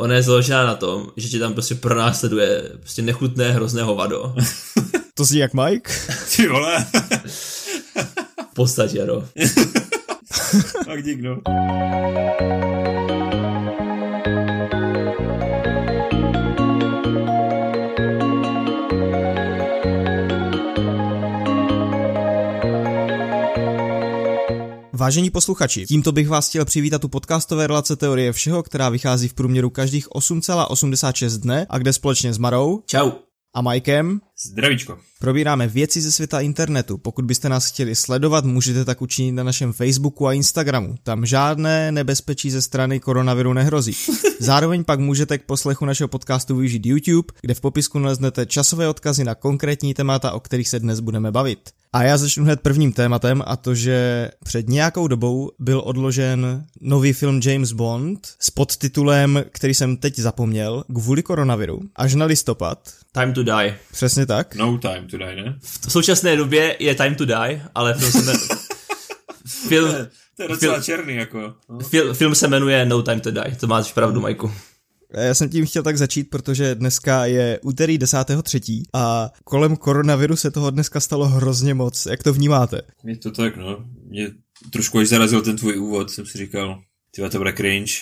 [0.00, 4.34] Ona je založená na tom, že tě tam prostě pronásleduje prostě nechutné hrozné hovado.
[5.14, 5.92] to zní jak Mike?
[6.36, 6.86] Ty vole.
[8.50, 9.24] v podstatě, no.
[10.84, 11.40] tak dík, no.
[25.00, 29.34] Vážení posluchači, tímto bych vás chtěl přivítat u podcastové relace Teorie všeho, která vychází v
[29.34, 33.10] průměru každých 8,86 dne a kde společně s Marou Čau.
[33.54, 34.98] a Mikem Zdravíčko.
[35.18, 36.98] Probíráme věci ze světa internetu.
[36.98, 40.94] Pokud byste nás chtěli sledovat, můžete tak učinit na našem Facebooku a Instagramu.
[41.02, 43.92] Tam žádné nebezpečí ze strany koronaviru nehrozí.
[44.38, 49.24] Zároveň pak můžete k poslechu našeho podcastu využít YouTube, kde v popisku naleznete časové odkazy
[49.24, 51.70] na konkrétní témata, o kterých se dnes budeme bavit.
[51.92, 57.12] A já začnu hned prvním tématem a to, že před nějakou dobou byl odložen nový
[57.12, 62.78] film James Bond s podtitulem, který jsem teď zapomněl, kvůli koronaviru, až na listopad.
[63.12, 63.78] Time to die.
[63.92, 64.54] Přesně tak.
[64.54, 65.58] No time to die, ne?
[65.86, 68.48] V současné době je Time to die, ale film se, jmenuje,
[69.68, 69.90] film,
[70.36, 71.54] to je docela film, černý, jako.
[71.68, 71.78] No.
[71.78, 74.52] Film, film se jmenuje No Time to Die, to máš pravdu, Majku.
[75.14, 78.82] Já jsem tím chtěl tak začít, protože dneska je úterý 10.3.
[78.94, 82.06] a kolem koronaviru se toho dneska stalo hrozně moc.
[82.06, 82.82] Jak to vnímáte?
[83.04, 83.84] Je to tak, no.
[84.08, 84.30] Mě
[84.72, 87.92] trošku až zarazil ten tvůj úvod, jsem si říkal, ty to bude cringe.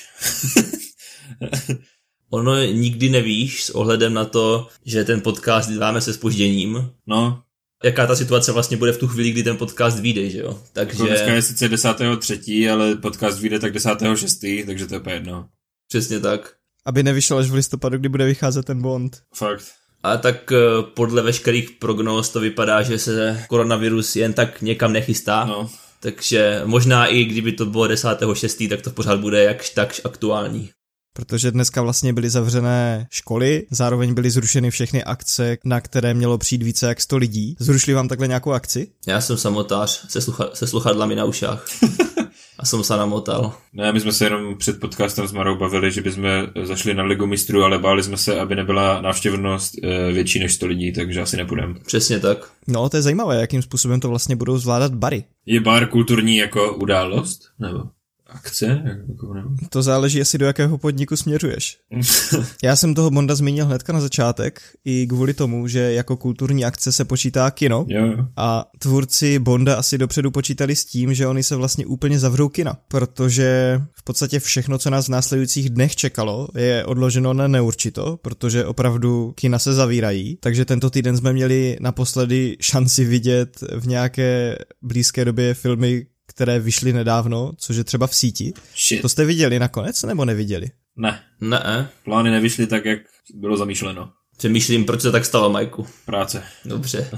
[2.30, 6.90] ono nikdy nevíš s ohledem na to, že ten podcast děláme se spožděním.
[7.06, 7.42] No.
[7.84, 10.58] Jaká ta situace vlastně bude v tu chvíli, kdy ten podcast vyjde, že jo?
[10.72, 11.02] Takže...
[11.02, 15.48] Jako dneska je sice 10.3., ale podcast vyjde tak 10.6., takže to je jedno.
[15.88, 16.52] Přesně tak.
[16.86, 19.22] Aby nevyšel až v listopadu, kdy bude vycházet ten Bond.
[19.34, 19.64] Fakt.
[20.02, 20.58] A tak eh,
[20.94, 25.44] podle veškerých prognóz to vypadá, že se koronavirus jen tak někam nechystá.
[25.44, 25.70] No.
[26.00, 30.70] Takže možná i kdyby to bylo 10.6., tak to pořád bude jakž takž aktuální
[31.18, 36.62] protože dneska vlastně byly zavřené školy, zároveň byly zrušeny všechny akce, na které mělo přijít
[36.62, 37.56] více jak 100 lidí.
[37.58, 38.88] Zrušili vám takhle nějakou akci?
[39.06, 41.66] Já jsem samotář se, slucha- se sluchadlami na ušách.
[42.58, 43.52] a jsem se namotal.
[43.72, 46.24] Ne, my jsme se jenom před podcastem s Marou bavili, že bychom
[46.62, 50.66] zašli na Ligu mistrů, ale báli jsme se, aby nebyla návštěvnost eh, větší než 100
[50.66, 51.74] lidí, takže asi nepůjdeme.
[51.86, 52.50] Přesně tak.
[52.68, 55.24] No, to je zajímavé, jakým způsobem to vlastně budou zvládat bary.
[55.46, 57.40] Je bar kulturní jako událost?
[57.58, 57.78] Nebo?
[58.28, 58.82] Akce?
[59.08, 59.42] Jako ne?
[59.70, 61.78] To záleží, jestli do jakého podniku směřuješ.
[62.62, 66.92] Já jsem toho Bonda zmínil hnedka na začátek, i kvůli tomu, že jako kulturní akce
[66.92, 67.86] se počítá kino.
[67.88, 68.26] Jo, jo.
[68.36, 72.78] A tvůrci Bonda asi dopředu počítali s tím, že oni se vlastně úplně zavřou kina,
[72.88, 78.64] protože v podstatě všechno, co nás v následujících dnech čekalo, je odloženo na neurčito, protože
[78.64, 85.24] opravdu kina se zavírají, takže tento týden jsme měli naposledy šanci vidět v nějaké blízké
[85.24, 88.52] době filmy, které vyšly nedávno, což je třeba v síti.
[88.88, 89.02] Shit.
[89.02, 90.70] To jste viděli nakonec, nebo neviděli?
[90.96, 91.20] Ne.
[91.40, 91.88] Ne.
[92.04, 92.98] Plány nevyšly tak, jak
[93.34, 94.10] bylo zamýšleno.
[94.36, 95.86] Přemýšlím, proč se tak stalo, Majku.
[96.06, 96.42] Práce.
[96.64, 97.10] Dobře.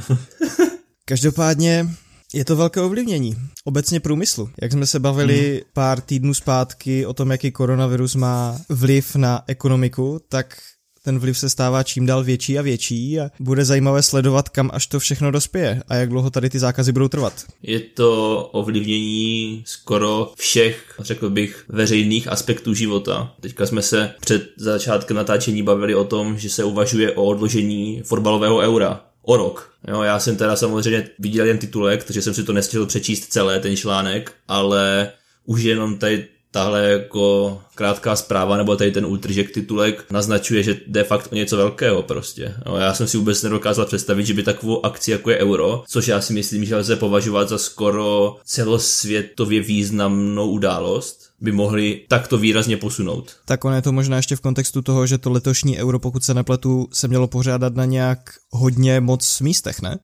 [1.05, 1.87] Každopádně
[2.35, 4.51] je to velké ovlivnění obecně průmyslu.
[4.63, 5.61] Jak jsme se bavili hmm.
[5.73, 10.57] pár týdnů zpátky o tom, jaký koronavirus má vliv na ekonomiku, tak
[11.05, 14.87] ten vliv se stává čím dál větší a větší a bude zajímavé sledovat, kam až
[14.87, 17.33] to všechno dospěje a jak dlouho tady ty zákazy budou trvat.
[17.63, 23.35] Je to ovlivnění skoro všech, řekl bych, veřejných aspektů života.
[23.41, 28.59] Teďka jsme se před začátkem natáčení bavili o tom, že se uvažuje o odložení fotbalového
[28.59, 29.75] eura o rok.
[29.89, 33.61] Jo, já jsem teda samozřejmě viděl jen titulek, takže jsem si to nestihl přečíst celé
[33.61, 35.13] ten článek, ale
[35.45, 41.05] už jenom tady tahle jako krátká zpráva nebo tady ten ultržek titulek naznačuje, že jde
[41.05, 42.55] fakt o něco velkého prostě.
[42.67, 46.09] No, já jsem si vůbec nedokázal představit, že by takovou akci jako je euro, což
[46.09, 52.77] já si myslím, že lze považovat za skoro celosvětově významnou událost, by mohli takto výrazně
[52.77, 53.37] posunout.
[53.45, 56.35] Tak on je to možná ještě v kontextu toho, že to letošní euro, pokud se
[56.35, 58.19] nepletu, se mělo pořádat na nějak
[58.51, 59.99] hodně moc místech, ne?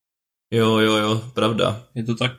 [0.51, 1.83] Jo, jo, jo, pravda.
[1.95, 2.33] Je to tak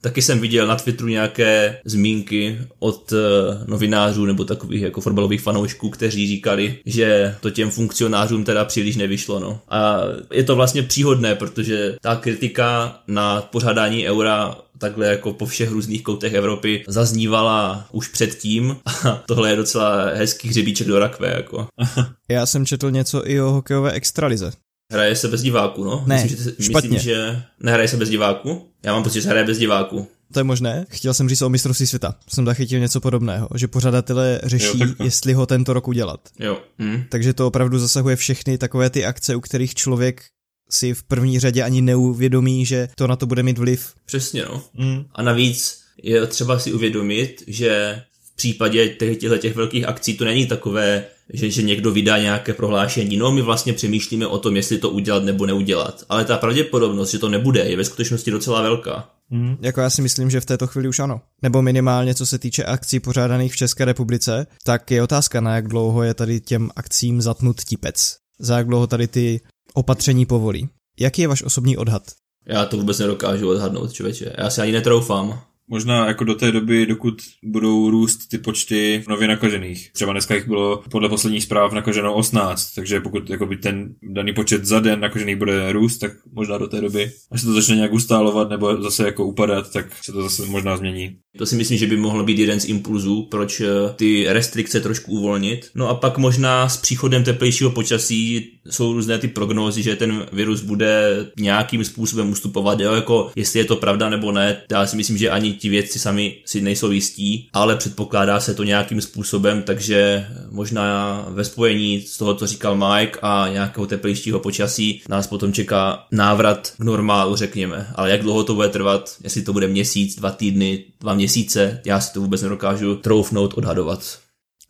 [0.00, 3.18] Taky jsem viděl na Twitteru nějaké zmínky od uh,
[3.66, 9.40] novinářů nebo takových jako fotbalových fanoušků, kteří říkali, že to těm funkcionářům teda příliš nevyšlo.
[9.40, 9.60] No.
[9.68, 10.00] A
[10.32, 16.02] je to vlastně příhodné, protože ta kritika na pořádání eura takhle jako po všech různých
[16.02, 21.28] koutech Evropy zaznívala už předtím a tohle je docela hezký hřebíček do rakve.
[21.28, 21.66] Jako.
[22.28, 24.52] Já jsem četl něco i o hokejové extralize.
[24.90, 26.04] Hraje se bez diváku, no?
[26.06, 26.90] Ne, myslím, že, špatně.
[26.90, 28.68] Myslím, že nehraje se bez diváku.
[28.82, 30.08] Já mám pocit, že se hraje bez diváku.
[30.32, 30.86] To je možné.
[30.88, 32.14] Chtěl jsem říct o mistrovství světa.
[32.28, 36.20] Jsem zachytil něco podobného, že pořadatelé řeší, jo, jestli ho tento rok udělat.
[36.38, 36.60] Jo.
[36.78, 37.02] Hm.
[37.08, 40.22] Takže to opravdu zasahuje všechny takové ty akce, u kterých člověk
[40.70, 43.94] si v první řadě ani neuvědomí, že to na to bude mít vliv.
[44.06, 44.62] Přesně, no.
[44.74, 45.04] Mm.
[45.12, 50.46] A navíc je třeba si uvědomit, že v případě těchto těch velkých akcí to není
[50.46, 54.90] takové že, že někdo vydá nějaké prohlášení, no my vlastně přemýšlíme o tom, jestli to
[54.90, 56.04] udělat nebo neudělat.
[56.08, 59.10] Ale ta pravděpodobnost, že to nebude, je ve skutečnosti docela velká.
[59.30, 59.56] Hmm.
[59.60, 61.20] Jako já si myslím, že v této chvíli už ano.
[61.42, 65.68] Nebo minimálně co se týče akcí pořádaných v České republice, tak je otázka, na jak
[65.68, 68.16] dlouho je tady těm akcím zatnut tipec.
[68.38, 69.40] Za jak dlouho tady ty
[69.74, 70.68] opatření povolí.
[71.00, 72.02] Jaký je váš osobní odhad?
[72.46, 74.32] Já to vůbec nedokážu odhadnout, člověče.
[74.38, 75.40] Já si ani netroufám.
[75.70, 79.92] Možná jako do té doby, dokud budou růst ty počty nově nakažených.
[79.92, 84.64] Třeba dneska jich bylo podle posledních zpráv nakaženo 18, takže pokud jakoby ten daný počet
[84.64, 87.92] za den nakažených bude růst, tak možná do té doby, až se to začne nějak
[87.92, 91.16] ustálovat nebo zase jako upadat, tak se to zase možná změní.
[91.38, 93.66] To si myslím, že by mohl být jeden z impulzů, proč eh,
[93.96, 95.70] ty restrikce trošku uvolnit.
[95.74, 100.60] No a pak možná s příchodem teplejšího počasí jsou různé ty prognózy, že ten virus
[100.60, 105.16] bude nějakým způsobem ustupovat, jo, jako jestli je to pravda nebo ne, já si myslím,
[105.16, 110.26] že ani ti vědci sami si nejsou jistí, ale předpokládá se to nějakým způsobem, takže
[110.50, 116.06] možná ve spojení s toho, co říkal Mike a nějakého teplejšího počasí nás potom čeká
[116.12, 117.86] návrat k normálu, řekněme.
[117.94, 122.00] Ale jak dlouho to bude trvat, jestli to bude měsíc, dva týdny, dva měsíce, já
[122.00, 124.18] si to vůbec nedokážu troufnout, odhadovat.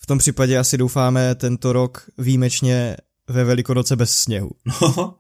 [0.03, 2.97] V tom případě asi doufáme tento rok výjimečně
[3.29, 4.51] ve Velikonoce bez sněhu.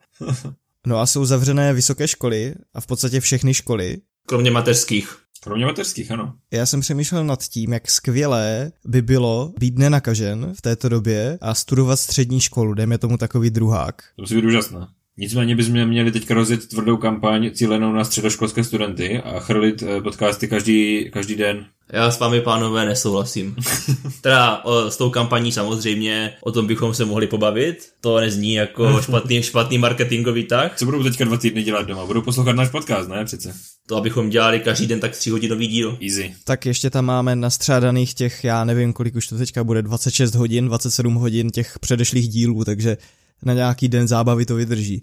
[0.86, 3.96] no a jsou zavřené vysoké školy a v podstatě všechny školy.
[4.26, 5.16] Kromě mateřských.
[5.42, 6.34] Kromě mateřských, ano.
[6.50, 11.54] Já jsem přemýšlel nad tím, jak skvělé by bylo být nenakažen v této době a
[11.54, 14.02] studovat střední školu, dejme tomu takový druhák.
[14.16, 14.86] To musí být úžasné.
[15.20, 20.48] Nicméně bychom měli teď rozjet tvrdou kampaň cílenou na středoškolské studenty a chrlit eh, podcasty
[20.48, 21.66] každý, každý den.
[21.92, 23.56] Já s vámi, pánové, nesouhlasím.
[24.20, 27.88] teda o, s tou kampaní samozřejmě, o tom bychom se mohli pobavit.
[28.00, 30.76] To nezní jako špatný, špatný marketingový tak.
[30.76, 32.06] Co budou teďka dva týdny dělat doma?
[32.06, 33.54] Budou poslouchat náš podcast, ne přece?
[33.86, 35.98] To, abychom dělali každý den tak hodinový díl.
[36.02, 36.34] Easy.
[36.44, 40.66] Tak ještě tam máme nastřádaných těch, já nevím, kolik už to teďka bude, 26 hodin,
[40.66, 42.96] 27 hodin těch předešlých dílů, takže
[43.42, 45.02] na nějaký den zábavy to vydrží.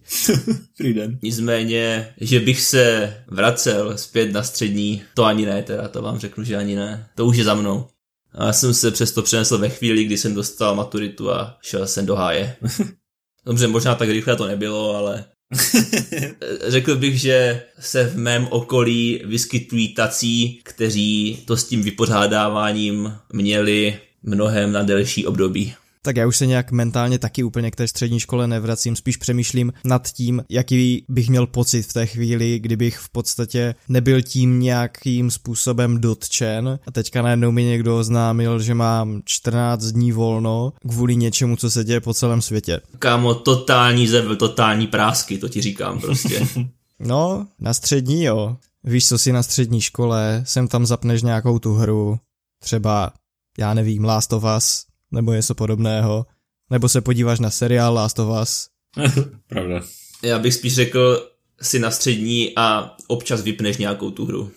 [0.94, 1.20] Den.
[1.22, 6.44] Nicméně, že bych se vracel zpět na střední, to ani ne, teda to vám řeknu,
[6.44, 7.08] že ani ne.
[7.16, 7.88] To už je za mnou.
[8.34, 12.06] A já jsem se přesto přenesl ve chvíli, kdy jsem dostal maturitu a šel jsem
[12.06, 12.56] do háje.
[13.46, 15.26] Dobře, možná tak rychle to nebylo, ale
[16.68, 24.00] Řekl bych, že se v mém okolí vyskytují tací, kteří to s tím vypořádáváním měli
[24.24, 25.74] mnohem na delší období
[26.08, 29.74] tak já už se nějak mentálně taky úplně k té střední škole nevracím, spíš přemýšlím
[29.86, 35.32] nad tím, jaký bych měl pocit v té chvíli, kdybych v podstatě nebyl tím nějakým
[35.32, 41.56] způsobem dotčen a teďka najednou mi někdo oznámil, že mám 14 dní volno kvůli něčemu,
[41.56, 42.80] co se děje po celém světě.
[43.00, 46.48] Kámo, totální zevel, totální prásky, to ti říkám prostě.
[47.00, 48.58] no, na střední jo.
[48.84, 52.20] Víš, co si na střední škole, sem tam zapneš nějakou tu hru,
[52.64, 53.12] třeba,
[53.58, 56.26] já nevím, Last of Us, nebo něco podobného,
[56.70, 58.68] nebo se podíváš na seriál Last of Us.
[59.48, 59.82] Pravda.
[60.24, 61.30] Já bych spíš řekl
[61.62, 64.52] si na střední a občas vypneš nějakou tu hru.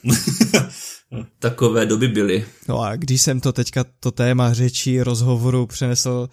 [1.38, 2.46] Takové doby byly.
[2.68, 6.28] No a když jsem to teďka to téma řečí rozhovoru přenesl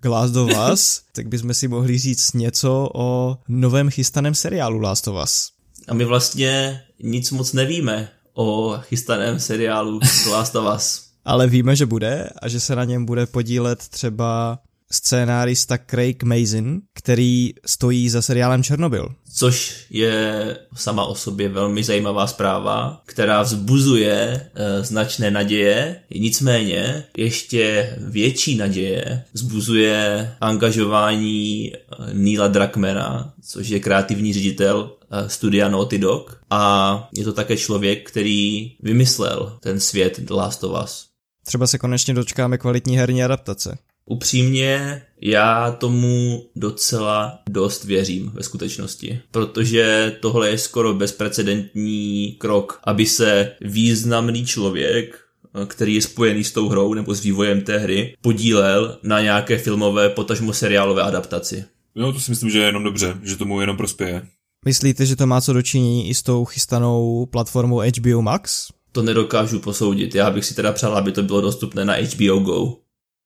[0.00, 5.08] k Last of Us, tak bychom si mohli říct něco o novém chystaném seriálu Last
[5.08, 5.50] of Us.
[5.88, 11.86] A my vlastně nic moc nevíme o chystaném seriálu Last of Us ale víme, že
[11.86, 14.58] bude a že se na něm bude podílet třeba
[14.92, 19.08] scénárista Craig Mazin, který stojí za seriálem Černobyl.
[19.34, 24.14] Což je sama o sobě velmi zajímavá zpráva, která vzbuzuje
[24.54, 31.78] e, značné naděje, nicméně ještě větší naděje vzbuzuje angažování eh,
[32.12, 38.10] Neila Drakmana, což je kreativní ředitel e, studia Naughty Dog a je to také člověk,
[38.10, 41.11] který vymyslel ten svět The Last of Us.
[41.46, 43.78] Třeba se konečně dočkáme kvalitní herní adaptace.
[44.06, 53.06] Upřímně, já tomu docela dost věřím ve skutečnosti, protože tohle je skoro bezprecedentní krok, aby
[53.06, 55.18] se významný člověk,
[55.66, 60.08] který je spojený s tou hrou nebo s vývojem té hry, podílel na nějaké filmové,
[60.08, 61.64] potažmo seriálové adaptaci.
[61.94, 64.22] Jo, to si myslím, že je jenom dobře, že tomu jenom prospěje.
[64.64, 68.68] Myslíte, že to má co dočinění i s tou chystanou platformou HBO Max?
[68.92, 70.14] To nedokážu posoudit.
[70.14, 72.76] Já bych si teda přál, aby to bylo dostupné na HBO Go.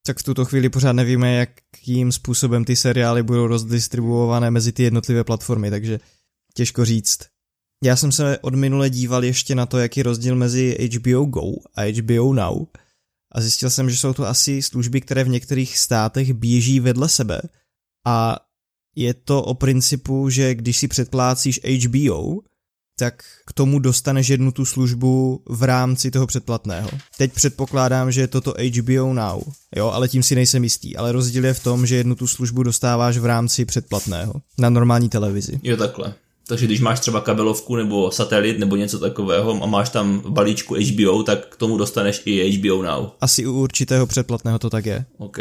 [0.07, 5.25] Tak v tuto chvíli pořád nevíme, jakým způsobem ty seriály budou rozdistribuované mezi ty jednotlivé
[5.25, 6.01] platformy, takže
[6.55, 7.19] těžko říct.
[7.85, 11.93] Já jsem se od minule díval ještě na to, jaký rozdíl mezi HBO Go a
[11.93, 12.67] HBO Now
[13.33, 17.41] a zjistil jsem, že jsou to asi služby, které v některých státech běží vedle sebe
[18.07, 18.37] a
[18.97, 22.41] je to o principu, že když si předplácíš HBO,
[22.99, 23.15] tak
[23.47, 26.91] k tomu dostaneš jednu tu službu v rámci toho předplatného.
[27.19, 29.43] Teď předpokládám, že je toto HBO Now,
[29.77, 30.97] jo, ale tím si nejsem jistý.
[30.97, 35.09] Ale rozdíl je v tom, že jednu tu službu dostáváš v rámci předplatného na normální
[35.09, 35.61] televizi.
[35.63, 36.15] Jo, takhle.
[36.49, 41.23] Takže když máš třeba kabelovku nebo satelit nebo něco takového a máš tam balíčku HBO,
[41.23, 43.09] tak k tomu dostaneš i HBO Now.
[43.21, 45.05] Asi u určitého předplatného to tak je.
[45.19, 45.39] OK.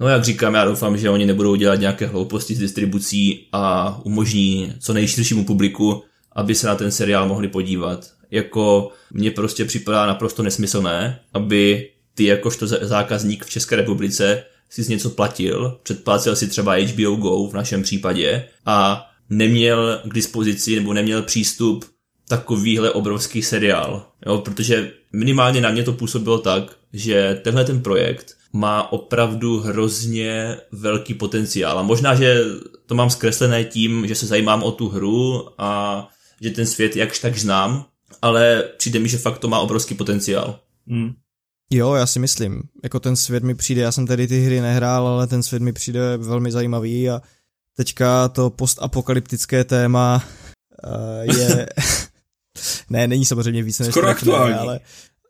[0.00, 4.72] No jak říkám, já doufám, že oni nebudou dělat nějaké hlouposti s distribucí a umožní
[4.80, 6.02] co nejširšímu publiku,
[6.38, 8.10] aby se na ten seriál mohli podívat.
[8.30, 14.88] Jako mně prostě připadá naprosto nesmyslné, aby ty jakožto zákazník v České republice si z
[14.88, 20.92] něco platil, předplácel si třeba HBO Go v našem případě a neměl k dispozici nebo
[20.92, 21.84] neměl přístup
[22.28, 24.06] takovýhle obrovský seriál.
[24.26, 30.56] Jo, protože minimálně na mě to působilo tak, že tenhle ten projekt má opravdu hrozně
[30.72, 31.78] velký potenciál.
[31.78, 32.44] A možná, že
[32.86, 36.08] to mám zkreslené tím, že se zajímám o tu hru a
[36.40, 37.84] že ten svět jakž tak znám,
[38.22, 40.60] ale přijde mi, že fakt to má obrovský potenciál.
[40.86, 41.14] Hmm.
[41.70, 42.62] Jo, já si myslím.
[42.82, 45.72] Jako ten svět mi přijde, já jsem tady ty hry nehrál, ale ten svět mi
[45.72, 47.22] přijde velmi zajímavý a
[47.76, 50.24] teďka to postapokalyptické téma
[50.84, 51.66] uh, je...
[52.90, 54.54] ne, není samozřejmě víc než Skoro aktuální.
[54.54, 54.80] ale,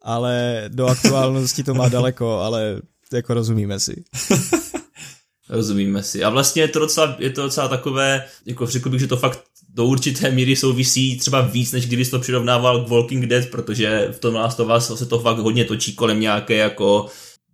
[0.02, 4.04] ale do aktuálnosti to má daleko, ale jako rozumíme si.
[5.48, 6.24] rozumíme si.
[6.24, 9.44] A vlastně je to docela, je to docela takové, jako řekl bych, že to fakt
[9.78, 14.18] do určité míry souvisí třeba víc, než kdybys to přirovnával k Walking Dead, protože v
[14.18, 17.06] tom Last of Us se to fakt hodně točí kolem nějaké jako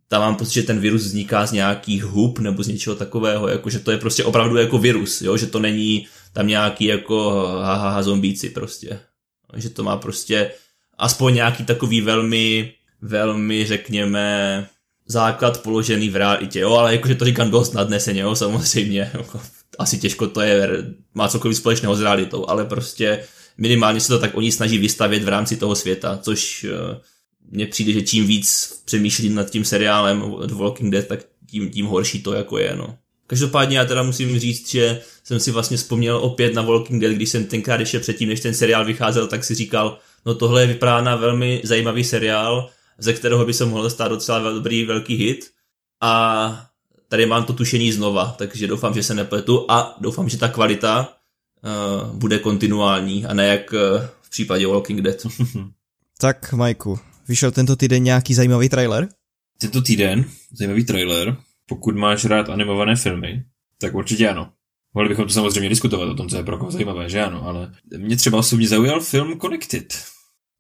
[0.09, 3.71] tam mám pocit, že ten virus vzniká z nějakých hub nebo z něčeho takového, jako
[3.71, 5.37] že to je prostě opravdu jako virus, jo?
[5.37, 7.31] že to není tam nějaký jako
[7.63, 8.99] haha zombíci prostě.
[9.57, 10.51] Že to má prostě
[10.99, 14.67] aspoň nějaký takový velmi, velmi řekněme
[15.07, 19.41] základ položený v realitě, jo, ale jakože to říkám dost nadneseně, jo, samozřejmě, jako,
[19.79, 20.69] asi těžko to je,
[21.15, 23.25] má cokoliv společného s realitou, ale prostě
[23.59, 26.97] minimálně se to tak oni snaží vystavět v rámci toho světa, což uh,
[27.51, 31.87] mně přijde, že čím víc přemýšlím nad tím seriálem The Walking Dead, tak tím, tím
[31.87, 32.97] horší to jako je, no.
[33.27, 37.31] Každopádně já teda musím říct, že jsem si vlastně vzpomněl opět na Walking Dead, když
[37.31, 41.17] jsem tenkrát ještě předtím, než ten seriál vycházel, tak si říkal, no tohle vypadá na
[41.17, 45.51] velmi zajímavý seriál, ze kterého by se mohl stát docela dobrý velký hit.
[46.01, 46.67] A
[47.09, 51.09] tady mám to tušení znova, takže doufám, že se nepletu a doufám, že ta kvalita
[51.65, 53.79] uh, bude kontinuální a ne jak uh,
[54.23, 55.17] v případě Walking Dead.
[56.19, 59.09] tak, Majku, vyšel tento týden nějaký zajímavý trailer?
[59.59, 61.37] Tento týden zajímavý trailer,
[61.69, 63.45] pokud máš rád animované filmy,
[63.79, 64.53] tak určitě ano.
[64.95, 67.73] Mohli bychom to samozřejmě diskutovat o tom, co je pro koho zajímavé, že ano, ale
[67.99, 69.95] mě třeba osobně zaujal film Connected.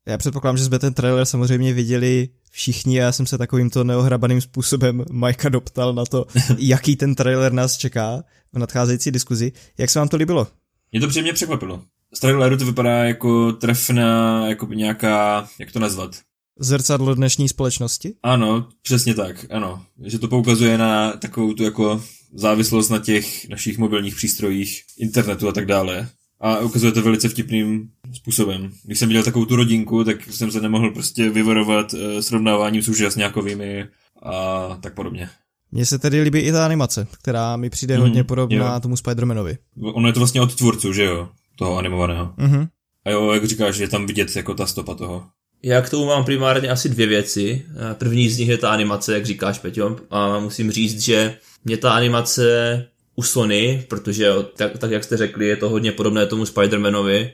[0.06, 5.04] Já předpokládám, že jsme ten trailer samozřejmě viděli všichni já jsem se takovýmto neohrabaným způsobem
[5.10, 6.26] Majka doptal na to,
[6.58, 9.52] jaký ten trailer nás čeká v nadcházející diskuzi.
[9.78, 10.46] Jak se vám to líbilo?
[10.92, 11.82] Mě to příjemně překvapilo.
[12.14, 16.16] Z traileru to vypadá jako trefná, jako nějaká, jak to nazvat?
[16.58, 18.14] Zrcadlo dnešní společnosti?
[18.22, 19.82] Ano, přesně tak, ano.
[20.04, 22.02] Že to poukazuje na takovou tu jako
[22.34, 26.08] závislost na těch našich mobilních přístrojích, internetu a tak dále.
[26.40, 28.72] A ukazuje to velice vtipným způsobem.
[28.84, 32.88] Když jsem viděl takovou tu rodinku, tak jsem se nemohl prostě vyvarovat uh, srovnáváním s
[32.88, 33.86] úžasňákovými
[34.22, 35.28] a tak podobně.
[35.72, 38.80] Mně se tedy líbí i ta animace, která mi přijde mm, hodně podobná jo.
[38.80, 39.56] tomu Spider-Manovi.
[39.80, 41.28] Ono je to vlastně od tvůrců, že jo?
[41.56, 42.32] Toho animovaného.
[42.38, 42.68] Mm-hmm.
[43.04, 45.26] A jo, jak říkáš, je tam vidět jako ta stopa toho.
[45.62, 47.64] Já k tomu mám primárně asi dvě věci.
[47.94, 49.96] První z nich je ta animace, jak říkáš, Peťo.
[50.10, 55.46] A musím říct, že mě ta animace u Sony, protože tak, tak jak jste řekli,
[55.46, 57.30] je to hodně podobné tomu Spider-Manovi,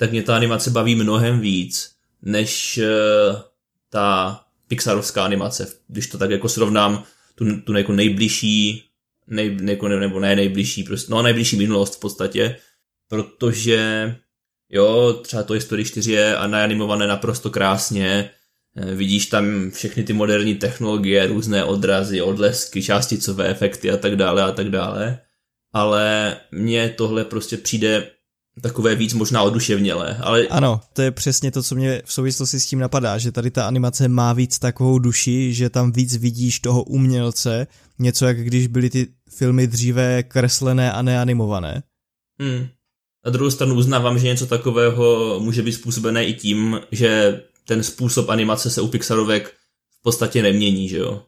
[0.00, 1.92] tak mě ta animace baví mnohem víc,
[2.22, 3.36] než uh,
[3.88, 5.66] ta Pixarovská animace.
[5.88, 7.04] Když to tak jako srovnám,
[7.34, 8.84] tu, tu jako nejbližší,
[9.26, 12.56] nej, jako, nebo ne nejbližší, prostě, no nejbližší minulost v podstatě,
[13.08, 14.14] protože
[14.68, 18.30] jo, třeba to Story 4 je a naanimované naprosto krásně,
[18.76, 24.42] eh, vidíš tam všechny ty moderní technologie, různé odrazy, odlesky, částicové efekty a tak dále
[24.42, 25.18] a tak dále,
[25.72, 28.10] ale mně tohle prostě přijde
[28.60, 30.16] takové víc možná oduševnělé.
[30.22, 30.46] Ale...
[30.46, 33.66] Ano, to je přesně to, co mě v souvislosti s tím napadá, že tady ta
[33.66, 37.66] animace má víc takovou duši, že tam víc vidíš toho umělce,
[37.98, 41.82] něco jak když byly ty filmy dříve kreslené a neanimované.
[42.40, 42.66] Hmm.
[43.26, 48.28] Na druhou stranu uznávám, že něco takového může být způsobené i tím, že ten způsob
[48.28, 49.54] animace se u Pixarovek
[49.98, 51.22] v podstatě nemění, že jo.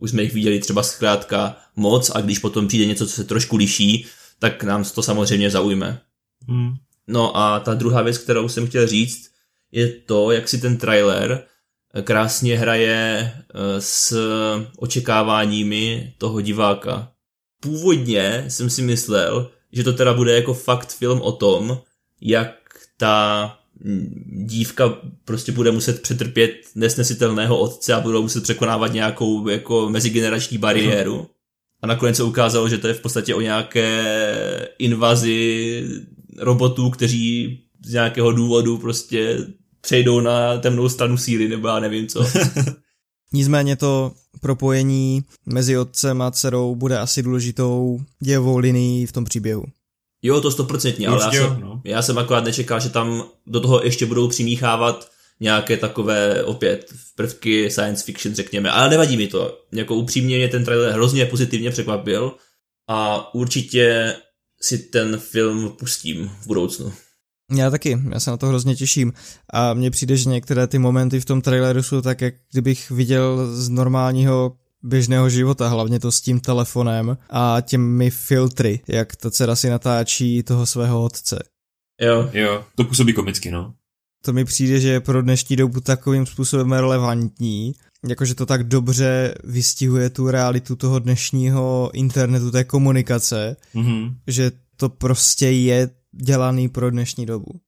[0.00, 3.56] Už jsme jich viděli třeba zkrátka moc a když potom přijde něco, co se trošku
[3.56, 4.06] liší,
[4.38, 6.00] tak nám to samozřejmě zaujme.
[6.48, 6.74] Hmm.
[7.06, 9.30] No a ta druhá věc, kterou jsem chtěl říct,
[9.72, 11.44] je to, jak si ten trailer
[12.02, 14.18] krásně hraje eh, s
[14.76, 17.10] očekáváními toho diváka.
[17.60, 21.80] Původně jsem si myslel, že to teda bude jako fakt film o tom,
[22.20, 22.54] jak
[22.96, 23.58] ta
[24.26, 31.30] dívka prostě bude muset přetrpět nesnesitelného otce a budou muset překonávat nějakou jako mezigenerační bariéru.
[31.82, 34.04] A nakonec se ukázalo, že to je v podstatě o nějaké
[34.78, 35.84] invazi
[36.38, 39.38] robotů, kteří z nějakého důvodu prostě
[39.80, 42.26] přejdou na temnou stranu síly, nebo já nevím co.
[43.32, 49.64] Nicméně to propojení mezi otcem a dcerou bude asi důležitou dějovou linií v tom příběhu.
[50.22, 51.80] Jo, to stoprocentně, ale já jsem, no.
[51.84, 55.10] já jsem akorát nečekal, že tam do toho ještě budou přimíchávat
[55.40, 58.70] nějaké takové opět prvky science fiction, řekněme.
[58.70, 59.58] Ale nevadí mi to.
[59.72, 62.32] Jako upřímně mě ten trailer hrozně pozitivně překvapil
[62.88, 64.14] a určitě
[64.64, 66.92] si ten film pustím v budoucnu.
[67.52, 69.12] Já taky, já se na to hrozně těším
[69.52, 73.56] a mně přijde, že některé ty momenty v tom traileru jsou tak, jak kdybych viděl
[73.56, 79.56] z normálního běžného života, hlavně to s tím telefonem a těmi filtry, jak ta dcera
[79.56, 81.38] si natáčí toho svého otce.
[82.00, 82.30] Jo.
[82.32, 83.74] Jo, to působí komicky, no.
[84.24, 87.72] To mi přijde, že je pro dnešní dobu takovým způsobem relevantní,
[88.08, 94.14] jakože to tak dobře vystihuje tu realitu toho dnešního internetu, té komunikace, mm-hmm.
[94.26, 97.60] že to prostě je dělaný pro dnešní dobu.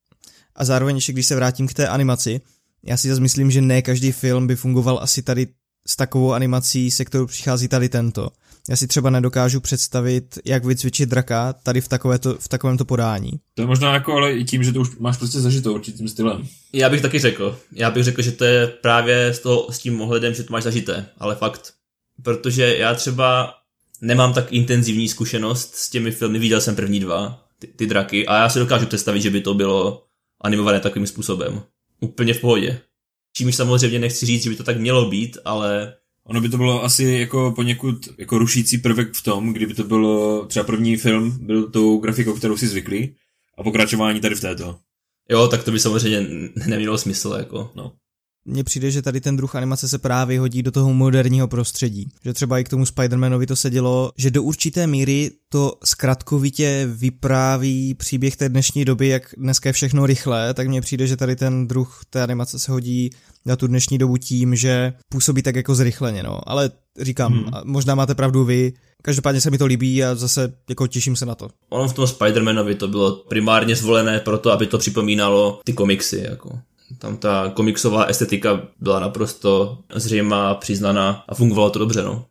[0.55, 2.41] A zároveň ještě, když se vrátím k té animaci,
[2.83, 5.47] já si zase myslím, že ne každý film by fungoval asi tady
[5.87, 8.29] s takovou animací, se kterou přichází tady tento.
[8.69, 13.31] Já si třeba nedokážu představit, jak vycvičit draka tady v, takovéto, v takovémto podání.
[13.55, 16.49] To je možná jako, ale i tím, že to už máš prostě zažitou určitým stylem.
[16.73, 17.59] Já bych taky řekl.
[17.73, 20.63] Já bych řekl, že to je právě s, toho, s tím ohledem, že to máš
[20.63, 21.73] zažité, ale fakt.
[22.23, 23.55] Protože já třeba
[24.01, 28.39] nemám tak intenzivní zkušenost s těmi filmy, viděl jsem první dva, ty, ty draky, a
[28.39, 30.05] já si dokážu představit, že by to bylo
[30.41, 31.63] animované takovým způsobem.
[32.01, 32.81] Úplně v pohodě.
[33.37, 35.95] Čímž samozřejmě nechci říct, že by to tak mělo být, ale
[36.27, 40.47] Ono by to bylo asi jako poněkud jako rušící prvek v tom, kdyby to bylo
[40.47, 43.15] třeba první film, byl tou grafikou, kterou si zvyklí,
[43.59, 44.79] a pokračování tady v této.
[45.31, 46.27] Jo, tak to by samozřejmě
[46.67, 47.93] nemělo smysl, jako, no
[48.47, 52.11] mně přijde, že tady ten druh animace se právě hodí do toho moderního prostředí.
[52.25, 57.95] Že třeba i k tomu Spider-Manovi to sedělo, že do určité míry to zkratkovitě vypráví
[57.95, 61.67] příběh té dnešní doby, jak dneska je všechno rychlé, tak mně přijde, že tady ten
[61.67, 63.11] druh té animace se hodí
[63.47, 66.41] na tu dnešní dobu tím, že působí tak jako zrychleně, no.
[66.47, 67.51] Ale říkám, hmm.
[67.65, 71.35] možná máte pravdu vy, Každopádně se mi to líbí a zase jako těším se na
[71.35, 71.49] to.
[71.69, 76.27] Ono v tom Spider-Manovi to bylo primárně zvolené proto, aby to připomínalo ty komiksy.
[76.31, 76.59] Jako.
[76.99, 82.25] Tam ta komiksová estetika byla naprosto zřejmá, přiznaná a fungovalo to dobře, no.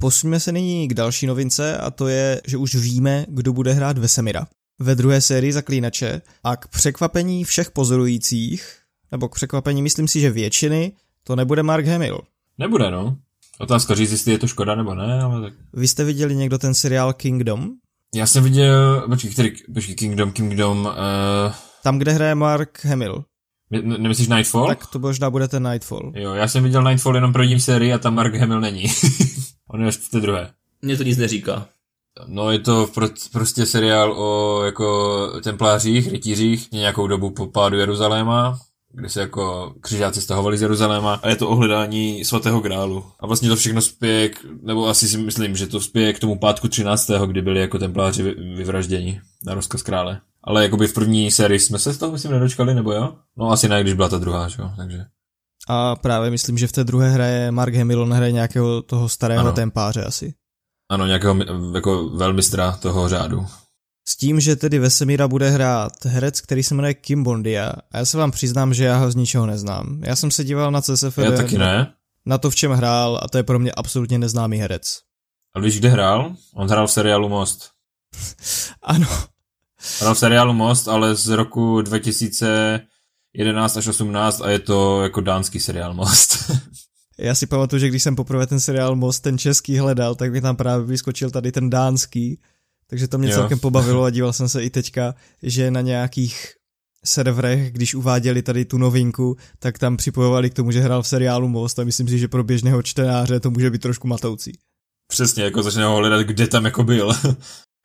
[0.00, 3.98] Posuňme se nyní k další novince a to je, že už víme, kdo bude hrát
[3.98, 4.46] Vesemira.
[4.80, 8.78] Ve druhé sérii Zaklínače a k překvapení všech pozorujících,
[9.12, 10.92] nebo k překvapení myslím si, že většiny,
[11.24, 12.20] to nebude Mark Hamill.
[12.58, 13.16] Nebude, no.
[13.58, 15.52] Otázka říct, jestli je to škoda nebo ne, ale tak...
[15.72, 17.70] Vy jste viděli někdo ten seriál Kingdom?
[18.14, 21.52] Já jsem viděl, počkej, který, počkej, Kingdom, Kingdom, uh...
[21.82, 23.24] Tam, kde hraje Mark Hamill.
[23.70, 24.66] Ne- nemyslíš Nightfall?
[24.66, 26.12] Tak to možná bude ten Nightfall.
[26.14, 28.84] Jo, já jsem viděl Nightfall jenom první sérii a tam Mark Hamill není.
[29.68, 30.50] On je v té druhé.
[30.82, 31.66] Mně to nic neříká.
[32.26, 38.58] No je to pro- prostě seriál o jako templářích, rytířích, nějakou dobu po pádu Jeruzaléma,
[38.96, 43.04] kde se jako křižáci stahovali z Jeruzaléma a je to ohledání svatého grálu.
[43.20, 46.38] A vlastně to všechno spěje, k, nebo asi si myslím, že to spěje k tomu
[46.38, 48.22] pátku 13., kdy byli jako templáři
[48.56, 50.20] vyvražděni na rozkaz krále.
[50.44, 53.14] Ale jakoby v první sérii jsme se z toho myslím nedočkali, nebo jo?
[53.36, 55.04] No asi ne, když byla ta druhá, že jo, takže.
[55.68, 59.40] A právě myslím, že v té druhé hraje Mark Hamill, on hraje nějakého toho starého
[59.40, 59.52] ano.
[59.52, 60.34] tempáře asi.
[60.90, 61.36] Ano, nějakého
[61.74, 63.46] jako velmistra toho řádu.
[64.08, 67.72] S tím, že tedy Vesemíra bude hrát herec, který se jmenuje Kim Bondia.
[67.92, 70.02] A já se vám přiznám, že já ho z ničeho neznám.
[70.04, 71.18] Já jsem se díval na CSFD.
[71.18, 71.92] Já taky ne.
[72.26, 75.00] Na to, v čem hrál, a to je pro mě absolutně neznámý herec.
[75.54, 76.34] A víš, kde hrál?
[76.54, 77.70] On hrál v seriálu Most.
[78.82, 79.08] ano,
[80.00, 85.60] Hrál v seriálu Most, ale z roku 2011 až 18 a je to jako dánský
[85.60, 86.50] seriál Most.
[87.18, 90.40] Já si pamatuju, že když jsem poprvé ten seriál Most, ten český hledal, tak mi
[90.40, 92.40] tam právě vyskočil tady ten dánský,
[92.90, 93.34] takže to mě jo.
[93.34, 96.56] celkem pobavilo a díval jsem se i teďka, že na nějakých
[97.04, 101.48] serverech, když uváděli tady tu novinku, tak tam připojovali k tomu, že hrál v seriálu
[101.48, 104.52] Most a myslím si, že pro běžného čtenáře to může být trošku matoucí.
[105.08, 107.12] Přesně, jako začne ho hledat, kde tam jako byl.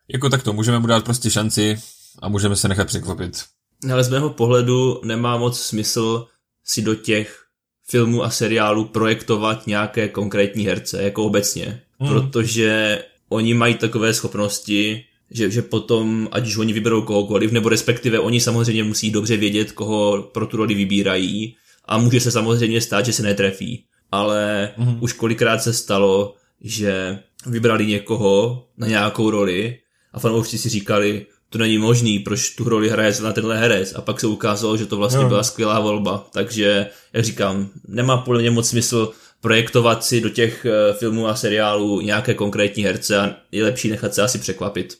[0.08, 1.78] Jako takto, můžeme mu dát prostě šanci
[2.22, 3.44] a můžeme se nechat překvapit.
[3.92, 6.26] Ale z mého pohledu nemá moc smysl
[6.64, 7.42] si do těch
[7.88, 11.82] filmů a seriálů projektovat nějaké konkrétní herce, jako obecně.
[12.00, 12.10] Hmm.
[12.10, 12.98] Protože
[13.32, 18.40] oni mají takové schopnosti, že, že potom, ať už oni vyberou kohokoliv, nebo respektive oni
[18.40, 23.12] samozřejmě musí dobře vědět, koho pro tu roli vybírají a může se samozřejmě stát, že
[23.12, 23.84] se netrefí.
[24.12, 24.96] Ale hmm.
[25.00, 29.78] už kolikrát se stalo, že vybrali někoho na nějakou roli
[30.12, 33.94] a fanoušci si říkali, to není možný, proč tu roli hraje na tenhle herec.
[33.96, 35.28] A pak se ukázalo, že to vlastně Jo.
[35.28, 36.26] byla skvělá volba.
[36.32, 41.34] Takže, jak říkám, nemá podle mě moc smysl projektovat si do těch eh, filmů a
[41.34, 44.98] seriálů nějaké konkrétní herce a je lepší nechat se asi překvapit.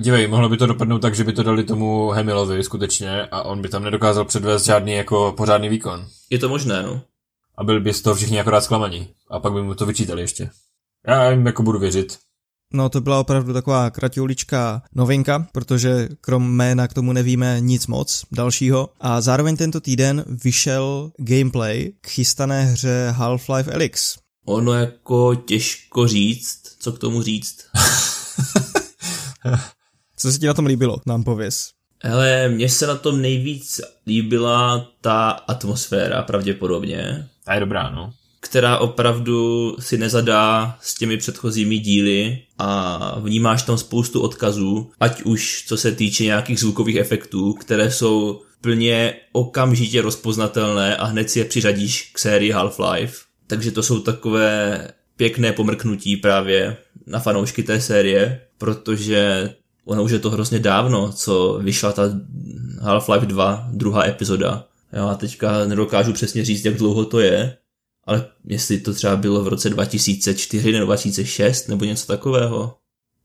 [0.00, 3.62] Dívej, mohlo by to dopadnout tak, že by to dali tomu Hamilovi skutečně a on
[3.62, 6.06] by tam nedokázal předvést žádný jako pořádný výkon.
[6.30, 7.02] Je to možné, no.
[7.56, 9.08] A byli by z toho všichni akorát zklamaní.
[9.30, 10.50] A pak by mu to vyčítali ještě.
[11.06, 12.18] Já jim jako budu věřit.
[12.72, 18.24] No to byla opravdu taková kratiuličká novinka, protože krom jména k tomu nevíme nic moc
[18.32, 18.88] dalšího.
[19.00, 24.16] A zároveň tento týden vyšel gameplay k chystané hře Half-Life Alyx.
[24.44, 27.56] Ono jako těžko říct, co k tomu říct.
[30.16, 31.70] Co se ti na tom líbilo, nám pověz.
[32.02, 38.12] Hele, mně se na tom nejvíc líbila ta atmosféra pravděpodobně, A je dobrá, no.
[38.40, 45.64] Která opravdu si nezadá s těmi předchozími díly a vnímáš tam spoustu odkazů, ať už
[45.68, 51.44] co se týče nějakých zvukových efektů, které jsou plně okamžitě rozpoznatelné a hned si je
[51.44, 53.14] přiřadíš k sérii Half-Life.
[53.46, 56.76] Takže to jsou takové pěkné pomrknutí právě
[57.06, 59.50] na fanoušky té série, protože
[59.84, 62.02] ono už je to hrozně dávno, co vyšla ta
[62.82, 64.64] Half-Life 2, druhá epizoda.
[64.92, 67.56] Já teďka nedokážu přesně říct, jak dlouho to je,
[68.04, 72.76] ale jestli to třeba bylo v roce 2004 nebo 2006 nebo něco takového.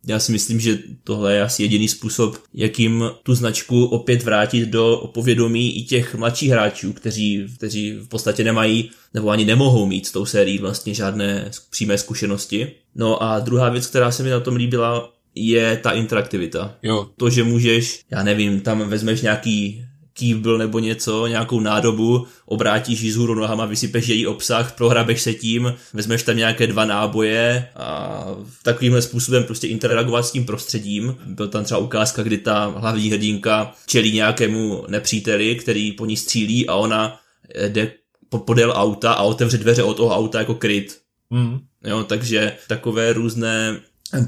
[0.08, 5.12] Já si myslím, že tohle je asi jediný způsob, jakým tu značku opět vrátit do
[5.14, 10.12] povědomí i těch mladších hráčů, kteří, kteří v podstatě nemají nebo ani nemohou mít s
[10.12, 12.72] tou sérií vlastně žádné přímé zkušenosti.
[12.96, 16.76] No a druhá věc, která se mi na tom líbila, je ta interaktivita.
[16.84, 19.85] Jo, To, že můžeš, já nevím, tam vezmeš nějaký
[20.17, 25.73] kýbl nebo něco, nějakou nádobu, obrátíš ji zhůru nohama, vysypeš její obsah, prohrabeš se tím,
[25.93, 28.25] vezmeš tam nějaké dva náboje a
[28.63, 31.15] takovýmhle způsobem prostě interagovat s tím prostředím.
[31.25, 36.67] Byl tam třeba ukázka, kdy ta hlavní hrdinka čelí nějakému nepříteli, který po ní střílí
[36.67, 37.19] a ona
[37.67, 37.91] jde
[38.30, 40.97] po- podél auta a otevře dveře od toho auta jako kryt.
[41.30, 41.60] mm.
[41.84, 43.80] Jo, takže takové různé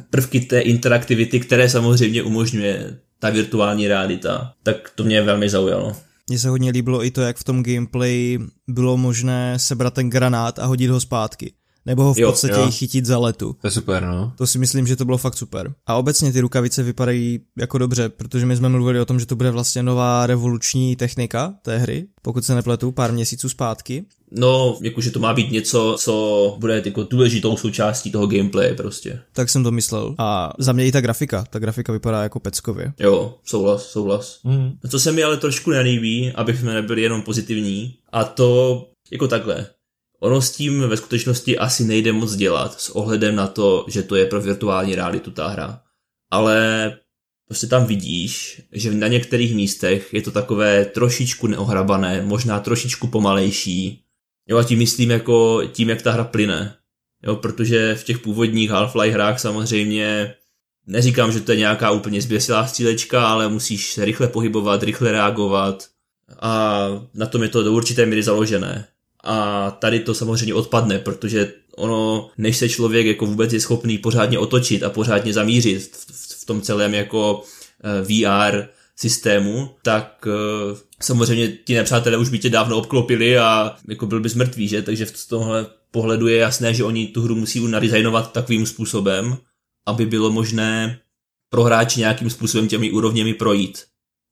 [0.09, 5.95] prvky té interaktivity, které samozřejmě umožňuje ta virtuální realita, tak to mě velmi zaujalo.
[6.29, 10.59] Mně se hodně líbilo i to, jak v tom gameplay bylo možné sebrat ten granát
[10.59, 11.53] a hodit ho zpátky.
[11.87, 12.67] Nebo ho v Jo, podstatě jo.
[12.67, 13.55] i chytit za letu.
[13.61, 14.33] to je super, no.
[14.37, 15.73] To si myslím, že to bylo fakt super.
[15.87, 19.35] A obecně ty rukavice vypadají jako dobře, protože my jsme mluvili o tom, že to
[19.35, 24.05] bude vlastně nová revoluční technika té hry, pokud se nepletu, pár měsíců zpátky.
[24.31, 29.19] No, jakože to má být něco, co bude jako důležitou součástí toho gameplaye prostě.
[29.33, 30.15] Tak jsem to myslel.
[30.17, 31.43] A za mě i ta grafika.
[31.49, 32.93] Ta grafika vypadá jako peckově.
[32.99, 34.39] Jo, souhlas, souhlas.
[34.43, 34.71] Mm.
[34.89, 39.65] Co se mi ale trošku nelíbí, abych jsme nebyli jenom pozitivní, a to jako takhle.
[40.19, 44.15] Ono s tím ve skutečnosti asi nejde moc dělat s ohledem na to, že to
[44.15, 45.81] je pro virtuální realitu ta hra.
[46.31, 46.91] Ale
[47.47, 54.03] prostě tam vidíš, že na některých místech je to takové trošičku neohrabané, možná trošičku pomalejší.
[54.47, 56.75] Jo a tím myslím jako tím, jak ta hra plyne.
[57.23, 60.33] Jo, protože v těch původních Half-Life hrách samozřejmě
[60.87, 65.87] neříkám, že to je nějaká úplně zběsilá střílečka, ale musíš se rychle pohybovat, rychle reagovat
[66.39, 68.87] a na tom je to do určité míry založené.
[69.23, 74.39] A tady to samozřejmě odpadne, protože ono, než se člověk jako vůbec je schopný pořádně
[74.39, 77.43] otočit a pořádně zamířit v, v, v tom celém jako
[77.83, 84.05] eh, VR systému, tak eh, samozřejmě ti nepřátelé už by tě dávno obklopili a jako
[84.05, 84.81] byl bys mrtvý, že?
[84.81, 89.37] Takže v tomhle pohledu je jasné, že oni tu hru musí nadizajnovat takovým způsobem,
[89.85, 90.99] aby bylo možné
[91.49, 93.85] pro hráče nějakým způsobem těmi úrovněmi projít,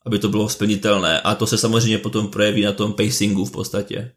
[0.06, 1.22] aby to bylo splnitelné.
[1.22, 4.12] A to se samozřejmě potom projeví na tom pacingu v podstatě.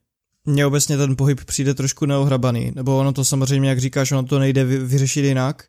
[0.49, 4.39] Mně obecně ten pohyb přijde trošku neohrabaný, nebo ono to samozřejmě, jak říkáš, ono to
[4.39, 5.65] nejde vy- vyřešit jinak,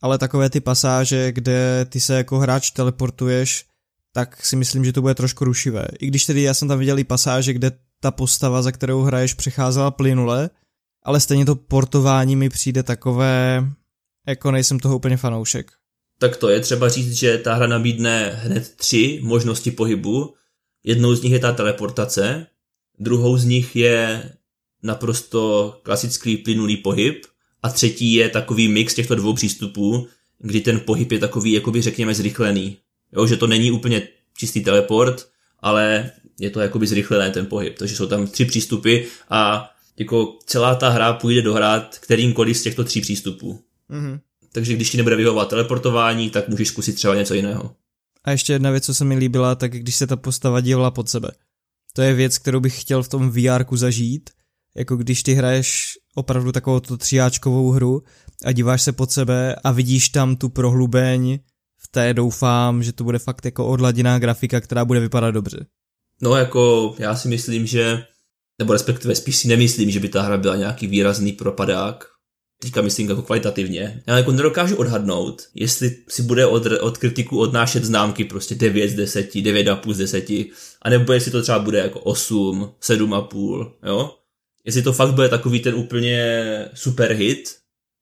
[0.00, 3.64] ale takové ty pasáže, kde ty se jako hráč teleportuješ,
[4.12, 5.86] tak si myslím, že to bude trošku rušivé.
[6.00, 9.34] I když tedy já jsem tam viděl i pasáže, kde ta postava, za kterou hraješ,
[9.34, 10.50] přecházela plynule,
[11.02, 13.64] ale stejně to portování mi přijde takové,
[14.26, 15.72] jako nejsem toho úplně fanoušek.
[16.18, 20.34] Tak to je třeba říct, že ta hra nabídne hned tři možnosti pohybu.
[20.84, 22.46] Jednou z nich je ta teleportace,
[22.98, 24.32] druhou z nich je
[24.82, 27.26] naprosto klasický plynulý pohyb
[27.62, 32.14] a třetí je takový mix těchto dvou přístupů, kdy ten pohyb je takový, jakoby řekněme,
[32.14, 32.76] zrychlený.
[33.12, 35.28] Jo, že to není úplně čistý teleport,
[35.60, 37.78] ale je to jakoby zrychlené ten pohyb.
[37.78, 38.98] Takže jsou tam tři přístupy
[39.30, 43.60] a jako celá ta hra půjde dohrát kterýmkoliv z těchto tří přístupů.
[43.88, 44.20] Mhm.
[44.52, 47.74] Takže když ti nebude vyhovovat teleportování, tak můžeš zkusit třeba něco jiného.
[48.24, 51.08] A ještě jedna věc, co se mi líbila, tak když se ta postava dívala pod
[51.08, 51.30] sebe.
[51.92, 54.30] To je věc, kterou bych chtěl v tom VR zažít,
[54.76, 58.02] jako když ty hraješ opravdu takovou tu tříáčkovou hru
[58.44, 61.38] a díváš se pod sebe a vidíš tam tu prohlubeň
[61.78, 65.66] v té doufám, že to bude fakt jako odladěná grafika, která bude vypadat dobře.
[66.22, 68.04] No jako já si myslím, že,
[68.58, 72.04] nebo respektive spíš si nemyslím, že by ta hra byla nějaký výrazný propadák.
[72.62, 74.02] Teďka myslím jako kvalitativně.
[74.06, 78.94] Já jako nedokážu odhadnout, jestli si bude od, od kritiků odnášet známky prostě 9 z
[78.94, 80.24] 10, 9,5 z 10,
[80.82, 84.14] anebo jestli to třeba bude jako 8, 7,5, jo?
[84.64, 87.56] Jestli to fakt bude takový ten úplně super hit,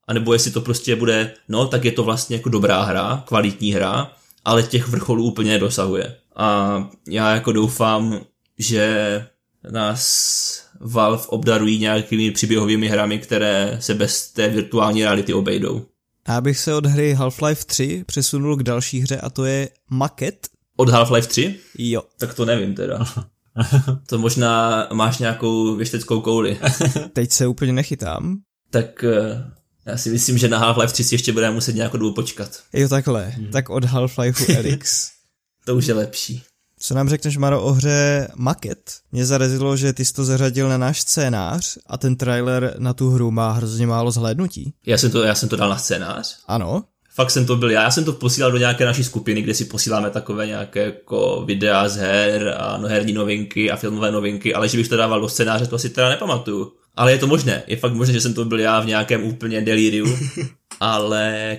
[0.07, 4.13] anebo jestli to prostě bude, no tak je to vlastně jako dobrá hra, kvalitní hra,
[4.45, 6.17] ale těch vrcholů úplně nedosahuje.
[6.37, 8.21] A já jako doufám,
[8.59, 9.27] že
[9.71, 15.87] nás Valve obdarují nějakými příběhovými hrami, které se bez té virtuální reality obejdou.
[16.29, 20.49] Já bych se od hry Half-Life 3 přesunul k další hře a to je Maket.
[20.77, 21.59] Od Half-Life 3?
[21.79, 22.03] Jo.
[22.19, 23.07] Tak to nevím teda.
[24.07, 26.59] To možná máš nějakou věšteckou kouli.
[27.13, 28.41] Teď se úplně nechytám.
[28.71, 29.45] Tak eh,
[29.87, 32.63] já si myslím, že na Half-Life 3 si ještě budeme muset nějakou dobu počkat.
[32.73, 33.29] Jo, takhle.
[33.29, 33.51] Hmm.
[33.51, 35.11] Tak od Half-Life Elix.
[35.65, 36.43] to už je lepší.
[36.83, 38.93] Co nám řekneš, Maro, o hře Maket?
[39.13, 43.11] Mě zarezilo, že ty jsi to zařadil na náš scénář a ten trailer na tu
[43.11, 44.75] hru má hrozně málo zhlédnutí.
[44.87, 46.37] Já jsem to, já jsem to dal na scénář?
[46.47, 46.85] Ano.
[47.15, 47.83] Fakt jsem to byl já.
[47.83, 51.89] Já jsem to posílal do nějaké naší skupiny, kde si posíláme takové nějaké jako videa
[51.89, 55.29] z her a no, herní novinky a filmové novinky, ale že bych to dával do
[55.29, 56.73] scénáře, to si teda nepamatuju.
[56.97, 57.63] Ale je to možné.
[57.67, 60.19] Je fakt možné, že jsem to byl já v nějakém úplně delíriu.
[60.81, 61.59] ale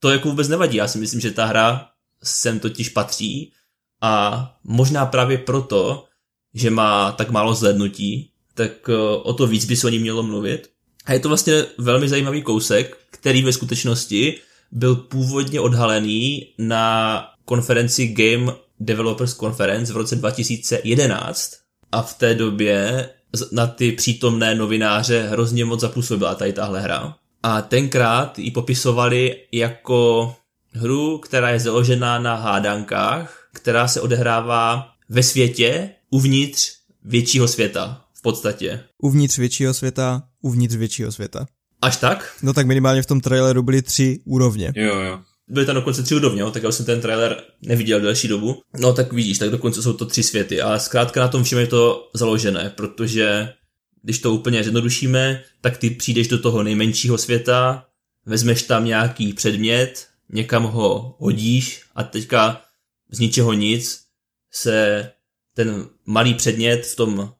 [0.00, 0.76] to jako vůbec nevadí.
[0.76, 1.86] Já si myslím, že ta hra
[2.22, 3.52] sem totiž patří
[4.00, 6.04] a možná právě proto,
[6.54, 10.22] že má tak málo zhlednutí, tak eh, o to víc by se o ní mělo
[10.22, 10.70] mluvit.
[11.04, 14.38] A je to vlastně velmi zajímavý kousek, který ve skutečnosti
[14.72, 21.52] byl původně odhalený na konferenci Game Developers Conference v roce 2011
[21.92, 23.08] a v té době
[23.52, 27.14] na ty přítomné novináře hrozně moc zapůsobila tady tahle hra.
[27.42, 30.34] A tenkrát ji popisovali jako
[30.72, 36.72] hru, která je založená na hádankách, která se odehrává ve světě uvnitř
[37.04, 38.80] většího světa v podstatě.
[39.02, 41.46] Uvnitř většího světa, uvnitř většího světa.
[41.82, 42.36] Až tak?
[42.42, 44.72] No tak minimálně v tom traileru byly tři úrovně.
[44.76, 45.20] Jo, jo.
[45.48, 48.62] Byly tam dokonce tři úrovně, tak já jsem ten trailer neviděl delší dobu.
[48.78, 51.66] No tak vidíš, tak dokonce jsou to tři světy, ale zkrátka na tom všem je
[51.66, 53.52] to založené, protože
[54.02, 57.84] když to úplně zjednodušíme, tak ty přijdeš do toho nejmenšího světa,
[58.26, 62.62] vezmeš tam nějaký předmět, někam ho hodíš a teďka
[63.10, 64.02] z ničeho nic
[64.52, 65.10] se
[65.54, 67.32] ten malý předmět v tom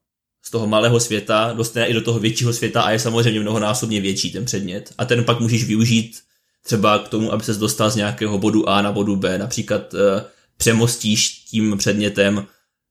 [0.43, 4.33] z toho malého světa dostane i do toho většího světa a je samozřejmě mnohonásobně větší
[4.33, 4.95] ten předmět.
[4.99, 6.21] A ten pak můžeš využít
[6.65, 9.39] třeba k tomu, aby se dostal z nějakého bodu A na bodu B.
[9.39, 10.25] Například e,
[10.57, 12.47] přemostíš tím předmětem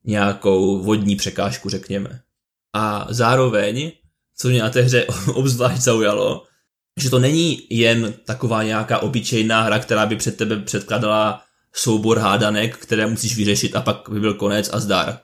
[0.06, 2.22] nějakou vodní překážku, řekněme.
[2.74, 3.92] A zároveň,
[4.38, 6.44] co mě na té hře obzvlášť zaujalo,
[7.00, 11.44] že to není jen taková nějaká obyčejná hra, která by před tebe předkladala
[11.80, 15.20] soubor hádanek, které musíš vyřešit a pak by byl konec a zdar.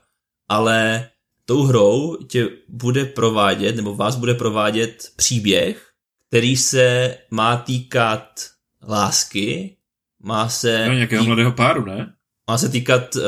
[0.50, 1.10] Ale
[1.46, 5.90] tou hrou tě bude provádět, nebo vás bude provádět příběh,
[6.28, 8.50] který se má týkat
[8.88, 9.78] lásky,
[10.24, 10.88] má se...
[10.88, 11.28] No, nějakého tý...
[11.28, 12.14] mladého páru, ne?
[12.50, 13.24] Má se týkat uh,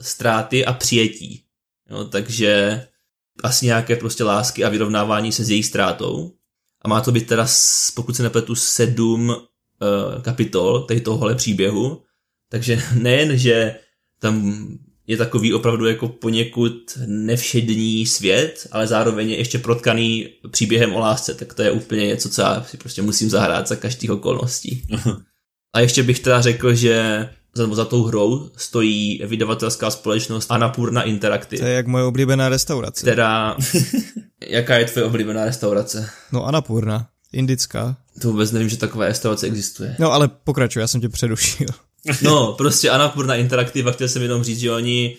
[0.00, 1.44] ztráty a přijetí.
[1.90, 2.82] No, takže
[3.42, 6.32] asi nějaké prostě lásky a vyrovnávání se s její ztrátou.
[6.82, 7.46] A má to být teda,
[7.94, 9.36] pokud se nepletu, sedm uh,
[10.22, 12.02] kapitol tady tohohle příběhu.
[12.48, 13.76] Takže nejen, že
[14.20, 14.66] tam
[15.06, 21.34] je takový opravdu jako poněkud nevšední svět, ale zároveň je ještě protkaný příběhem o lásce,
[21.34, 24.82] tak to je úplně něco, co já si prostě musím zahrát za každých okolností.
[25.72, 31.60] A ještě bych teda řekl, že za, za tou hrou stojí vydavatelská společnost Anapurna Interactive.
[31.60, 33.00] To je jak moje oblíbená restaurace.
[33.00, 33.56] Která...
[34.48, 36.10] Jaká je tvoje oblíbená restaurace?
[36.32, 37.08] No Anapurna.
[37.32, 37.96] Indická.
[38.22, 39.96] To vůbec nevím, že taková restaurace existuje.
[39.98, 41.66] No ale pokračuj, já jsem tě předušil.
[42.22, 45.16] No, prostě Anapurna Interactive, chtěl jsem jenom říct, že oni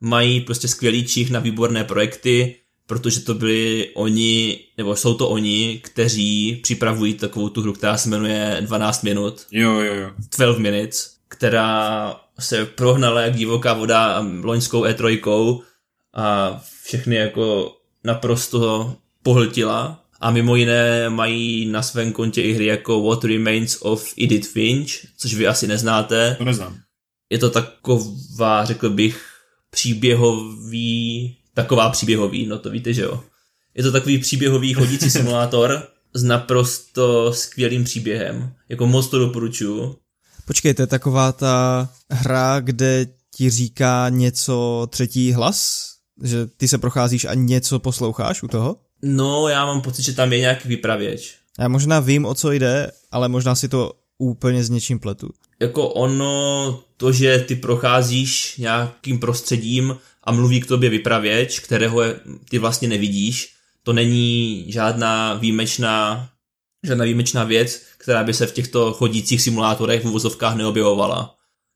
[0.00, 5.80] mají prostě skvělý čich na výborné projekty, protože to byli oni, nebo jsou to oni,
[5.84, 9.46] kteří připravují takovou tu hru, která se jmenuje 12 minut.
[9.52, 10.10] Jo, jo, jo.
[10.36, 15.62] 12 minutes, která se prohnala jak divoká voda loňskou E3
[16.14, 23.02] a všechny jako naprosto pohltila a mimo jiné mají na svém kontě i hry jako
[23.02, 26.34] What Remains of Edith Finch, což vy asi neznáte.
[26.38, 26.78] To neznám.
[27.30, 29.26] Je to taková, řekl bych,
[29.70, 33.24] příběhový, taková příběhový, no to víte, že jo.
[33.74, 38.52] Je to takový příběhový chodící simulátor s naprosto skvělým příběhem.
[38.68, 39.96] Jako moc to doporučuju.
[40.44, 45.90] Počkejte, taková ta hra, kde ti říká něco třetí hlas?
[46.22, 48.76] Že ty se procházíš a něco posloucháš u toho?
[49.02, 51.34] No, já mám pocit, že tam je nějaký vypravěč.
[51.58, 55.28] Já možná vím, o co jde, ale možná si to úplně s něčím pletu.
[55.60, 62.00] jako ono, to, že ty procházíš nějakým prostředím a mluví k tobě vypravěč, kterého
[62.48, 66.28] ty vlastně nevidíš, to není žádná výjimečná,
[66.86, 71.34] žádná výjimečná věc, která by se v těchto chodících simulátorech v uvozovkách neobjevovala.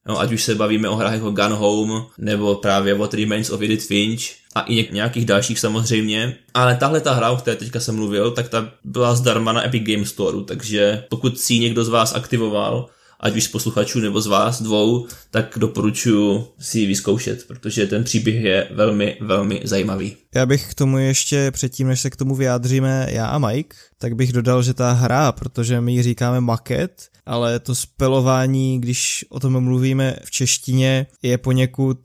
[0.08, 3.62] No, ať už se bavíme o hrách jako Gun Home, nebo právě What Remains of
[3.62, 4.22] Edith Finch
[4.54, 6.36] a i nějakých dalších samozřejmě.
[6.54, 9.82] Ale tahle ta hra, o které teďka jsem mluvil, tak ta byla zdarma na Epic
[9.82, 12.88] Games Store, takže pokud si někdo z vás aktivoval,
[13.20, 18.04] ať už z posluchačů nebo z vás dvou, tak doporučuji si ji vyzkoušet, protože ten
[18.04, 20.16] příběh je velmi, velmi zajímavý.
[20.34, 24.14] Já bych k tomu ještě předtím, než se k tomu vyjádříme já a Mike, tak
[24.14, 29.40] bych dodal, že ta hra, protože my ji říkáme maket, ale to spelování, když o
[29.40, 31.98] tom mluvíme v češtině, je poněkud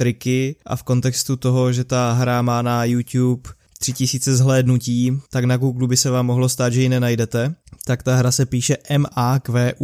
[0.00, 5.56] triky a v kontextu toho, že ta hra má na YouTube 3000 zhlédnutí, tak na
[5.56, 7.54] Google by se vám mohlo stát, že ji nenajdete.
[7.84, 9.76] Tak ta hra se píše M-A-Q-U-E-T-T-E.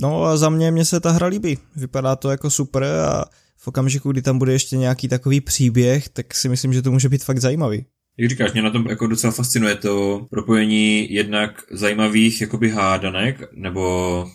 [0.00, 1.58] No a za mě, mě se ta hra líbí.
[1.76, 3.24] Vypadá to jako super a
[3.56, 7.08] v okamžiku, kdy tam bude ještě nějaký takový příběh, tak si myslím, že to může
[7.08, 7.84] být fakt zajímavý.
[8.18, 14.26] Jak říkáš, mě na tom jako docela fascinuje to propojení jednak zajímavých jakoby hádanek, nebo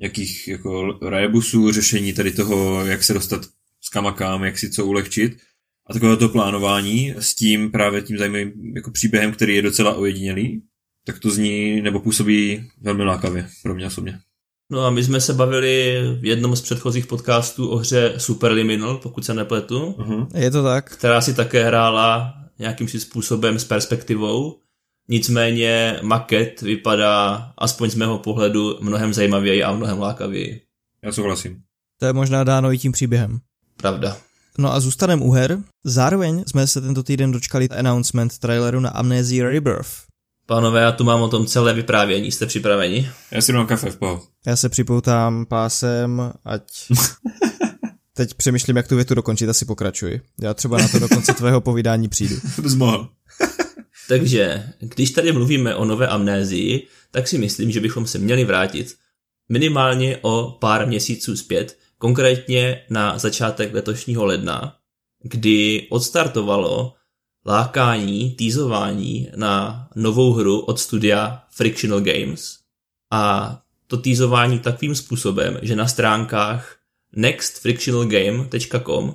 [0.00, 3.46] jakých jako rebusů, řešení tady toho, jak se dostat
[3.80, 5.36] s kamakám, jak si co ulehčit,
[5.86, 10.62] a takové to plánování s tím právě tím zajímavým jako příběhem, který je docela ojedinělý,
[11.06, 14.18] tak to zní nebo působí velmi lákavě pro mě osobně.
[14.72, 19.24] No a my jsme se bavili v jednom z předchozích podcastů o hře Superliminal, pokud
[19.24, 19.94] se nepletu.
[19.98, 20.26] Uh-huh.
[20.34, 20.90] Je to tak.
[20.90, 24.58] Která si také hrála nějakým si způsobem s perspektivou.
[25.10, 30.60] Nicméně maket vypadá, aspoň z mého pohledu, mnohem zajímavěji a mnohem lákavěji.
[31.04, 31.62] Já souhlasím.
[32.00, 33.38] To je možná dáno i tím příběhem.
[33.76, 34.16] Pravda.
[34.58, 35.58] No a zůstaneme u her.
[35.84, 39.90] Zároveň jsme se tento týden dočkali announcement traileru na Amnesia Rebirth.
[40.46, 42.32] Pánové, já tu mám o tom celé vyprávění.
[42.32, 43.10] Jste připraveni?
[43.30, 44.22] Já si dám kafe v poho.
[44.46, 46.62] Já se připoutám pásem, ať...
[48.16, 50.20] Teď přemýšlím, jak tu větu dokončit, asi pokračuji.
[50.40, 52.36] Já třeba na to do konce tvého povídání přijdu.
[52.64, 53.08] Zmohl.
[54.10, 58.96] Takže, když tady mluvíme o nové amnézii, tak si myslím, že bychom se měli vrátit
[59.48, 64.76] minimálně o pár měsíců zpět, konkrétně na začátek letošního ledna,
[65.22, 66.94] kdy odstartovalo
[67.46, 72.58] lákání, týzování na novou hru od studia Frictional Games.
[73.10, 76.76] A to týzování takovým způsobem, že na stránkách
[77.16, 79.14] nextfrictionalgame.com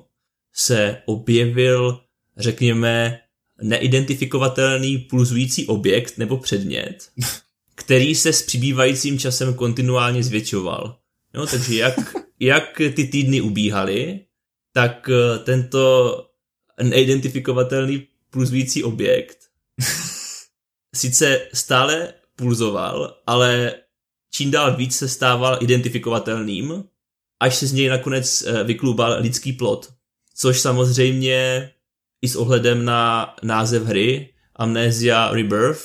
[0.53, 1.99] se objevil,
[2.37, 3.19] řekněme,
[3.61, 7.09] neidentifikovatelný pulzující objekt nebo předmět,
[7.75, 10.99] který se s přibývajícím časem kontinuálně zvětšoval.
[11.33, 14.19] No, takže jak, jak ty týdny ubíhaly,
[14.73, 16.25] tak eh, tento
[16.83, 19.37] neidentifikovatelný pulzující objekt
[20.95, 23.73] sice stále pulzoval, ale
[24.31, 26.83] čím dál víc se stával identifikovatelným,
[27.39, 29.93] až se z něj nakonec eh, vyklubal lidský plot.
[30.35, 31.71] Což samozřejmě
[32.25, 35.81] i s ohledem na název hry Amnesia Rebirth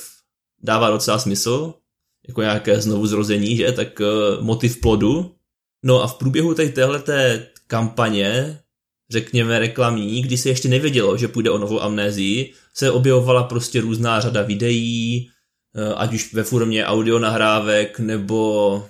[0.63, 1.73] dává docela smysl,
[2.27, 5.35] jako nějaké znovu zrození, že, tak uh, motiv plodu.
[5.85, 8.59] No a v průběhu tady téhleté kampaně,
[9.09, 14.19] řekněme reklamní, kdy se ještě nevědělo, že půjde o novou amnézii, se objevovala prostě různá
[14.19, 15.29] řada videí,
[15.77, 18.83] uh, ať už ve formě audio nahrávek, nebo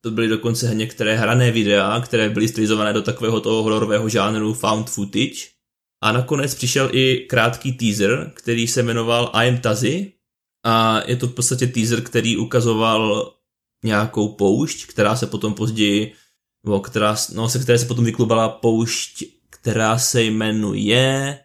[0.00, 4.90] to byly dokonce některé hrané videa, které byly stylizované do takového toho hororového žánru found
[4.90, 5.55] footage.
[6.02, 10.12] A nakonec přišel i krátký teaser, který se jmenoval I am Tazi
[10.64, 13.32] a je to v podstatě teaser, který ukazoval
[13.84, 16.12] nějakou poušť, která se potom později,
[16.64, 21.38] nebo která, no, se které se potom vyklubala poušť, která se jmenuje,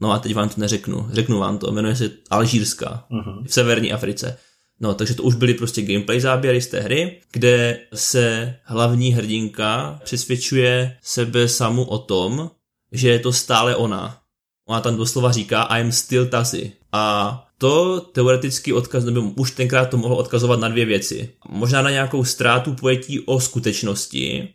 [0.00, 3.44] no a teď vám to neřeknu, řeknu vám to, jmenuje se Alžírska uh-huh.
[3.46, 4.38] v severní Africe.
[4.80, 10.00] No, takže to už byly prostě gameplay záběry z té hry, kde se hlavní hrdinka
[10.04, 12.50] přesvědčuje sebe samu o tom,
[12.94, 14.20] že je to stále ona.
[14.68, 16.72] Ona tam doslova říká I'm still Tassi.
[16.92, 21.34] A to teoreticky odkaz, nebo už tenkrát to mohlo odkazovat na dvě věci.
[21.48, 24.54] Možná na nějakou ztrátu pojetí o skutečnosti,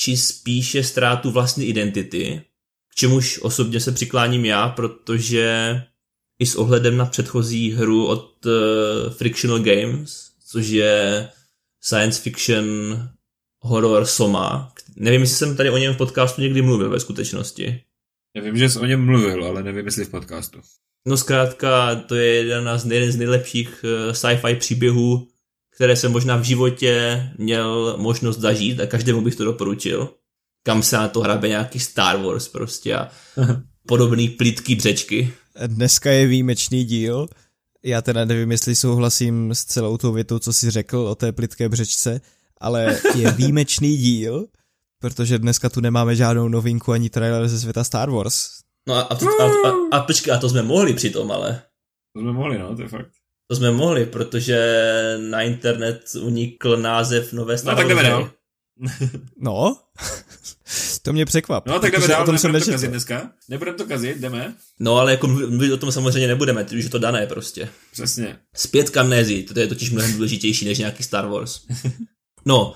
[0.00, 2.42] či spíše ztrátu vlastní identity,
[2.92, 5.82] k čemuž osobně se přikláním já, protože
[6.38, 8.52] i s ohledem na předchozí hru od uh,
[9.12, 11.28] Frictional Games, což je
[11.80, 12.64] science fiction
[13.68, 14.72] horror Soma.
[14.96, 17.80] Nevím, jestli jsem tady o něm v podcastu někdy mluvil ve skutečnosti.
[18.36, 20.60] Já vím, že jsi o něm mluvil, ale nevím, jestli v podcastu.
[21.06, 25.28] No zkrátka, to je jeden z, jeden z nejlepších uh, sci-fi příběhů,
[25.74, 30.10] které jsem možná v životě měl možnost zažít a každému bych to doporučil.
[30.62, 33.08] Kam se na to hrabe nějaký Star Wars prostě a
[33.86, 35.32] podobný plitký břečky.
[35.66, 37.28] Dneska je výjimečný díl.
[37.84, 41.68] Já teda nevím, jestli souhlasím s celou tou větou, co jsi řekl o té plitké
[41.68, 42.20] břečce,
[42.60, 44.46] ale je výjimečný díl,
[45.00, 48.48] protože dneska tu nemáme žádnou novinku ani trailer ze světa Star Wars.
[48.88, 51.62] No a, a, a, a, a počkej, a to jsme mohli přitom, ale.
[52.16, 53.10] To jsme mohli, no, to je fakt.
[53.50, 54.58] To jsme mohli, protože
[55.30, 58.30] na internet unikl název nové Star No tak jdeme Wars dál.
[59.40, 59.76] No,
[61.02, 61.66] to mě překvap.
[61.66, 62.72] No tak jdeme dál, o tom jsem nebudeme to nečetl.
[62.72, 63.30] kazit dneska.
[63.48, 64.54] Nebudeme to kazit, jdeme.
[64.80, 67.68] No ale jako mluvit o tom samozřejmě nebudeme, když je to dané prostě.
[67.92, 68.38] Přesně.
[68.56, 71.60] Zpět k amnézii, to je totiž mnohem důležitější než nějaký Star Wars.
[72.48, 72.74] No,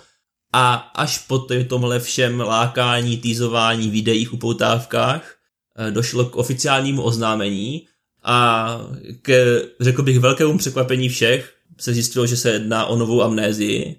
[0.53, 5.35] a až po tomhle všem lákání, týzování, videích, upoutávkách
[5.79, 7.87] eh, došlo k oficiálnímu oznámení
[8.23, 8.79] a
[9.23, 13.97] k, řekl bych, velkému překvapení všech se zjistilo, že se jedná o novou amnézii,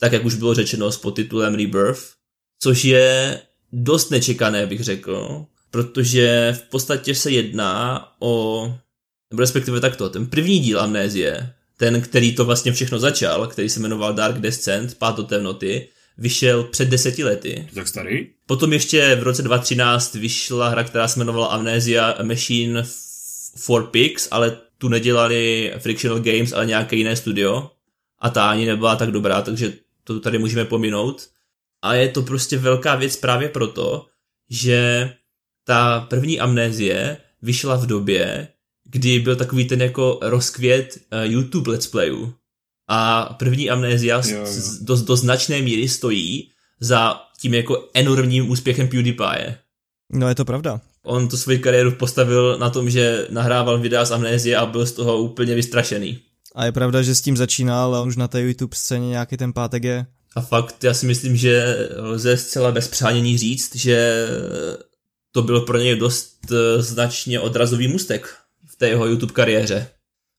[0.00, 2.02] tak jak už bylo řečeno s podtitulem Rebirth,
[2.62, 3.40] což je
[3.72, 8.74] dost nečekané, bych řekl, protože v podstatě se jedná o,
[9.38, 14.14] respektive takto, ten první díl amnézie, ten, který to vlastně všechno začal, který se jmenoval
[14.14, 17.68] Dark Descent, Pád do temnoty, vyšel před deseti lety.
[17.74, 18.26] Tak starý?
[18.46, 22.82] Potom ještě v roce 2013 vyšla hra, která se jmenovala Amnesia Machine
[23.56, 27.70] for Pigs, ale tu nedělali Frictional Games, ale nějaké jiné studio.
[28.18, 29.72] A ta ani nebyla tak dobrá, takže
[30.04, 31.28] to tady můžeme pominout.
[31.82, 34.06] A je to prostě velká věc právě proto,
[34.50, 35.12] že
[35.64, 38.48] ta první amnézie vyšla v době,
[38.92, 42.34] kdy byl takový ten jako rozkvět eh, YouTube let's playů.
[42.88, 44.46] A první amnézia Jo, jo.
[44.80, 46.48] do, do značné míry stojí
[46.80, 49.58] za tím jako enormním úspěchem PewDiePie.
[50.12, 50.80] No je to pravda.
[51.04, 54.92] On tu svoji kariéru postavil na tom, že nahrával videa z amnézie a byl z
[54.92, 56.18] toho úplně vystrašený.
[56.54, 59.52] A je pravda, že s tím začínal a už na té YouTube scéně nějaký ten
[59.52, 60.06] pátek je.
[60.36, 64.26] A fakt, já si myslím, že lze zcela bez přánění říct, že
[65.32, 68.34] to byl pro něj dost eh, značně odrazový mustek
[68.82, 69.88] té jeho YouTube kariéře.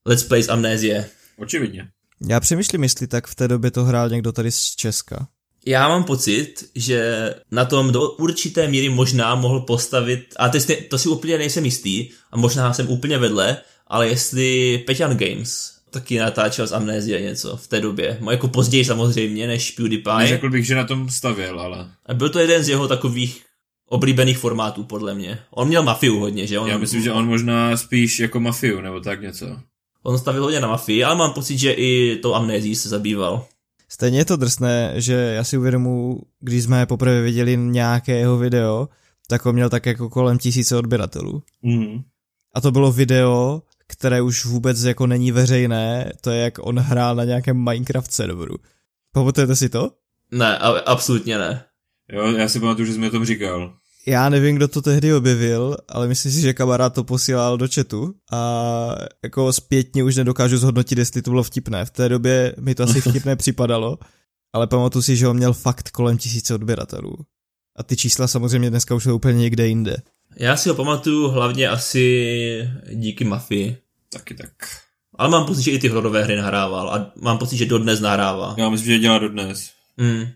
[0.08, 1.08] Let's Play z amnézie.
[1.38, 1.88] Očividně.
[2.28, 5.28] Já přemýšlím, jestli tak v té době to hrál někdo tady z Česka.
[5.66, 10.76] Já mám pocit, že na tom do určité míry možná mohl postavit, a to, si-
[10.90, 16.18] to si úplně nejsem jistý, a možná jsem úplně vedle, ale jestli Peťan Games taky
[16.18, 18.18] natáčel z Amnézie něco v té době.
[18.20, 20.16] No, Jako později samozřejmě, než PewDiePie.
[20.18, 23.42] Neřekl bych, že na tom stavěl, ale A byl to jeden z jeho takových
[23.94, 25.38] oblíbených formátů, podle mě.
[25.50, 26.58] On měl mafiu hodně, že?
[26.58, 29.46] On, já myslím, že on možná spíš jako mafiu, nebo tak něco.
[30.02, 33.46] on stavil hodně na mafii, ale mám pocit, že i tou amnézí se zabýval.
[33.88, 38.88] Stejně je to drsné, že já si uvědomu, když jsme poprvé viděli nějaké jeho video,
[39.28, 41.42] tak on měl tak jako kolem tisíce odběratelů.
[41.62, 42.02] Mm.
[42.54, 47.14] A to bylo video, které už vůbec jako není veřejné, to je jak on hrál
[47.14, 48.56] na nějakém Minecraft serveru.
[49.12, 49.90] Pamatujete si to?
[50.30, 51.64] Ne, absolutně ne.
[52.12, 53.74] Jo, já si pamatuju, že jsi mi o tom říkal.
[54.06, 58.14] Já nevím, kdo to tehdy objevil, ale myslím si, že kamarád to posílal do chatu
[58.32, 61.84] a jako zpětně už nedokážu zhodnotit, jestli to bylo vtipné.
[61.84, 63.98] V té době mi to asi vtipné připadalo,
[64.52, 67.16] ale pamatuju si, že on měl fakt kolem tisíce odběratelů.
[67.76, 69.96] A ty čísla samozřejmě dneska už jsou úplně někde jinde.
[70.36, 73.76] Já si ho pamatuju hlavně asi díky mafii.
[74.12, 74.52] Taky tak.
[75.18, 78.54] Ale mám pocit, že i ty hororové hry nahrával a mám pocit, že dodnes nahrává.
[78.58, 79.70] Já myslím, že dělá dodnes.
[79.96, 80.26] Mm.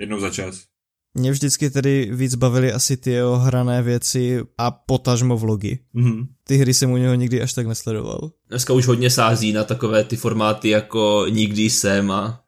[0.00, 0.75] Jednou za čas.
[1.18, 5.78] Mě vždycky tedy víc bavily asi ty jeho hrané věci a potažmo vlogy.
[5.92, 6.26] Mhm.
[6.44, 8.30] Ty hry jsem u něho nikdy až tak nesledoval.
[8.48, 12.40] Dneska už hodně sází na takové ty formáty jako Nikdy jsem a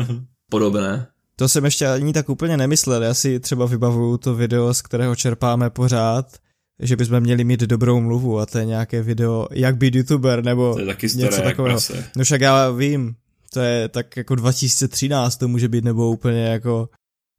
[0.50, 1.06] podobné.
[1.36, 5.16] To jsem ještě ani tak úplně nemyslel, já si třeba vybavuju to video, z kterého
[5.16, 6.36] čerpáme pořád,
[6.82, 10.74] že bychom měli mít dobrou mluvu a to je nějaké video, jak být youtuber, nebo
[10.74, 11.74] To je taky něco staré jak takového.
[11.76, 12.04] prase.
[12.16, 13.14] No však já vím,
[13.52, 16.88] to je tak jako 2013, to může být nebo úplně jako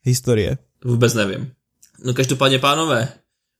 [0.03, 0.57] historie.
[0.85, 1.51] Vůbec nevím.
[2.05, 3.07] No každopádně, pánové,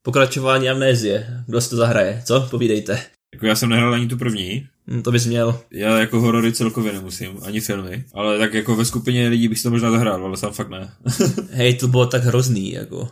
[0.02, 1.44] pokračování amnézie.
[1.48, 2.22] Kdo si to zahraje?
[2.26, 2.48] Co?
[2.52, 3.02] Povídejte.
[3.34, 4.68] Jako já jsem nehrál ani tu první.
[4.88, 5.60] Hm, to bys měl.
[5.72, 8.06] Já jako horory celkově nemusím, ani filmy.
[8.14, 10.94] Ale tak jako ve skupině lidí bych si to možná zahrál, ale sám fakt ne.
[11.52, 13.10] Hej, to bylo tak hrozný, jako.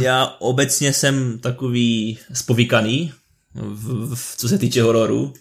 [0.00, 3.12] Já obecně jsem takový spovíkaný,
[3.54, 5.32] v, v, co se týče hororu.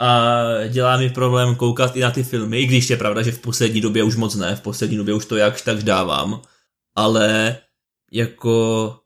[0.00, 3.38] A dělá mi problém koukat i na ty filmy, i když je pravda, že v
[3.38, 6.40] poslední době už moc ne, v poslední době už to jakž tak dávám.
[6.96, 7.58] Ale
[8.12, 8.96] jako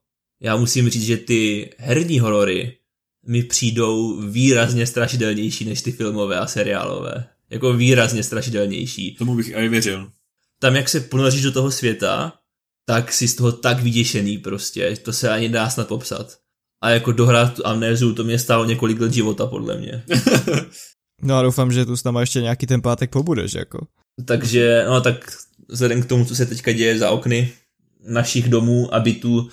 [0.41, 2.79] já musím říct, že ty herní horory
[3.27, 7.29] mi přijdou výrazně strašidelnější než ty filmové a seriálové.
[7.51, 10.11] Jako výrazně strašidelnější Tomu bych i věřil.
[10.61, 12.33] tam, jak se ponoříš do toho světa,
[12.87, 16.39] tak si z toho tak vyděšený prostě, to se ani dá snad popsat.
[16.83, 20.05] A jako dohrát tu amnézu, to mě stálo několik let života, podle mě.
[21.23, 23.87] No a doufám, že tu s náma ještě nějaký ten pátek pobudeš, jako.
[24.25, 25.37] Takže, no tak
[25.69, 27.53] vzhledem k tomu, co se teďka děje za okny
[28.07, 29.49] našich domů a bytů,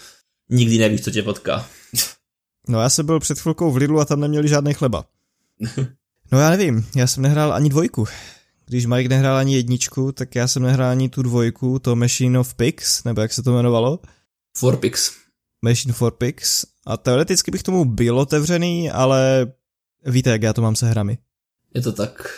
[0.49, 1.67] nikdy nevíš, co tě potká.
[2.67, 5.05] No já jsem byl před chvilkou v Lidlu a tam neměli žádný chleba.
[6.31, 8.05] No já nevím, já jsem nehrál ani dvojku.
[8.65, 12.53] když Mike nehrál ani jedničku, tak já jsem nehrál ani tu dvojku, to Machine of
[12.55, 13.99] Pigs, nebo jak se to jmenovalo?
[14.57, 15.11] Forpix.
[15.61, 16.65] Machine for Pigs.
[16.85, 19.51] A teoreticky bych tomu byl otevřený, ale
[20.05, 21.17] víte, jak já to mám se hrami.
[21.75, 22.33] Je to tak.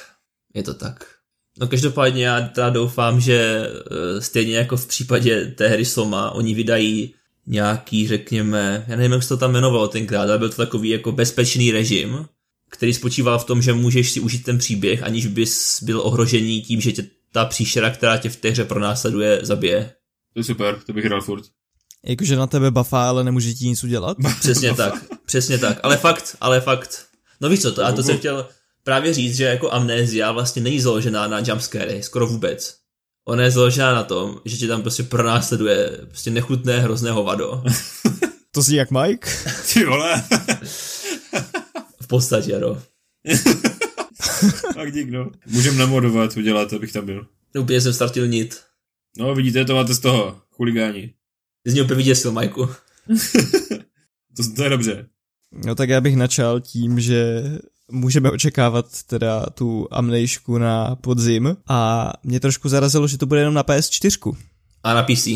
[0.54, 1.06] Je to tak.
[1.60, 6.56] No každopádně já teda doufám, že eh, stejně jako v případě té hry Soma, oni
[6.56, 7.14] vydají
[7.48, 11.12] nějaký, řekněme, já nevím, jak se to tam jmenovalo tenkrát, ale byl to takový jako
[11.12, 12.26] bezpečný režim,
[12.70, 16.82] který spočíval v tom, že můžeš si užít ten příběh, aniž bys byl ohrožený tím,
[16.82, 19.92] že tě ta příšera, která tě v té hře pronásleduje, zabije.
[20.34, 21.44] To je super, to bych hrál furt.
[22.06, 24.18] Jakože na tebe bafá, ale nemůže ti nic udělat?
[24.40, 24.94] Přesně tak,
[25.26, 25.80] přesně tak.
[25.84, 27.06] Ale fakt, ale fakt.
[27.42, 28.48] No víš co, to, a to jsem chtěl
[28.84, 32.78] právě říct, že jako amnézia vlastně není založená na jumpscary, skoro vůbec.
[33.28, 37.64] Ona je založená na tom, že tě tam prostě pronásleduje prostě nechutné, hrozné hovado.
[38.52, 39.30] to zní jak Mike?
[39.74, 40.24] Ty vole.
[42.02, 42.82] v podstatě, no.
[44.76, 45.32] tak dík, no.
[45.48, 47.28] Můžem namodovat, udělat, abych tam byl.
[47.56, 48.62] No, úplně jsem startil nit.
[49.18, 51.14] No, vidíte, to máte z toho, chuligáni.
[51.64, 52.70] Ty jsi mě úplně vyděsil, Majku.
[54.38, 55.06] to, to je dobře.
[55.66, 57.44] No tak já bych načal tím, že
[57.92, 63.54] můžeme očekávat teda tu amnejšku na podzim a mě trošku zarazilo, že to bude jenom
[63.54, 64.38] na PS4.
[64.84, 65.28] A na PC.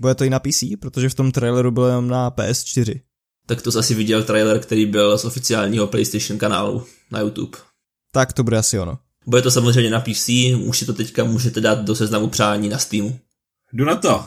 [0.00, 3.00] Bude to i na PC, protože v tom traileru bylo jenom na PS4.
[3.46, 7.58] Tak to jsi asi viděl trailer, který byl z oficiálního PlayStation kanálu na YouTube.
[8.12, 8.98] Tak to bude asi ono.
[9.26, 10.28] Bude to samozřejmě na PC,
[10.64, 13.18] už si to teďka můžete dát do seznamu přání na Steamu.
[13.72, 14.24] Jdu na to.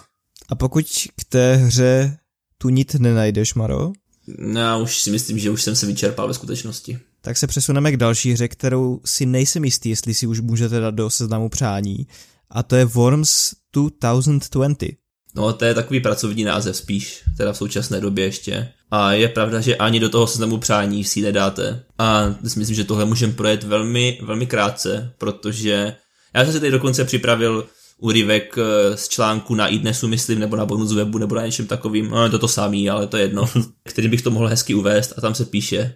[0.49, 0.86] A pokud
[1.16, 2.18] k té hře
[2.57, 3.91] tu nit nenajdeš, Maro?
[4.38, 6.99] No, já už si myslím, že už jsem se vyčerpal ve skutečnosti.
[7.22, 10.96] Tak se přesuneme k další hře, kterou si nejsem jistý, jestli si už můžete dát
[10.96, 12.08] do seznamu přání.
[12.50, 15.02] A to je Worms 2020.
[15.36, 18.72] No, to je takový pracovní název spíš, teda v současné době ještě.
[18.92, 21.84] A je pravda, že ani do toho seznamu přání si nedáte.
[21.98, 25.96] A myslím, že tohle můžeme projet velmi, velmi krátce, protože
[26.34, 27.68] já jsem si tady dokonce připravil
[27.98, 32.10] úryvek eh, z článku na iDnesu, myslím, nebo na bonus webu, nebo na něčem takovým,
[32.10, 33.50] no je to to samý, ale to je jedno,
[33.84, 35.96] který bych to mohl hezky uvést a tam se píše,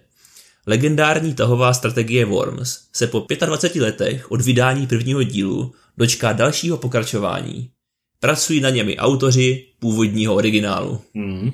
[0.66, 7.70] Legendární tahová strategie Worms se po 25 letech od vydání prvního dílu dočká dalšího pokračování.
[8.20, 11.00] Pracují na němi autoři původního originálu.
[11.14, 11.50] Mm.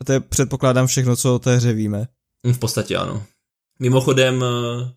[0.00, 2.08] A to je předpokládám všechno, co o té hře víme.
[2.52, 3.26] V podstatě ano.
[3.78, 4.92] Mimochodem, eh,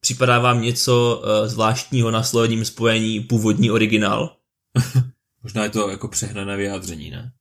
[0.00, 4.36] připadá vám něco eh, zvláštního na slovním spojení původní originál?
[5.42, 7.32] Možná je to jako přehnané vyjádření, ne?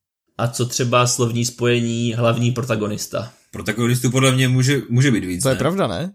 [0.42, 3.34] A co třeba slovní spojení hlavní protagonista?
[3.52, 5.56] Protagonistů podle mě může, může být víc, To ne?
[5.56, 6.14] je pravda, ne?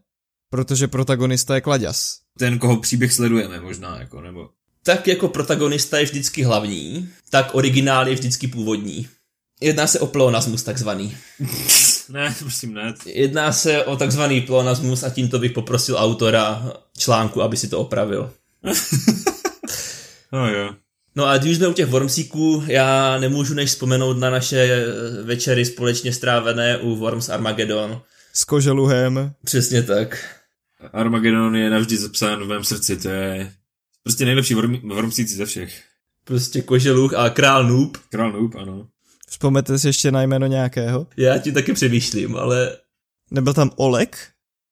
[0.51, 2.19] Protože protagonista je Klaďas.
[2.39, 4.49] Ten, koho příběh sledujeme možná, jako, nebo...
[4.83, 9.09] Tak jako protagonista je vždycky hlavní, tak originál je vždycky původní.
[9.61, 11.17] Jedná se o pleonasmus takzvaný.
[12.09, 12.95] ne, prosím, ne.
[13.07, 18.33] Jedná se o takzvaný pleonasmus a tímto bych poprosil autora článku, aby si to opravil.
[20.33, 20.75] no jo.
[21.17, 24.87] No a když jsme u těch Wormsíků, já nemůžu než vzpomenout na naše
[25.23, 28.03] večery společně strávené u Worms Armageddon.
[28.33, 29.33] S koželuhem.
[29.45, 30.41] Přesně tak.
[30.93, 33.53] Armageddon je navždy zapsán v mém srdci, to je
[34.03, 34.55] prostě nejlepší
[34.85, 35.83] Wormsíci ze všech.
[36.25, 37.97] Prostě koželuch a král noob.
[38.11, 38.89] Král noob, ano.
[39.29, 41.07] Vzpomněte si ještě na jméno nějakého?
[41.17, 42.77] Já ti taky přemýšlím, ale...
[43.31, 44.29] Nebyl tam Olek?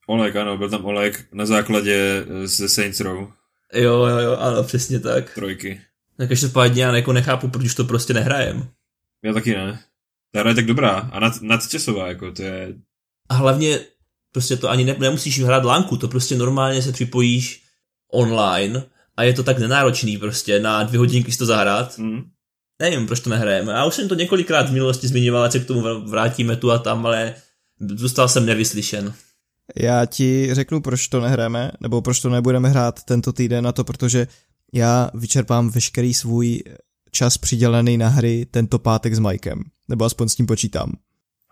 [0.06, 3.28] Olek, ano, byl tam Olek na základě ze Saints Row.
[3.74, 5.34] Jo, jo, jo, ano, přesně tak.
[5.34, 5.80] Trojky.
[6.16, 8.68] Tak každopádně já jako nechápu, proč to prostě nehrajem.
[9.24, 9.80] Já taky ne.
[10.32, 12.74] Ta hra je tak dobrá a nad, nadčasová, jako to je...
[13.28, 13.80] A hlavně
[14.32, 17.62] prostě to ani ne, nemusíš hrát lánku, to prostě normálně se připojíš
[18.12, 18.84] online
[19.16, 21.98] a je to tak nenáročný prostě na dvě hodinky si to zahrát.
[21.98, 22.22] Mm.
[22.82, 23.72] Nevím, proč to nehrajeme.
[23.72, 26.78] Já už jsem to několikrát v minulosti zmiňoval, ať se k tomu vrátíme tu a
[26.78, 27.34] tam, ale
[27.80, 29.14] zůstal jsem nevyslyšen.
[29.76, 33.84] Já ti řeknu, proč to nehrajeme, nebo proč to nebudeme hrát tento týden na to,
[33.84, 34.26] protože
[34.74, 36.62] já vyčerpám veškerý svůj
[37.10, 39.62] čas přidělený na hry tento pátek s Mikem.
[39.88, 40.92] Nebo aspoň s tím počítám.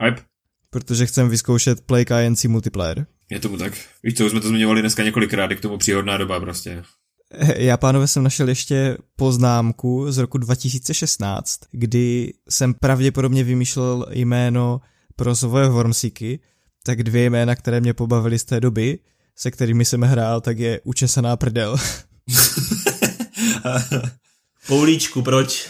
[0.04, 0.22] Hype?
[0.70, 3.06] Protože chcem vyzkoušet Play INC multiplayer.
[3.30, 3.72] Je tomu tak.
[4.02, 6.82] Víš co, už jsme to zmiňovali dneska několikrát, je k tomu příhodná doba prostě.
[7.56, 14.80] Já, pánové, jsem našel ještě poznámku z roku 2016, kdy jsem pravděpodobně vymýšlel jméno
[15.16, 16.40] pro svoje Wormsíky,
[16.84, 18.98] tak dvě jména, které mě pobavily z té doby,
[19.36, 21.76] se kterými jsem hrál, tak je Učesaná prdel.
[24.66, 25.68] Poulíčku, proč?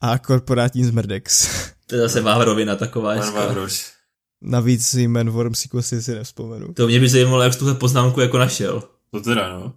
[0.00, 1.48] A korporátní zmrdex.
[1.86, 3.54] To je zase Vávrovina taková hezká.
[4.42, 6.72] Navíc jmen Wormsíku si si nevzpomenu.
[6.72, 8.82] To mě by zajímalo, jak jsi tuhle poznámku jako našel.
[9.10, 9.72] To teda, no.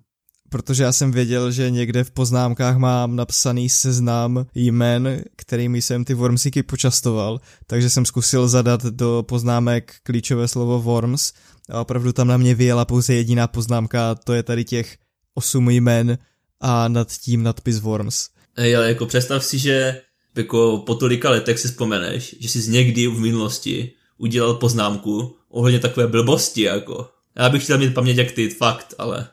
[0.50, 6.14] Protože já jsem věděl, že někde v poznámkách mám napsaný seznam jmen, kterými jsem ty
[6.14, 11.34] Wormsíky počastoval, takže jsem zkusil zadat do poznámek klíčové slovo Worms
[11.70, 14.98] a opravdu tam na mě vyjela pouze jediná poznámka, to je tady těch
[15.34, 16.18] osm jmen
[16.62, 18.30] a nad tím nadpis Worms.
[18.58, 20.02] Ale jako představ si, že
[20.36, 26.08] jako po tolika letech si vzpomeneš, že jsi někdy v minulosti udělal poznámku ohledně takové
[26.08, 27.10] blbosti, jako.
[27.36, 29.28] Já bych chtěl mít paměť jak ty, fakt, ale...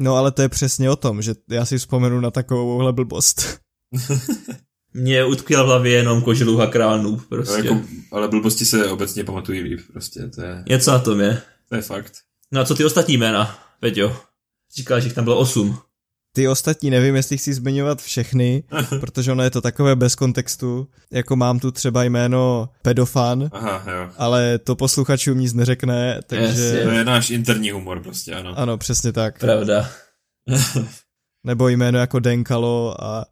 [0.00, 3.58] No ale to je přesně o tom, že já si vzpomenu na takovouhle blbost.
[4.94, 7.62] Mně utkvěl v hlavě jenom koželuha kránů, prostě.
[7.62, 11.42] No, jako, ale blbosti se obecně pamatují líp, prostě, to je, Něco na tom je.
[11.68, 12.12] to je fakt.
[12.52, 14.16] No a co ty ostatní jména, Peťo?
[14.76, 15.78] Říkal, že jich tam bylo osm.
[16.36, 18.62] Ty ostatní nevím, jestli chci zmiňovat všechny,
[19.00, 20.88] protože ono je to takové bez kontextu.
[21.12, 24.10] Jako mám tu třeba jméno pedofan, Aha, jo.
[24.16, 26.62] ale to posluchačům nic neřekne, takže...
[26.64, 26.82] Jasně.
[26.82, 28.54] To je náš interní humor prostě, ano.
[28.56, 29.38] Ano, přesně tak.
[29.38, 29.88] Pravda.
[31.46, 33.24] Nebo jméno jako Denkalo a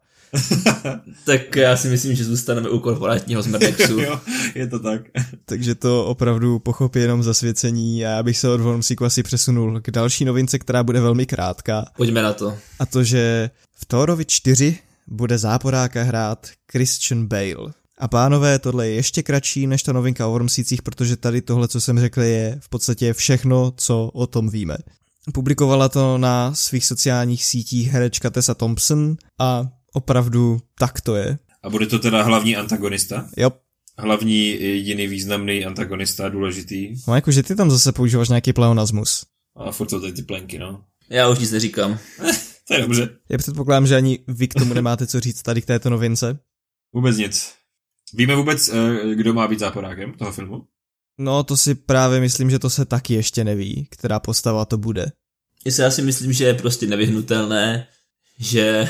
[1.25, 3.99] Tak já si myslím, že zůstaneme u korporátního zmrdexu.
[3.99, 4.19] jo,
[4.55, 5.01] je to tak.
[5.45, 9.91] takže to opravdu pochopí jenom zasvěcení a já bych se od Wormsíku asi přesunul k
[9.91, 11.85] další novince, která bude velmi krátká.
[11.97, 12.57] Pojďme na to.
[12.79, 14.77] A to, že v Thorovi 4
[15.07, 17.73] bude záporáka hrát Christian Bale.
[17.99, 21.81] A pánové, tohle je ještě kratší než ta novinka o Wormsících, protože tady tohle, co
[21.81, 24.77] jsem řekl, je v podstatě všechno, co o tom víme.
[25.33, 31.37] Publikovala to na svých sociálních sítích herečka Tessa Thompson a opravdu tak to je.
[31.63, 33.29] A bude to teda hlavní antagonista?
[33.37, 33.51] Jo,
[33.97, 36.95] Hlavní jediný významný antagonista, důležitý.
[37.07, 39.25] no jako, že ty tam zase používáš nějaký pleonasmus.
[39.55, 40.83] A furt jsou tady ty plenky, no.
[41.09, 41.97] Já už nic neříkám.
[42.67, 43.09] To je dobře.
[43.29, 46.39] Já předpokládám, že ani vy k tomu nemáte co říct tady k této novince.
[46.93, 47.53] Vůbec nic.
[48.13, 50.63] Víme vůbec, eh, kdo má být záporákem toho filmu?
[51.17, 55.05] No, to si právě myslím, že to se taky ještě neví, která postava to bude.
[55.65, 57.87] Jestli já si myslím, že je prostě nevyhnutelné,
[58.39, 58.87] že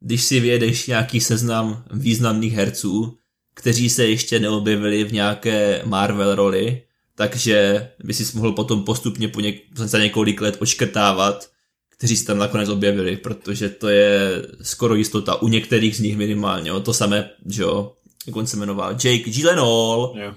[0.00, 3.16] když si vyjedeš nějaký seznam významných herců,
[3.54, 6.82] kteří se ještě neobjevili v nějaké Marvel roli,
[7.14, 11.50] takže by si mohl potom postupně po něk- za několik let očkrtávat,
[11.88, 16.72] kteří se tam nakonec objevili, protože to je skoro jistota u některých z nich minimálně.
[16.82, 17.92] To samé, že jo,
[18.26, 20.34] jak on se jmenoval, Jake Gyllenhaal, Jo.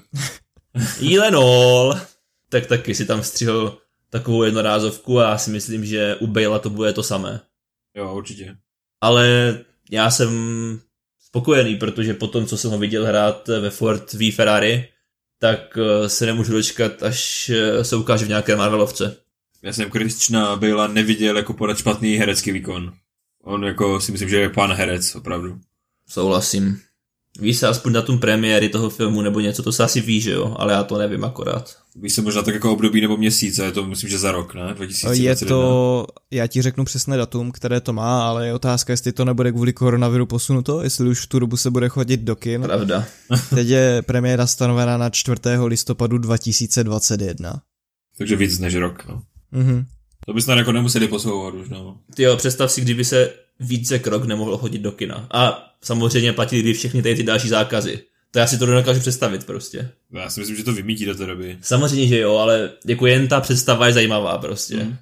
[1.00, 2.00] Gyllenhaal,
[2.50, 3.78] tak taky si tam vstřihl
[4.10, 7.42] takovou jednorázovku a já si myslím, že u Bale'a to bude to samé.
[7.96, 8.56] Jo, určitě.
[9.04, 9.60] Ale
[9.92, 10.30] já jsem
[11.20, 14.88] spokojený, protože po tom, co jsem ho viděl hrát ve Ford V Ferrari,
[15.40, 19.18] tak eh, se nemůžu dočkat, až eh, se ukáže v nějaké Marvelovce.
[19.62, 22.94] Já jsem Christiana Bale'a neviděl jako podat špatný herecký výkon.
[23.44, 25.60] On jako si myslím, že je pan herec, opravdu.
[26.10, 26.82] Souhlasím.
[27.40, 30.56] Ví se aspoň datum premiéry toho filmu nebo něco, to se asi ví, že jo,
[30.60, 31.76] ale já to nevím akorát.
[31.96, 34.54] Víš se možná tak jako období nebo měsíc, a je to myslím, že za rok,
[34.54, 34.74] ne?
[34.74, 35.30] 2021.
[35.30, 39.26] Je to, já ti řeknu přesné datum, které to má, ale je otázka, jestli to
[39.26, 42.62] nebude kvůli koronaviru posunuto, jestli už v tu dobu se bude chodit do kin.
[42.62, 43.06] Pravda.
[43.50, 45.42] Teď je premiéra stanovena na 4.
[45.66, 47.62] listopadu 2021.
[48.18, 49.22] Takže víc než rok, no.
[49.52, 49.86] Mhm.
[50.26, 51.98] To by snad jako nemuseli posouvat už, no.
[52.16, 55.28] Ty jo, představ si, kdyby se více krok nemohlo chodit do kina.
[55.32, 58.00] A samozřejmě platili by všechny tady ty další zákazy.
[58.32, 59.92] To já si to nedokážu představit prostě.
[60.12, 61.58] Já si myslím, že to vymítí do té doby.
[61.62, 64.76] Samozřejmě, že jo, ale jako jen ta představa je zajímavá prostě.
[64.84, 64.96] Mm.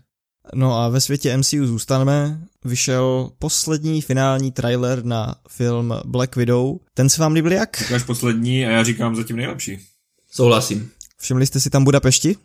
[0.56, 2.42] No a ve světě MCU zůstaneme.
[2.66, 6.78] Vyšel poslední finální trailer na film Black Widow.
[6.94, 7.78] Ten se vám líbil jak?
[7.82, 9.80] Říkáš poslední a já říkám zatím nejlepší.
[10.32, 10.92] Souhlasím.
[11.18, 12.36] Všimli jste si tam Budapešti?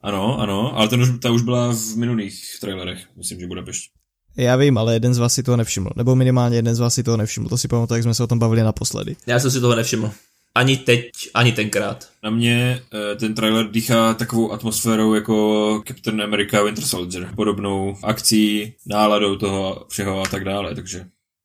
[0.00, 3.90] Ano, ano, ale ten už, ta už byla v minulých trailerech, myslím, že Budapešť.
[4.36, 5.90] Já vím, ale jeden z vás si toho nevšiml.
[5.96, 7.48] Nebo minimálně jeden z vás si toho nevšiml.
[7.48, 9.16] To si pamatuju, jak jsme se o tom bavili naposledy.
[9.26, 10.10] Já jsem si toho nevšiml.
[10.54, 12.08] Ani teď, ani tenkrát.
[12.22, 17.30] Na mě eh, ten trailer dýchá takovou atmosférou jako Captain America Winter Soldier.
[17.36, 21.04] Podobnou akcí, náladou toho všeho a tak dále, takže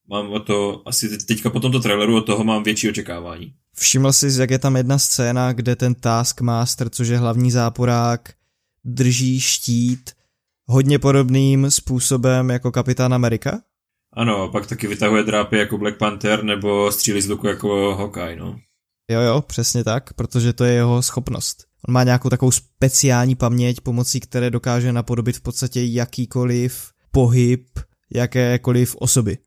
[0.09, 3.53] mám o to, asi teď- teďka po tomto traileru od toho mám větší očekávání.
[3.75, 8.33] Všiml jsi, jak je tam jedna scéna, kde ten Taskmaster, což je hlavní záporák,
[8.85, 10.11] drží štít
[10.67, 13.61] hodně podobným způsobem jako Kapitán Amerika?
[14.13, 18.35] Ano, a pak taky vytahuje drápy jako Black Panther nebo střílí z luku jako Hawkeye,
[18.35, 18.59] no.
[19.11, 21.65] Jo, jo, přesně tak, protože to je jeho schopnost.
[21.87, 27.67] On má nějakou takovou speciální paměť, pomocí které dokáže napodobit v podstatě jakýkoliv pohyb
[28.13, 29.37] jakékoliv osoby.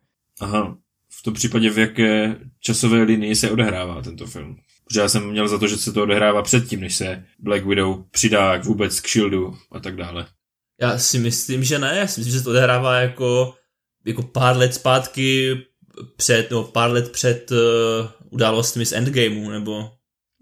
[0.41, 0.77] Aha,
[1.09, 4.57] v tom případě v jaké časové linii se odehrává tento film?
[4.85, 8.03] Protože já jsem měl za to, že se to odehrává předtím, než se Black Widow
[8.11, 10.27] přidá k vůbec k Shieldu a tak dále.
[10.81, 11.99] Já si myslím, že ne.
[11.99, 13.55] Já si myslím, že se to odehrává jako,
[14.07, 15.57] jako pár let zpátky
[16.17, 17.59] před, no pár let před uh,
[18.31, 19.91] událostmi z Endgameu, nebo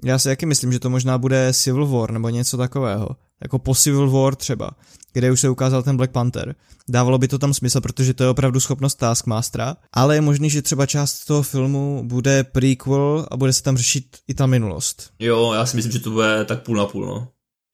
[0.04, 3.08] Já si jaký myslím, že to možná bude Civil War nebo něco takového.
[3.42, 4.70] Jako po Civil War třeba,
[5.12, 6.54] kde už se ukázal ten Black Panther.
[6.88, 10.62] Dávalo by to tam smysl, protože to je opravdu schopnost Taskmastera, ale je možný, že
[10.62, 15.10] třeba část toho filmu bude prequel a bude se tam řešit i ta minulost.
[15.18, 17.28] jo, já si myslím, že to bude tak půl na půl, no.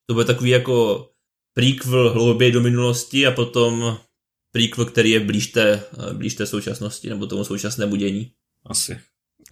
[0.06, 1.06] To bude takový jako
[1.54, 3.98] prequel hlouběji do minulosti a potom
[4.52, 5.82] prequel, který je blíž té,
[6.12, 8.30] blíž té současnosti, nebo tomu současnému dění.
[8.66, 9.00] Asi.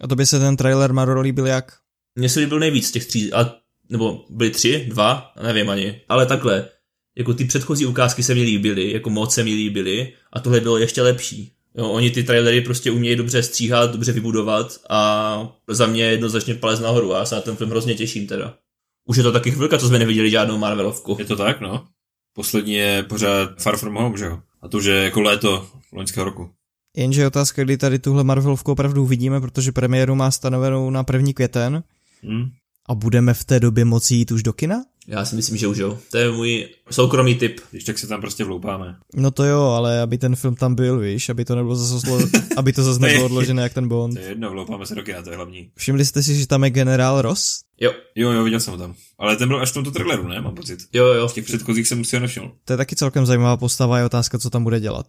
[0.01, 1.77] A to by se ten trailer Maro líbil jak?
[2.15, 3.55] Mně se líbil nejvíc z těch tří, a,
[3.89, 6.69] nebo byly tři, dva, nevím ani, ale takhle.
[7.17, 10.77] Jako ty předchozí ukázky se mi líbily, jako moc se mi líbily a tohle bylo
[10.77, 11.53] ještě lepší.
[11.77, 16.79] Jo, oni ty trailery prostě umějí dobře stříhat, dobře vybudovat a za mě jednoznačně palec
[16.79, 18.57] nahoru a já se na ten film hrozně těším teda.
[19.05, 21.15] Už je to taky chvilka, co jsme neviděli žádnou Marvelovku.
[21.19, 21.87] Je to tak, no.
[22.35, 24.39] Poslední je pořád Far From Home, že jo?
[24.61, 26.49] A to už je jako léto loňského roku.
[26.97, 31.33] Jenže je otázka, kdy tady tuhle Marvelovku opravdu uvidíme, protože premiéru má stanovenou na první
[31.33, 31.83] květen.
[32.23, 32.49] Hmm.
[32.89, 34.83] A budeme v té době moci jít už do kina?
[35.07, 35.99] Já si myslím, že už jo.
[36.11, 37.59] To je můj soukromý tip.
[37.71, 38.95] Když tak se tam prostě vloupáme.
[39.15, 42.19] No to jo, ale aby ten film tam byl, víš, aby to nebylo zase, oslo...
[42.57, 44.13] aby to zase nebylo odložené jak ten Bond.
[44.13, 45.71] To je jedno, vloupáme se do kina, to je hlavní.
[45.75, 47.61] Všimli jste si, že tam je generál Ross?
[47.79, 47.91] Jo.
[48.15, 48.95] Jo, jo, viděl jsem ho tam.
[49.19, 50.41] Ale ten byl až v tomto traileru, ne?
[50.41, 50.79] Mám pocit.
[50.93, 51.27] Jo, jo.
[51.27, 52.51] V těch předchozích jsem si ho nevšiml.
[52.65, 55.05] To je taky celkem zajímavá postava, je otázka, co tam bude dělat.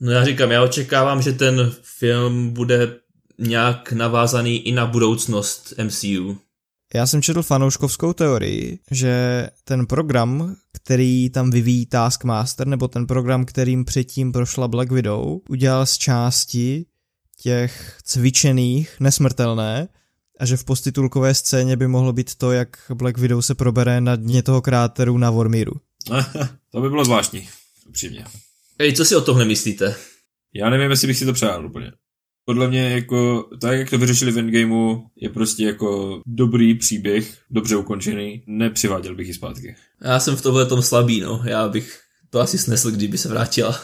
[0.00, 2.96] No já říkám, já očekávám, že ten film bude
[3.38, 6.38] nějak navázaný i na budoucnost MCU.
[6.94, 13.44] Já jsem četl fanouškovskou teorii, že ten program, který tam vyvíjí Taskmaster, nebo ten program,
[13.44, 16.86] kterým předtím prošla Black Widow, udělal z části
[17.42, 19.88] těch cvičených nesmrtelné
[20.40, 24.16] a že v postitulkové scéně by mohlo být to, jak Black Widow se probere na
[24.16, 25.72] dně toho kráteru na Vormíru.
[26.70, 27.48] to by bylo zvláštní,
[27.88, 28.24] upřímně.
[28.78, 29.96] Ej, co si o tohle myslíte?
[30.54, 31.92] Já nevím, jestli bych si to přál úplně.
[32.50, 37.76] Podle mě jako, tak jak to vyřešili v Endgameu, je prostě jako dobrý příběh, dobře
[37.76, 39.76] ukončený, nepřiváděl bych ji zpátky.
[40.04, 41.42] Já jsem v tomhle tom slabý, no.
[41.44, 43.80] Já bych to asi snesl, kdyby se vrátila.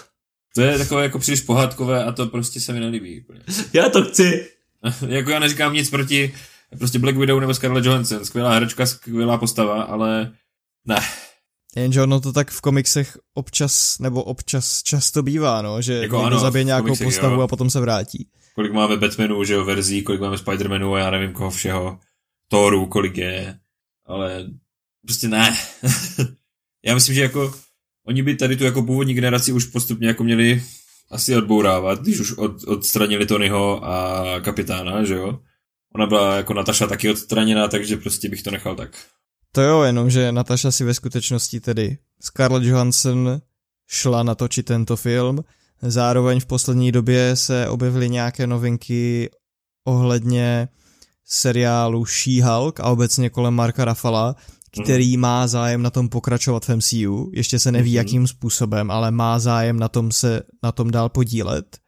[0.55, 3.21] To je takové jako příliš pohádkové a to prostě se mi nelíbí.
[3.21, 3.41] Úplně.
[3.73, 4.47] Já to chci.
[5.09, 6.35] jako já neříkám nic proti
[6.79, 8.25] prostě Black Widow nebo Scarlett Johansson.
[8.25, 10.33] Skvělá herečka, skvělá postava, ale
[10.87, 11.01] ne.
[11.77, 16.27] Jenže ono to tak v komiksech občas, nebo občas často bývá, no, že jako někdo
[16.27, 17.41] ano, zabije nějakou komiksech, postavu jo.
[17.41, 18.29] a potom se vrátí.
[18.57, 21.99] Kolik máme Batmanů, že jo, verzí, kolik máme Spider-Manů a já nevím koho všeho.
[22.49, 23.59] Thorů, kolik je,
[24.07, 24.47] ale
[25.03, 25.57] prostě ne.
[26.85, 27.55] já myslím, že jako
[28.07, 30.63] oni by tady tu jako původní generaci už postupně jako měli
[31.11, 35.41] asi odbourávat, když už od, odstranili Tonyho a kapitána, že jo.
[35.95, 39.05] Ona byla jako Nataša taky odstraněná, takže prostě bych to nechal tak.
[39.53, 43.41] To jo, jenomže Nataša si ve skutečnosti tedy Scarlett Johansson
[43.89, 45.45] šla natočit tento film,
[45.83, 49.31] zároveň v poslední době se objevily nějaké novinky
[49.85, 50.69] ohledně
[51.25, 54.37] seriálu She-Hulk a obecně kolem Marka Rafala,
[54.83, 57.31] který má zájem na tom pokračovat v MCU.
[57.33, 57.97] Ještě se neví, mm-hmm.
[57.97, 61.79] jakým způsobem, ale má zájem na tom se na tom dál podílet.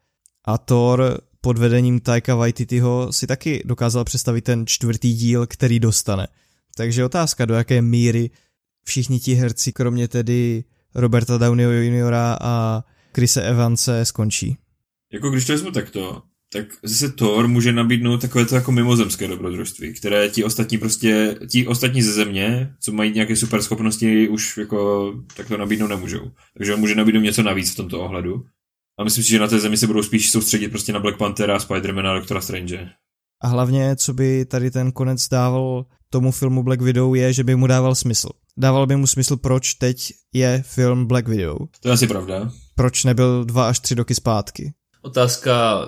[0.45, 6.27] A Thor pod vedením Taika Waititiho si taky dokázal představit ten čtvrtý díl, který dostane.
[6.75, 8.29] Takže otázka, do jaké míry
[8.83, 10.63] všichni ti herci, kromě tedy
[10.95, 12.13] Roberta Downeyho Jr.
[12.41, 12.83] a
[13.15, 14.57] Chrise Evanse, skončí.
[15.13, 16.21] Jako když to vezmu takto,
[16.53, 21.67] tak zase Thor může nabídnout takové to jako mimozemské dobrodružství, které ti ostatní prostě, ti
[21.67, 26.31] ostatní ze země, co mají nějaké super schopnosti, už jako tak to nabídnout nemůžou.
[26.57, 28.43] Takže on může nabídnout něco navíc v tomto ohledu.
[28.99, 31.59] A myslím si, že na té zemi se budou spíš soustředit prostě na Black Panthera,
[31.59, 32.89] Spidermana a Doktora Strange.
[33.43, 37.55] A hlavně, co by tady ten konec dával tomu filmu Black Widow, je, že by
[37.55, 38.29] mu dával smysl.
[38.57, 41.57] Dával by mu smysl, proč teď je film Black Widow.
[41.79, 42.51] To je asi pravda.
[42.79, 44.73] Proč nebyl dva až tři roky zpátky.
[45.01, 45.79] Otázka,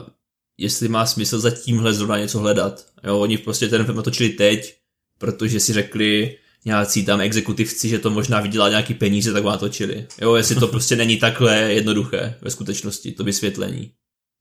[0.57, 2.85] jestli má smysl za tímhle zrovna něco hledat.
[3.03, 4.75] Jo, oni prostě ten film natočili teď,
[5.19, 10.07] protože si řekli nějací tam exekutivci, že to možná vydělá nějaký peníze, tak ho natočili.
[10.21, 13.91] Jo, jestli to prostě není takhle jednoduché ve skutečnosti, to vysvětlení.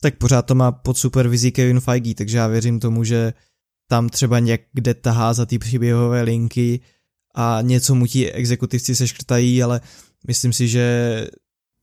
[0.03, 3.33] Tak pořád to má pod supervizí Kevin Feige, takže já věřím tomu, že
[3.89, 6.81] tam třeba někde tahá za ty příběhové linky
[7.35, 9.81] a něco mu ti exekutivci seškrtají, ale
[10.27, 11.27] myslím si, že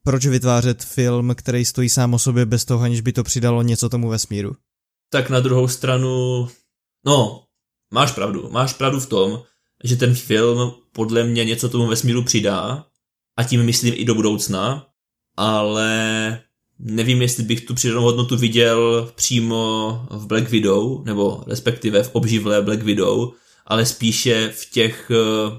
[0.07, 3.89] proč vytvářet film, který stojí sám o sobě bez toho, aniž by to přidalo něco
[3.89, 4.55] tomu vesmíru?
[5.11, 6.47] Tak na druhou stranu,
[7.05, 7.43] no,
[7.93, 8.49] máš pravdu.
[8.51, 9.43] Máš pravdu v tom,
[9.83, 12.85] že ten film podle mě něco tomu vesmíru přidá
[13.37, 14.87] a tím myslím i do budoucna,
[15.37, 16.39] ale
[16.79, 22.61] nevím, jestli bych tu přidanou hodnotu viděl přímo v Black Widow, nebo respektive v obživlé
[22.61, 23.31] Black Widow,
[23.65, 25.51] ale spíše v těch eh,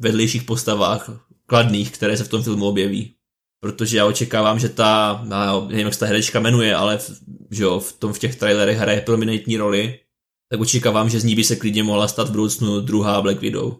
[0.00, 1.10] vedlejších postavách
[1.46, 3.14] kladných, které se v tom filmu objeví
[3.62, 7.10] protože já očekávám, že ta, já nevím, jak se ta herečka jmenuje, ale v,
[7.50, 9.98] že jo, v, tom, v těch trailerech hraje prominentní roli,
[10.50, 13.74] tak očekávám, že z ní by se klidně mohla stát v budoucnu druhá Black Widow.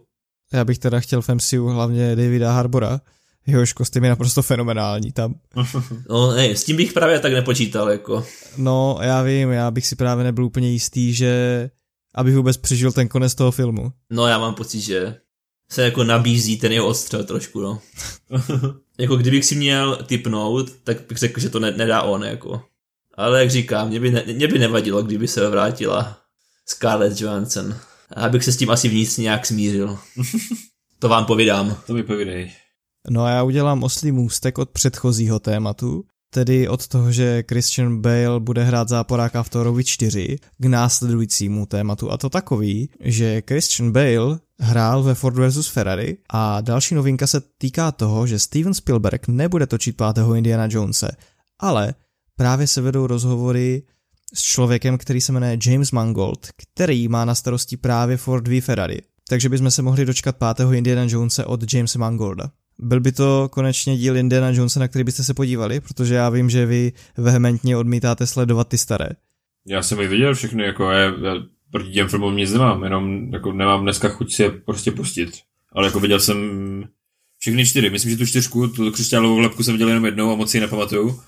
[0.53, 3.01] Já bych teda chtěl v MCU hlavně Davida Harbora,
[3.47, 5.35] jehož kostým je naprosto fenomenální tam.
[6.09, 8.25] No ne, s tím bych právě tak nepočítal, jako.
[8.57, 11.69] No, já vím, já bych si právě nebyl úplně jistý, že
[12.15, 13.91] abych vůbec přežil ten konec toho filmu.
[14.11, 15.15] No já mám pocit, že
[15.73, 17.81] se jako nabízí ten jeho odstřel trošku, no.
[18.97, 22.61] jako kdybych si měl typnout, tak bych řekl, že to ne, nedá on, jako.
[23.13, 26.17] Ale jak říkám, mě by, ne, mě by nevadilo, kdyby se vrátila
[26.65, 27.75] Scarlett Johansson.
[28.15, 29.97] A abych se s tím asi vnitř nějak smířil.
[30.99, 31.77] to vám povídám.
[31.87, 32.51] To mi povídej.
[33.09, 38.39] No a já udělám oslý můstek od předchozího tématu, tedy od toho, že Christian Bale
[38.39, 44.39] bude hrát záporáka v Thorovi 4 k následujícímu tématu a to takový, že Christian Bale
[44.63, 45.67] hrál ve Ford vs.
[45.67, 51.11] Ferrari a další novinka se týká toho, že Steven Spielberg nebude točit pátého Indiana Jonese,
[51.59, 51.93] ale
[52.35, 53.83] právě se vedou rozhovory
[54.33, 59.01] s člověkem, který se jmenuje James Mangold, který má na starosti právě Ford v Ferrari.
[59.29, 62.51] Takže bychom se mohli dočkat pátého Indiana Jonese od Jamesa Mangolda.
[62.79, 66.49] Byl by to konečně díl Indiana Jonesa, na který byste se podívali, protože já vím,
[66.49, 69.09] že vy vehementně odmítáte sledovat ty staré.
[69.67, 71.11] Já jsem je viděl všechny, jako já
[71.73, 75.31] proti těm filmům nic nemám, jenom jako nemám dneska chuť si je prostě pustit.
[75.71, 76.37] Ale jako viděl jsem
[77.39, 80.51] všechny čtyři, myslím, že tu čtyřku, tu křišťálovou lepku jsem viděl jenom jednou a moc
[80.51, 81.21] si ji nepamatuju,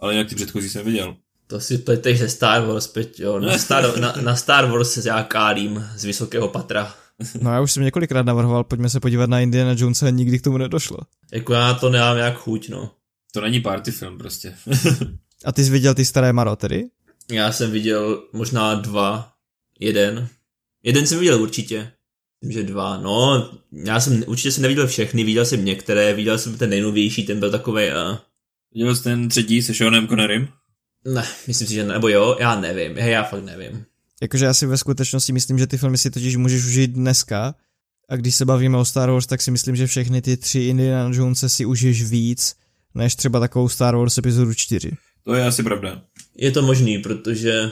[0.00, 1.16] ale jinak ty předchozí jsem viděl.
[1.46, 3.40] To si pleteš ze Star Wars, Peť, jo.
[3.40, 6.94] Na Star, na, na Star Wars se já kálím z vysokého patra.
[7.40, 10.42] No já už jsem několikrát navrhoval, pojďme se podívat na Indiana Jonesa a nikdy k
[10.42, 10.98] tomu nedošlo.
[11.32, 12.90] Jako já to nemám jak chuť, no.
[13.32, 14.54] To není party film prostě.
[15.44, 16.84] a ty jsi viděl ty staré Maro tedy?
[17.30, 19.31] Já jsem viděl možná dva,
[19.82, 20.28] jeden.
[20.82, 21.92] Jeden jsem viděl určitě.
[22.44, 22.98] Myslím, že dva.
[22.98, 27.40] No, já jsem určitě jsem neviděl všechny, viděl jsem některé, viděl jsem ten nejnovější, ten
[27.40, 27.84] byl takový.
[27.84, 28.16] Uh...
[28.74, 30.48] Viděl jsi ten třetí se Seanem Connerym?
[31.04, 33.84] Ne, myslím si, že ne, nebo jo, já nevím, já, já fakt nevím.
[34.22, 37.54] Jakože já si ve skutečnosti myslím, že ty filmy si totiž můžeš užít dneska
[38.08, 41.10] a když se bavíme o Star Wars, tak si myslím, že všechny ty tři Indiana
[41.14, 42.54] Jones si užiješ víc,
[42.94, 44.90] než třeba takovou Star Wars epizodu 4.
[45.24, 46.02] To je asi pravda.
[46.36, 47.70] Je to možný, protože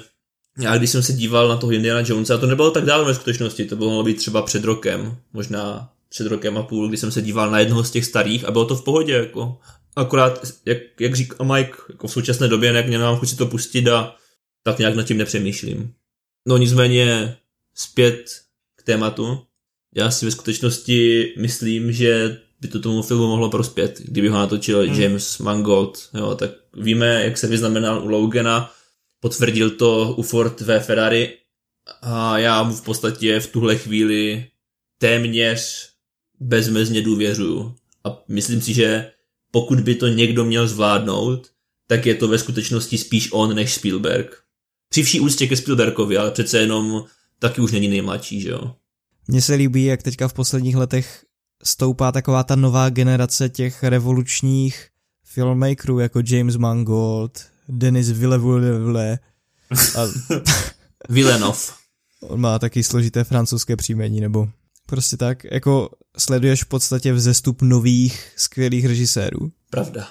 [0.60, 3.64] já když jsem se díval na toho Indiana Jonesa, to nebylo tak dávno ve skutečnosti,
[3.64, 7.50] to bylo být třeba před rokem, možná před rokem a půl, kdy jsem se díval
[7.50, 9.58] na jednoho z těch starých a bylo to v pohodě, jako.
[9.96, 13.88] Akorát, jak, jak říká Mike, jako v současné době jak nemám chuť si to pustit
[13.88, 14.16] a
[14.62, 15.92] tak nějak nad tím nepřemýšlím.
[16.48, 17.36] No nicméně
[17.74, 18.24] zpět
[18.76, 19.42] k tématu.
[19.94, 24.78] Já si ve skutečnosti myslím, že by to tomu filmu mohlo prospět, kdyby ho natočil
[24.78, 25.00] hmm.
[25.00, 26.08] James Mangold.
[26.14, 28.72] Jo, tak víme, jak se vyznamenal u Logana,
[29.20, 31.36] potvrdil to u Ford ve Ferrari
[32.02, 34.46] a já mu v podstatě v tuhle chvíli
[34.98, 35.90] téměř
[36.40, 37.74] bezmezně důvěřuju.
[38.04, 39.10] A myslím si, že
[39.50, 41.50] pokud by to někdo měl zvládnout,
[41.86, 44.36] tak je to ve skutečnosti spíš on než Spielberg.
[44.88, 47.04] Při vší úctě ke Spielbergovi, ale přece jenom
[47.38, 48.74] taky už není nejmladší, že jo.
[49.28, 51.24] Mně se líbí, jak teďka v posledních letech
[51.64, 54.88] stoupá taková ta nová generace těch revolučních
[55.24, 59.18] filmmakerů jako James Mangold, Denis Villeneuve
[59.96, 60.06] a...
[61.08, 61.58] Villeneuve.
[62.20, 64.48] On má taky složité francouzské příjmení, nebo
[64.86, 69.52] prostě tak, jako sleduješ v podstatě vzestup nových skvělých režisérů.
[69.70, 70.08] Pravda.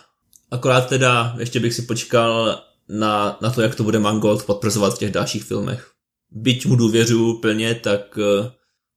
[0.52, 4.98] Akorát teda ještě bych si počkal na, na to, jak to bude Mangold podprezovat v
[4.98, 5.92] těch dalších filmech.
[6.32, 8.52] Byť mu důvěřuji plně, tak eh,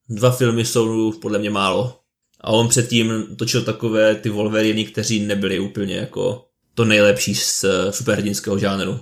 [0.09, 1.99] dva filmy jsou podle mě málo.
[2.41, 6.45] A on předtím točil takové ty Wolveriny, kteří nebyli úplně jako
[6.75, 9.01] to nejlepší z eh, superhrdinského žánru.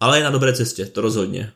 [0.00, 1.52] Ale je na dobré cestě, to rozhodně.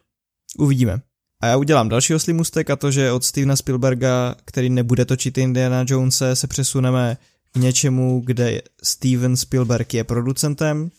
[0.59, 1.01] Uvidíme.
[1.43, 5.39] A já udělám další oslý mustek a to, že od Stevena Spielberga, který nebude točit
[5.39, 7.17] Indiana Jonese, se přesuneme
[7.53, 10.91] k něčemu, kde Steven Spielberg je producentem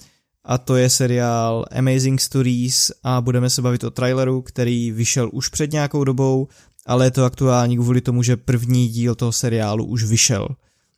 [0.43, 5.49] a to je seriál Amazing Stories a budeme se bavit o traileru, který vyšel už
[5.49, 6.47] před nějakou dobou,
[6.85, 10.47] ale je to aktuální kvůli tomu, že první díl toho seriálu už vyšel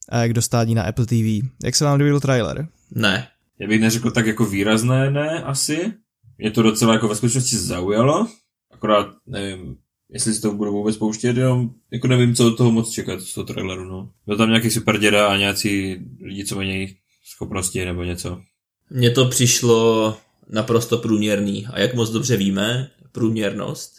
[0.10, 1.48] a jak dostání na Apple TV.
[1.64, 2.68] Jak se vám líbil trailer?
[2.92, 3.28] Ne.
[3.60, 5.94] Já bych neřekl tak jako výrazné ne, asi.
[6.38, 8.28] Mě to docela jako ve skutečnosti zaujalo,
[8.72, 9.78] akorát nevím,
[10.10, 13.34] jestli si to budu vůbec pouštět, jo, jako nevím, co od toho moc čekat z
[13.34, 14.12] toho traileru, no.
[14.26, 18.42] Byl tam nějaký super děda a nějací lidi, co mají schopnosti nebo něco.
[18.90, 20.18] Mně to přišlo
[20.50, 21.68] naprosto průměrný.
[21.74, 23.94] A jak moc dobře víme, průměrnost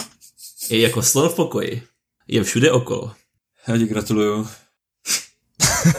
[0.70, 1.82] je jako slon v pokoji.
[2.28, 3.12] Je všude okolo.
[3.68, 4.46] Já ti gratuluju.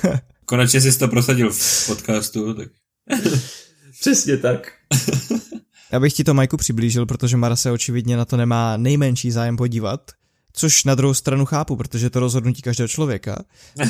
[0.45, 2.69] Konečně jsi to prosadil v podcastu, tak...
[3.99, 4.71] Přesně tak.
[5.91, 9.57] Já bych ti to, Majku, přiblížil, protože Mara se očividně na to nemá nejmenší zájem
[9.57, 10.11] podívat
[10.53, 13.43] což na druhou stranu chápu, protože to rozhodnutí každého člověka,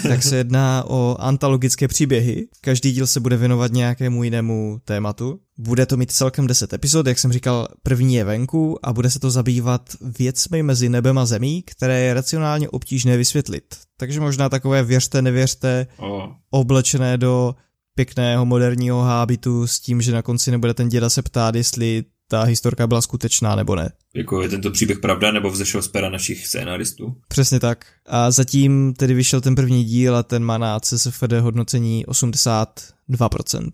[0.08, 2.48] tak se jedná o antologické příběhy.
[2.62, 5.40] Každý díl se bude věnovat nějakému jinému tématu.
[5.58, 9.20] Bude to mít celkem 10 epizod, jak jsem říkal, první je venku a bude se
[9.20, 9.90] to zabývat
[10.20, 13.64] věcmi mezi nebem a zemí, které je racionálně obtížné vysvětlit.
[13.98, 16.30] Takže možná takové věřte, nevěřte, oh.
[16.50, 17.56] oblečené do
[17.96, 22.44] pěkného moderního hábitu s tím, že na konci nebude ten děda se ptát, jestli ta
[22.44, 23.92] historka byla skutečná nebo ne.
[24.16, 27.16] Jako je tento příběh pravda, nebo vzešel z pera našich scénaristů?
[27.28, 27.86] Přesně tak.
[28.06, 33.72] A zatím tedy vyšel ten první díl a ten má na CSFD hodnocení 82%.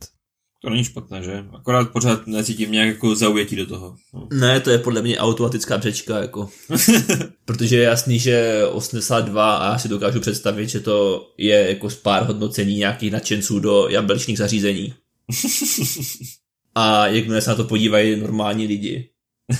[0.61, 1.45] To není špatné, že?
[1.53, 3.95] Akorát pořád necítím nějak jako zaujetí do toho.
[4.13, 4.27] No.
[4.33, 6.49] Ne, to je podle mě automatická břečka, jako.
[7.45, 12.23] Protože je jasný, že 82 a já si dokážu představit, že to je jako pár
[12.23, 14.93] hodnocení nějakých nadšenců do jablečných zařízení.
[16.77, 19.09] a jakmile se na to podívají normální lidi,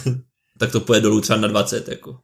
[0.59, 2.19] tak to půjde dolů třeba na 20, jako.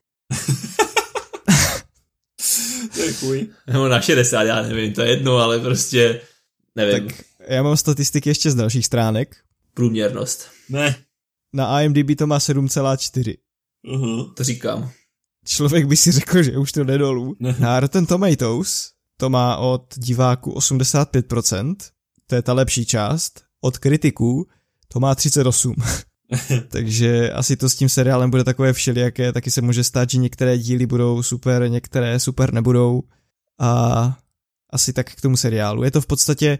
[2.94, 3.48] to je chuj.
[3.68, 6.22] Nebo na 60, já nevím, to je jedno, ale prostě
[6.76, 7.08] nevím.
[7.08, 9.38] Tak já mám statistiky ještě z dalších stránek.
[9.74, 10.48] Průměrnost.
[10.70, 10.96] Ne.
[11.54, 13.36] Na IMDb to má 7,4.
[13.88, 14.34] Uh-huh.
[14.34, 14.91] To říkám.
[15.46, 17.36] Člověk by si řekl, že už to jde dolů.
[17.39, 17.56] Ne.
[17.60, 21.76] Na Rotten Tomatoes to má od diváků 85%,
[22.28, 24.48] to je ta lepší část, od kritiků
[24.94, 25.76] to má 38.
[26.68, 30.58] Takže asi to s tím seriálem bude takové všelijaké, taky se může stát, že některé
[30.58, 33.04] díly budou super, některé super nebudou.
[33.60, 34.18] A
[34.70, 35.84] asi tak k tomu seriálu.
[35.84, 36.60] Je to v podstatě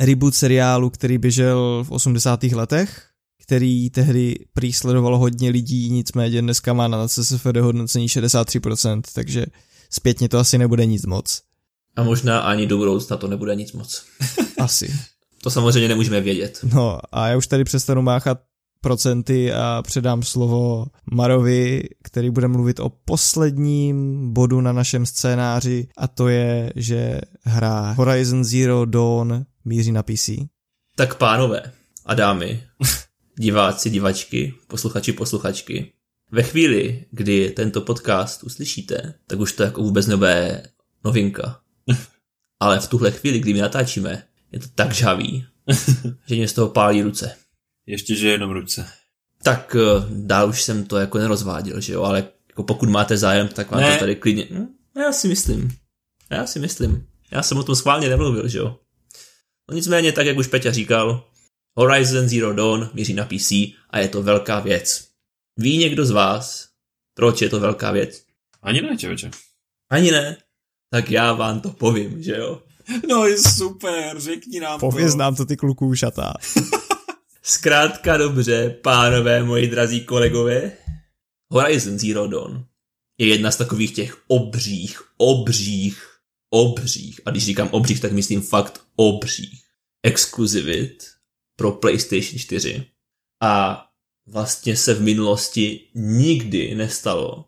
[0.00, 2.42] reboot seriálu, který běžel v 80.
[2.42, 3.08] letech,
[3.42, 9.46] který tehdy prý sledovalo hodně lidí, nicméně dneska má na CSFD hodnocení 63%, takže
[9.90, 11.42] zpětně to asi nebude nic moc.
[11.96, 14.04] A možná ani do budoucna to nebude nic moc.
[14.58, 14.94] Asi.
[15.42, 16.58] To samozřejmě nemůžeme vědět.
[16.74, 18.38] No a já už tady přestanu máchat
[18.80, 26.08] procenty a předám slovo Marovi, který bude mluvit o posledním bodu na našem scénáři a
[26.08, 30.30] to je, že hra Horizon Zero Dawn míří na PC.
[30.96, 31.62] Tak pánové
[32.06, 32.62] a dámy,
[33.38, 35.92] diváci, divačky, posluchači, posluchačky,
[36.32, 40.62] ve chvíli, kdy tento podcast uslyšíte, tak už to jako vůbec nebude
[41.04, 41.60] novinka.
[42.60, 44.22] Ale v tuhle chvíli, kdy my natáčíme,
[44.52, 45.46] je to tak žhavý,
[46.26, 47.36] že mě z toho pálí ruce.
[47.86, 48.88] Ještě, že jenom ruce.
[49.42, 53.48] Tak eh, dál už jsem to jako nerozváděl, že jo, ale jako pokud máte zájem,
[53.48, 53.92] tak vám Ne.
[53.94, 54.46] to tady klidně...
[54.50, 54.66] Hm,
[54.96, 55.76] já si myslím.
[56.30, 57.06] Já si myslím.
[57.30, 58.78] Já jsem o tom schválně nemluvil, že jo.
[59.70, 61.28] No nicméně, tak jak už Peťa říkal,
[61.78, 63.52] Horizon Zero Dawn míří na PC
[63.90, 65.08] a je to velká věc.
[65.56, 66.68] Ví někdo z vás,
[67.14, 68.22] proč je to velká věc?
[68.62, 69.30] Ani ne, čověče.
[69.90, 70.36] Ani ne?
[70.90, 72.62] Tak já vám to povím, že jo.
[73.08, 75.18] No je super, řekni nám Pověz to.
[75.18, 76.34] nám to ty kluků šatá.
[77.42, 80.72] Zkrátka dobře, pánové, moji drazí kolegové,
[81.52, 82.64] Horizon Zero Dawn
[83.18, 86.16] je jedna z takových těch obřích, obřích,
[86.50, 89.62] obřích, a když říkám obřích, tak myslím fakt obřích,
[90.02, 91.04] exkluzivit
[91.56, 92.86] pro PlayStation 4.
[93.42, 93.84] A
[94.26, 97.44] vlastně se v minulosti nikdy nestalo,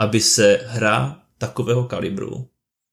[0.00, 2.48] aby se hra takového kalibru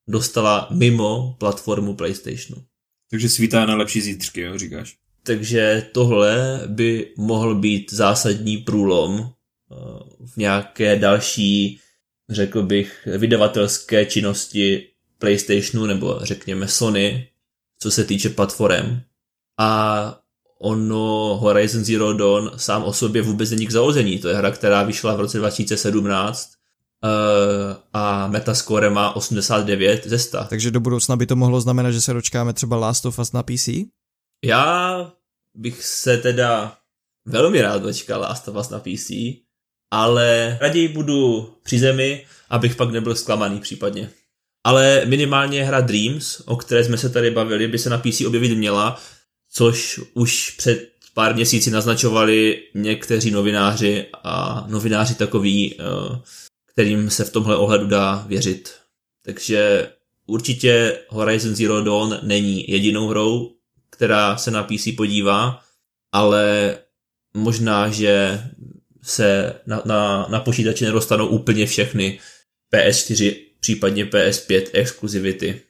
[0.07, 2.63] dostala mimo platformu PlayStationu.
[3.09, 4.97] Takže svítá na lepší zítřky, jo, říkáš.
[5.23, 9.75] Takže tohle by mohl být zásadní průlom eh,
[10.25, 11.79] v nějaké další,
[12.29, 14.87] řekl bych, vydavatelské činnosti
[15.19, 17.27] PlayStationu nebo řekněme Sony,
[17.79, 18.99] co se týče platform.
[19.59, 20.21] A
[20.59, 24.19] ono Horizon Zero Dawn sám o sobě vůbec není k zaození.
[24.19, 26.54] To je hra, která vyšla v roce 2017 eh,
[27.93, 30.37] a Metascore má 89 ze 100.
[30.49, 33.43] Takže do budoucna by to mohlo znamenat, že se dočkáme třeba Last of Us na
[33.43, 33.69] PC?
[34.45, 35.11] Já
[35.55, 36.77] bych se teda
[37.25, 39.11] velmi rád dočkal Last of Us na PC,
[39.91, 44.09] ale raději budu při zemi, abych pak nebyl zklamaný případně.
[44.63, 48.57] Ale minimálně hra Dreams, o které jsme se tady bavili, by se na PC objevit
[48.57, 49.01] měla,
[49.51, 56.21] což už před pár měsíci naznačovali někteří novináři a novináři takový, eh,
[56.75, 58.73] kterým se v tomhle ohledu dá věřit.
[59.25, 59.89] Takže
[60.25, 63.51] určitě Horizon Zero Dawn není jedinou hrou,
[63.89, 65.63] která se na PC podívá,
[66.11, 66.77] ale
[67.33, 68.43] možná, že
[69.03, 72.19] se na, na, na počítači nedostanou úplně všechny
[72.73, 75.61] PS4, případně PS5 exkluzivity.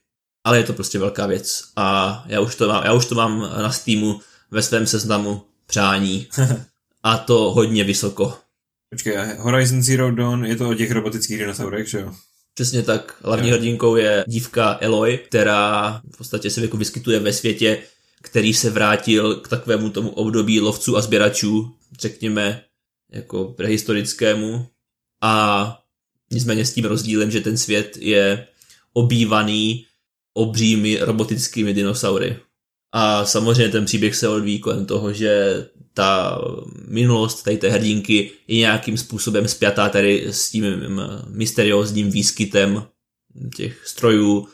[0.44, 3.40] Ale je to prostě velká věc a já už to mám, já už to mám
[3.40, 6.28] na Steamu ve svém seznamu přání
[7.04, 8.45] a to hodně vysoko.
[8.96, 12.14] Počkej, Horizon Zero Dawn je to o těch robotických dinosaurech, že jo?
[12.54, 13.18] Přesně tak.
[13.24, 17.78] Hlavní hrdinkou je dívka Eloy, která v podstatě se jako vyskytuje ve světě,
[18.22, 22.64] který se vrátil k takovému tomu období lovců a sběračů, řekněme,
[23.12, 24.68] jako prehistorickému.
[25.24, 25.78] A
[26.32, 28.48] nicméně s tím rozdílem, že ten svět je
[28.94, 29.86] obývaný
[30.34, 32.40] obřími robotickými dinosaury.
[32.92, 35.66] A samozřejmě ten příběh se odvíjí kolem toho, že
[35.96, 36.42] ta
[36.88, 40.66] minulost tady té hrdinky je nějakým způsobem spjatá tady s tím
[41.28, 42.84] mysteriózním výskytem
[43.56, 44.48] těch strojů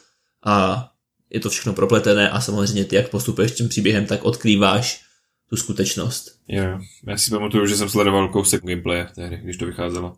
[0.45, 0.87] a
[1.29, 5.01] je to všechno propletené a samozřejmě ty, jak postupuješ tím příběhem, tak odkrýváš
[5.49, 6.31] tu skutečnost.
[6.47, 10.15] Jo, já si pamatuju, že jsem sledoval kousek gameplaye tehdy, když to vycházelo.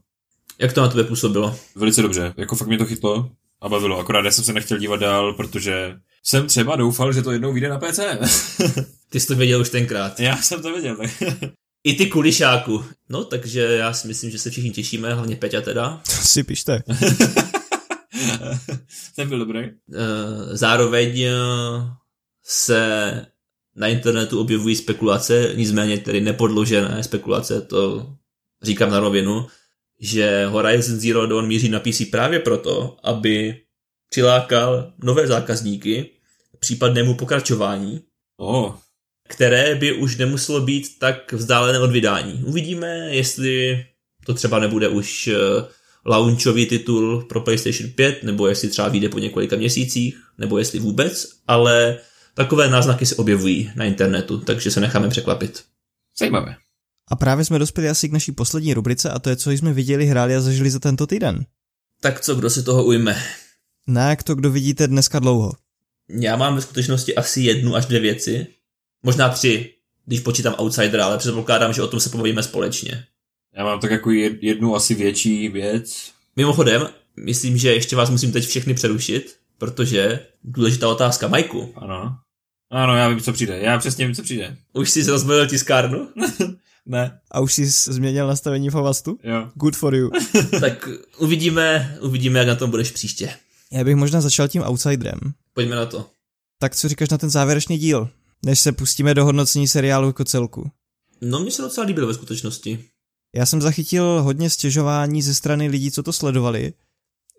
[0.60, 1.58] Jak to na tebe působilo?
[1.76, 3.30] Velice dobře, jako fakt mě to chytlo
[3.62, 7.32] a bavilo, akorát já jsem se nechtěl dívat dál, protože jsem třeba doufal, že to
[7.32, 8.00] jednou vyjde na PC.
[9.14, 10.20] Ty jsi to věděl už tenkrát.
[10.20, 11.10] já jsem to věděl, tak.
[11.84, 12.86] I ty kulišáku.
[13.10, 16.02] No, takže já si myslím, že se všichni těšíme, hlavně Peťa teda.
[16.06, 16.84] To si pište.
[19.16, 19.60] Ten byl dobrý.
[19.60, 19.72] Eh,
[20.52, 21.32] Zároveň eh,
[22.44, 23.26] se
[23.76, 28.08] na internetu objevují spekulace, nicméně tedy nepodložené spekulace, to
[28.64, 29.48] říkám na rovinu,
[30.00, 33.62] že Horizon Zero Dawn míří na PC právě proto, aby
[34.10, 36.10] přilákal nové zákazníky
[36.56, 38.02] k případnému pokračování,
[38.38, 38.74] Oh,
[39.34, 42.44] které by už nemuselo být tak vzdálené od vydání.
[42.46, 43.86] Uvidíme, jestli
[44.26, 45.38] to třeba nebude už eh,
[46.06, 51.30] launchový titul pro PlayStation 5, nebo jestli třeba vyjde po několika měsících, nebo jestli vůbec,
[51.48, 51.98] ale
[52.34, 55.64] takové náznaky se objevují na internetu, takže se necháme překvapit.
[56.20, 56.56] zajímavé.
[57.12, 60.06] A právě jsme dospěli asi k naší poslední rubrice a to je, co jsme viděli,
[60.06, 61.46] hráli a zažili za tento týden.
[62.02, 63.24] Tak co, kdo si toho ujme?
[63.88, 65.52] Na jak to, kdo vidíte dneska dlouho.
[66.10, 68.48] Já mám ve skutečnosti asi jednu až dvě věci,
[69.04, 69.74] možná tři,
[70.06, 73.06] když počítám Outsidera, ale předpokládám, že o tom se pobavíme společně.
[73.58, 76.12] Já mám tak jako jed- jednu asi větší věc.
[76.36, 76.88] Mimochodem,
[77.18, 81.28] myslím, že ještě vás musím teď všechny přerušit, protože důležitá otázka.
[81.28, 82.18] Majku, Ano.
[82.72, 83.60] Ano, já vím, co přijde.
[83.60, 84.58] Já přesně vím, co přijde.
[84.74, 86.08] už jsi rozbalil tiskárnu?
[86.86, 87.20] Ne.
[87.32, 89.18] A už jsi změnil nastavení v Havastu?
[89.24, 89.50] Jo.
[89.56, 90.10] Good for you.
[90.60, 93.30] tak uvidíme, uvidíme, jak na tom budeš příště.
[93.72, 95.20] Já bych možná začal tím Outsiderem.
[95.54, 96.10] Pojďme na to.
[96.60, 98.10] Tak co říkáš na ten závěrečný díl,
[98.46, 100.72] než se pustíme do hodnocení seriálu jako celku?
[101.22, 102.86] No, mně se docela líbil ve skutečnosti.
[103.36, 106.74] Já jsem zachytil hodně stěžování ze strany lidí, co to sledovali,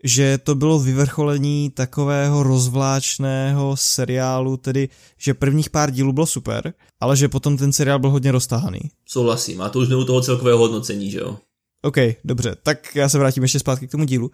[0.04, 4.88] že to bylo vyvrcholení takového rozvláčného seriálu, tedy
[5.18, 8.80] že prvních pár dílů bylo super, ale že potom ten seriál byl hodně roztahaný.
[9.06, 9.60] Souhlasím.
[9.60, 11.38] A to už u toho celkového hodnocení, že jo?
[11.82, 14.30] OK, dobře, tak já se vrátím ještě zpátky k tomu dílu.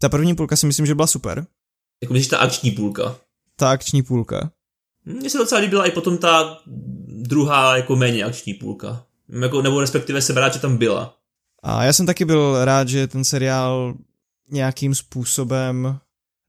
[0.00, 1.46] Ta první půlka si myslím, že byla super.
[2.02, 3.16] Jako myslíš ta akční půlka.
[3.56, 4.50] Ta akční půlka.
[5.08, 6.58] Mně se docela líbila i potom ta
[7.06, 9.06] druhá jako méně akční půlka.
[9.42, 11.16] Jako, nebo respektive jsem rád, že tam byla.
[11.62, 13.94] A já jsem taky byl rád, že ten seriál
[14.50, 15.98] nějakým způsobem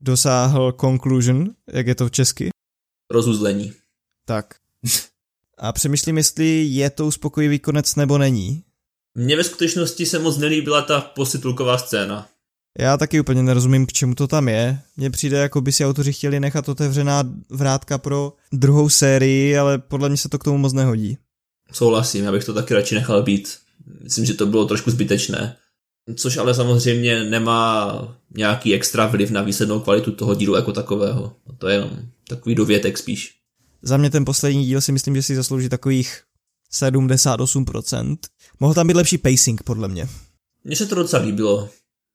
[0.02, 2.50] dosáhl conclusion, jak je to v česky.
[3.12, 3.74] Rozuzlení.
[4.26, 4.56] Tak.
[5.58, 8.64] A přemýšlím, jestli je to uspokojivý konec nebo není.
[9.16, 12.28] Mně ve skutečnosti se moc nelíbila ta postitulková scéna.
[12.80, 14.80] Já taky úplně nerozumím, k čemu to tam je.
[14.98, 20.10] Mně přijde, jako by si autoři chtěli nechat otevřená vrátka pro druhou sérii, ale podle
[20.10, 21.18] mě se to k tomu moc nehodí.
[21.72, 23.58] Souhlasím, já bych to taky radši nechal být.
[24.04, 25.56] Myslím, že to bylo trošku zbytečné.
[26.16, 31.36] Což ale samozřejmě nemá nějaký extra vliv na výslednou kvalitu toho dílu jako takového.
[31.58, 31.90] To je jenom
[32.28, 33.36] takový dovětek spíš.
[33.82, 36.22] Za mě ten poslední díl si myslím, že si zaslouží takových
[36.74, 38.18] 78%.
[38.60, 40.10] Mohl tam být lepší pacing, podle mě.
[40.64, 41.70] Mně se to docela líbilo.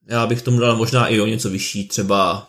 [0.09, 2.47] Já bych tomu dal možná i o něco vyšší, třeba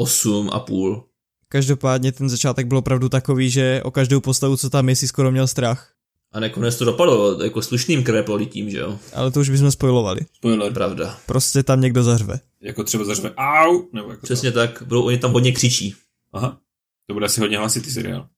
[0.00, 1.02] 8,5.
[1.48, 5.30] Každopádně ten začátek byl opravdu takový, že o každou postavu, co tam je, si skoro
[5.30, 5.90] měl strach.
[6.32, 8.98] A nakonec to dopadlo jako slušným krveprolitím, že jo?
[9.12, 10.20] Ale to už bychom spojovali.
[10.32, 10.72] Spoiler.
[10.72, 11.18] Pravda.
[11.26, 12.40] Prostě tam někdo zařve.
[12.60, 15.90] Jako třeba zařve au, nebo jako Přesně tak, budou, oni tam hodně křičí.
[15.90, 16.36] To.
[16.38, 16.58] Aha.
[17.06, 18.28] To bude asi hodně hlasitý seriál.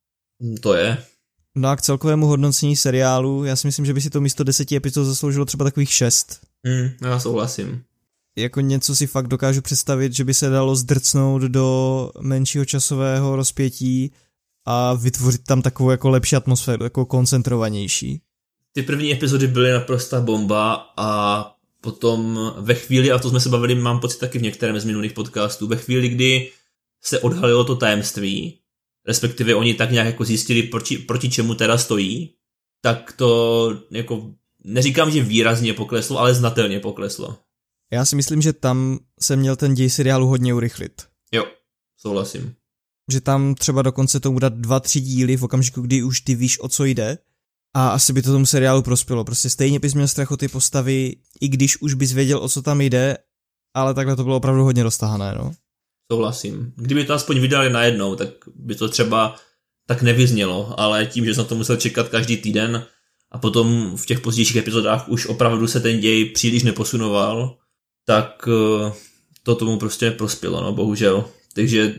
[0.43, 0.99] Hm, To je.
[1.55, 4.77] No a k celkovému hodnocení seriálu, já si myslím, že by si to místo deseti
[4.77, 6.41] epizod zasloužilo třeba takových šest.
[6.69, 7.83] Hm, já souhlasím.
[8.39, 14.13] Jako něco si fakt dokážu představit, že by se dalo zdrcnout do menšího časového rozpětí
[14.65, 18.21] a vytvořit tam takovou jako lepší atmosféru, jako koncentrovanější.
[18.73, 23.75] Ty první epizody byly naprosta bomba a potom ve chvíli, a to jsme se bavili,
[23.75, 26.51] mám pocit taky v některém z minulých podcastů, ve chvíli, kdy
[27.03, 28.59] se odhalilo to tajemství,
[29.07, 32.35] respektive oni tak nějak jako zjistili, proti, proti čemu teda stojí,
[32.81, 34.31] tak to jako,
[34.65, 37.37] neříkám, že výrazně pokleslo, ale znatelně pokleslo.
[37.93, 41.03] Já si myslím, že tam se měl ten děj seriálu hodně urychlit.
[41.33, 41.47] Jo,
[41.97, 42.55] souhlasím.
[43.13, 46.61] Že tam třeba dokonce tomu dát dva, tři díly v okamžiku, kdy už ty víš,
[46.61, 47.19] o co jde.
[47.75, 49.25] A asi by to tomu seriálu prospělo.
[49.25, 52.63] Prostě stejně bys měl strach o ty postavy, i když už bys věděl, o co
[52.63, 53.19] tam jde,
[53.75, 55.53] ale takhle to bylo opravdu hodně roztahané, no.
[56.13, 56.73] Souhlasím.
[56.77, 59.37] Kdyby to aspoň vydali najednou, tak by to třeba
[59.87, 62.87] tak nevyznělo, ale tím, že jsem to musel čekat každý týden
[63.31, 67.59] a potom v těch pozdějších epizodách už opravdu se ten děj příliš neposunoval,
[68.07, 68.93] tak eh,
[69.43, 71.25] to tomu prostě prospělo, no bohužel.
[71.55, 71.95] Takže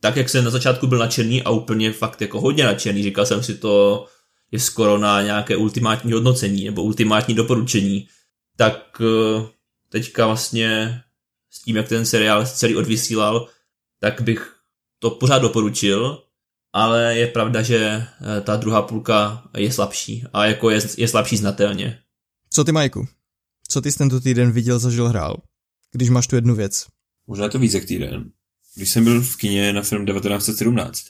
[0.00, 3.42] tak, jak jsem na začátku byl nadšený a úplně fakt jako hodně nadšený, říkal jsem
[3.42, 4.06] si to
[4.52, 8.08] je skoro na nějaké ultimátní hodnocení nebo ultimátní doporučení,
[8.56, 9.46] tak eh,
[9.88, 11.00] teďka vlastně
[11.50, 13.48] s tím, jak ten seriál celý odvysílal,
[14.00, 14.56] tak bych
[14.98, 16.22] to pořád doporučil,
[16.72, 21.36] ale je pravda, že eh, ta druhá půlka je slabší a jako je, je slabší
[21.36, 21.98] znatelně.
[22.50, 23.06] Co ty, Majku?
[23.68, 25.36] Co ty jsi tento týden viděl, zažil, hrál?
[25.92, 26.86] Když máš tu jednu věc.
[27.26, 28.30] Možná to víc jak týden.
[28.76, 31.04] Když jsem byl v kině na film 1917.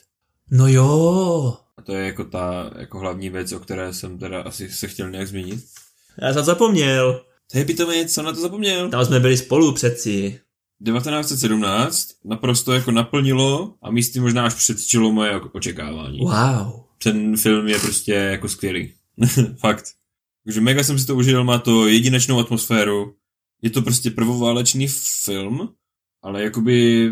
[0.51, 1.57] No jo.
[1.77, 5.09] A to je jako ta jako hlavní věc, o které jsem teda asi se chtěl
[5.09, 5.65] nějak zmínit.
[6.21, 7.21] Já jsem zapomněl.
[7.51, 8.89] To je pitomé, co na to zapomněl?
[8.89, 10.39] Tam jsme byli spolu přeci.
[10.85, 16.19] 1917 naprosto jako naplnilo a místy možná až předčilo moje očekávání.
[16.19, 16.83] Wow.
[17.03, 18.93] Ten film je prostě jako skvělý.
[19.59, 19.85] Fakt.
[20.45, 23.15] Takže mega jsem si to užil, má to jedinečnou atmosféru.
[23.63, 24.87] Je to prostě prvoválečný
[25.23, 25.69] film,
[26.23, 27.09] ale jakoby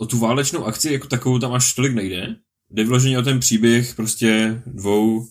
[0.00, 2.36] o tu válečnou akci jako takovou tam až tolik nejde.
[2.70, 5.26] Jde vyloženě o ten příběh prostě dvou uh,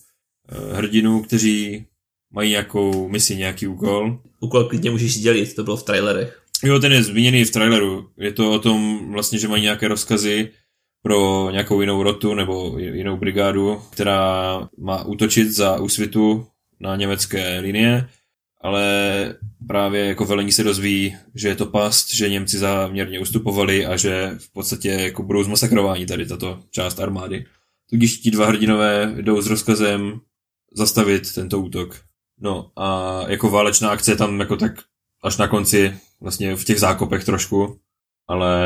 [0.72, 1.86] hrdinů, kteří
[2.32, 4.20] mají nějakou misi, nějaký úkol.
[4.40, 6.42] Úkol klidně můžeš dělit, to bylo v trailerech.
[6.64, 8.10] Jo, ten je zmíněný v traileru.
[8.16, 10.50] Je to o tom vlastně, že mají nějaké rozkazy
[11.02, 16.46] pro nějakou jinou rotu nebo jinou brigádu, která má útočit za úsvitu
[16.80, 18.08] na německé linie,
[18.60, 19.34] ale
[19.66, 24.36] právě jako velení se dozví, že je to past, že Němci záměrně ustupovali a že
[24.38, 27.46] v podstatě jako budou zmasakrováni tady tato část armády.
[27.90, 30.20] Tudíž ti dva hrdinové jdou s rozkazem
[30.76, 32.00] zastavit tento útok.
[32.40, 34.72] No a jako válečná akce tam jako tak
[35.22, 37.80] až na konci vlastně v těch zákopech trošku,
[38.28, 38.58] ale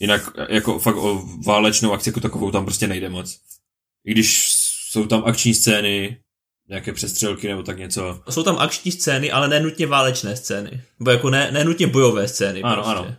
[0.00, 3.40] jinak jako fakt o válečnou akci jako takovou tam prostě nejde moc.
[4.04, 4.48] I když
[4.90, 6.18] jsou tam akční scény,
[6.68, 8.20] nějaké přestřelky nebo tak něco.
[8.30, 10.82] Jsou tam akční scény, ale nenutně válečné scény.
[10.98, 12.62] Nebo jako ne, nenutně bojové scény.
[12.62, 12.98] Ano, prostě.
[12.98, 13.16] ano.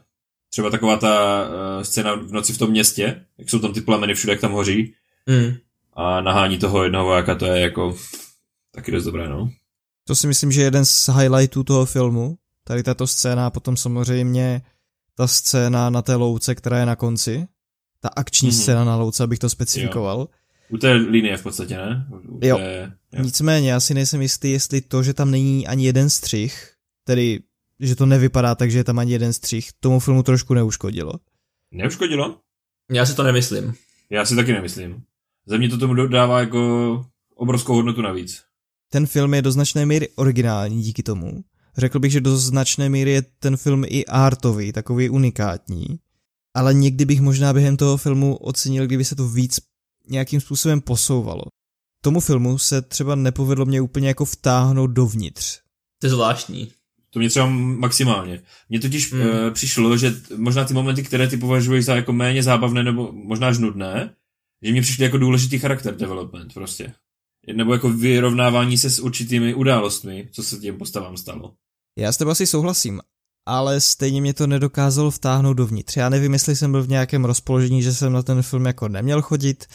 [0.49, 4.13] Třeba taková ta uh, scéna v noci v tom městě, jak jsou tam ty plameny
[4.13, 4.93] všude, jak tam hoří.
[5.25, 5.55] Mm.
[5.93, 7.97] A nahání toho jednoho vojáka, to je jako
[8.71, 9.49] taky dost dobré, no.
[10.07, 13.77] To si myslím, že je jeden z highlightů toho filmu, tady tato scéna, a potom
[13.77, 14.61] samozřejmě
[15.15, 17.47] ta scéna na té louce, která je na konci,
[17.99, 18.61] ta akční mm-hmm.
[18.61, 20.19] scéna na louce, abych to specifikoval.
[20.19, 20.27] Jo.
[20.69, 22.07] U té linie v podstatě, ne?
[22.11, 22.57] U jo.
[22.57, 23.23] Té, jo.
[23.23, 26.73] Nicméně, já si nejsem jistý, jestli to, že tam není ani jeden střih,
[27.03, 27.39] tedy,
[27.79, 31.13] že to nevypadá tak, že je tam ani jeden střih, tomu filmu trošku neuškodilo.
[31.71, 32.39] Neuškodilo?
[32.91, 33.73] Já si to nemyslím.
[34.09, 35.03] Já si taky nemyslím.
[35.45, 37.05] Za mě to tomu dodává jako
[37.35, 38.43] obrovskou hodnotu navíc.
[38.89, 41.43] Ten film je do značné míry originální díky tomu.
[41.77, 45.85] Řekl bych, že do značné míry je ten film i artový, takový unikátní.
[46.53, 49.59] Ale někdy bych možná během toho filmu ocenil, kdyby se to víc
[50.09, 51.41] nějakým způsobem posouvalo.
[52.03, 55.59] Tomu filmu se třeba nepovedlo mě úplně jako vtáhnout dovnitř.
[56.01, 56.71] To je zvláštní.
[57.09, 58.41] To mě třeba maximálně.
[58.69, 59.21] Mně totiž hmm.
[59.21, 63.47] e, přišlo, že možná ty momenty, které ty považuješ za jako méně zábavné nebo možná
[63.47, 64.15] až nudné,
[64.61, 66.93] že mě přišly jako důležitý charakter development prostě.
[67.53, 71.53] Nebo jako vyrovnávání se s určitými událostmi, co se těm postavám stalo.
[71.97, 73.01] Já s tebou asi souhlasím,
[73.45, 75.97] ale stejně mě to nedokázalo vtáhnout dovnitř.
[75.97, 79.21] Já nevím, jestli jsem byl v nějakém rozpoložení, že jsem na ten film jako neměl
[79.21, 79.65] chodit,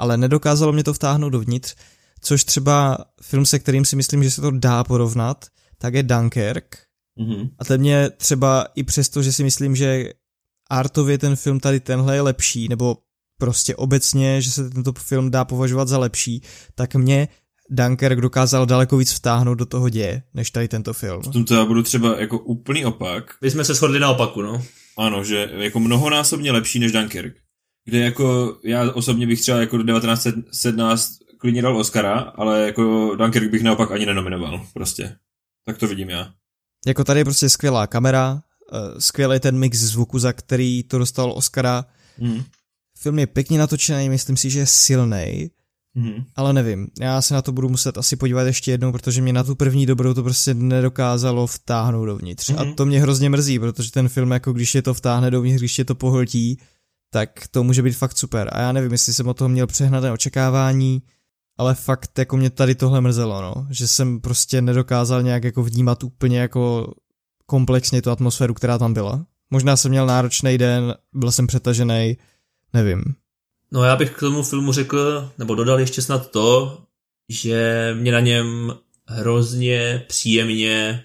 [0.00, 1.74] ale nedokázalo mě to vtáhnout dovnitř,
[2.20, 5.44] což třeba film, se kterým si myslím, že se to dá porovnat,
[5.78, 6.78] tak je Dunkirk.
[7.20, 7.50] Mm-hmm.
[7.58, 10.12] A ten mě třeba i přesto, že si myslím, že
[10.70, 12.96] artově ten film tady tenhle je lepší, nebo
[13.38, 16.42] prostě obecně, že se tento film dá považovat za lepší,
[16.74, 17.28] tak mě
[17.70, 21.22] Dunkirk dokázal daleko víc vtáhnout do toho děje, než tady tento film.
[21.22, 23.34] V tomto já budu třeba jako úplný opak.
[23.42, 24.62] My jsme se shodli na opaku, no.
[24.98, 27.34] Ano, že jako mnohonásobně lepší než Dunkirk.
[27.84, 33.62] Kde jako já osobně bych třeba jako 1917 klidně dal Oscara, ale jako Dunkirk bych
[33.62, 35.16] naopak ani nenominoval, prostě.
[35.64, 36.32] Tak to vidím já.
[36.86, 38.42] Jako tady je prostě skvělá kamera,
[38.72, 41.84] eh, skvělý ten mix zvuku, za který to dostal Oscara.
[42.18, 42.42] Mm.
[42.98, 45.50] Film je pěkně natočený, myslím si, že je silný
[45.96, 46.24] Mm-hmm.
[46.36, 49.44] Ale nevím, já se na to budu muset asi podívat ještě jednou, protože mě na
[49.44, 52.50] tu první dobrou to prostě nedokázalo vtáhnout dovnitř.
[52.50, 52.60] Mm-hmm.
[52.60, 52.74] A mhm.
[52.74, 55.84] to mě hrozně mrzí, protože ten film, jako když je to vtáhne dovnitř, když je
[55.84, 56.58] to pohltí,
[57.10, 58.48] tak to může být fakt super.
[58.52, 61.02] A já nevím, jestli jsem o toho měl přehnané očekávání,
[61.58, 63.66] ale fakt jako mě tady tohle mrzelo, no.
[63.70, 66.94] Že jsem prostě nedokázal nějak jako vnímat úplně jako
[67.46, 69.26] komplexně tu atmosféru, která tam byla.
[69.50, 72.16] Možná jsem měl náročný den, byl jsem přetažený,
[72.72, 73.04] nevím.
[73.72, 76.78] No já bych k tomu filmu řekl, nebo dodal ještě snad to,
[77.28, 78.74] že mě na něm
[79.06, 81.04] hrozně příjemně,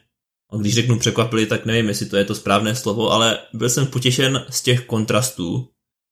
[0.52, 3.88] a když řeknu překvapili, tak nevím, jestli to je to správné slovo, ale byl jsem
[3.88, 5.69] potěšen z těch kontrastů,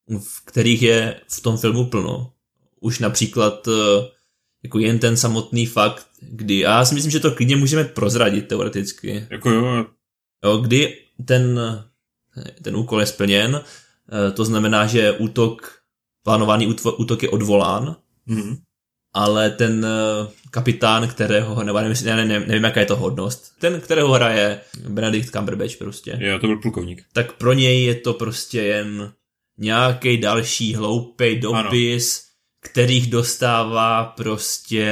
[0.10, 2.34] v kterých je v tom filmu plno.
[2.80, 3.72] Už například eh,
[4.64, 8.48] jako jen ten samotný fakt, kdy, a já si myslím, že to klidně můžeme prozradit
[8.48, 9.28] teoreticky.
[9.30, 9.86] Jako jo.
[10.46, 11.60] jo kdy ten,
[12.62, 15.84] ten úkol je splněn, eh, to znamená, že útok
[16.24, 17.96] plánovaný útok je odvolán,
[18.28, 18.58] mm-hmm.
[19.14, 23.82] ale ten eh, kapitán, kterého, nebo nevím, ne, ne, nevím, jaká je to hodnost, ten,
[23.82, 26.18] kterého hraje Benedict Cumberbatch prostě.
[26.22, 27.04] Jo, to byl plukovník.
[27.14, 29.14] Tak pro něj je to prostě jen
[29.58, 32.70] nějaký další hloupý dopis, ano.
[32.70, 34.88] kterých dostává prostě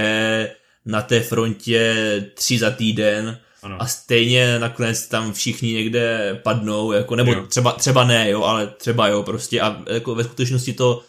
[0.86, 1.96] na té frontě
[2.36, 3.82] tři za týden ano.
[3.82, 9.08] a stejně nakonec tam všichni někde padnou, jako, nebo třeba, třeba ne, jo, ale třeba
[9.08, 11.04] jo, prostě a jako ve skutečnosti to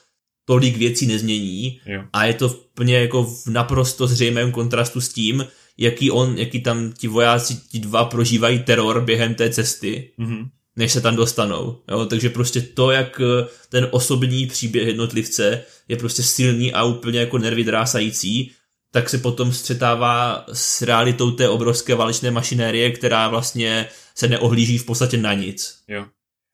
[0.44, 2.02] tolik věcí nezmění jo.
[2.12, 5.46] a je to plně jako v naprosto zřejmém kontrastu s tím,
[5.78, 10.48] jaký on, jaký tam ti vojáci, ti dva prožívají teror během té cesty, mm-hmm.
[10.76, 11.78] Než se tam dostanou.
[11.90, 12.06] Jo?
[12.06, 17.38] Takže prostě to, jak eh, ten osobní příběh jednotlivce je prostě silný a úplně jako
[17.38, 18.52] nervy drásající,
[18.90, 24.84] tak se potom střetává s realitou té obrovské válečné mašinérie, která vlastně se neohlíží v
[24.84, 25.78] podstatě na nic.
[25.88, 26.06] Jo.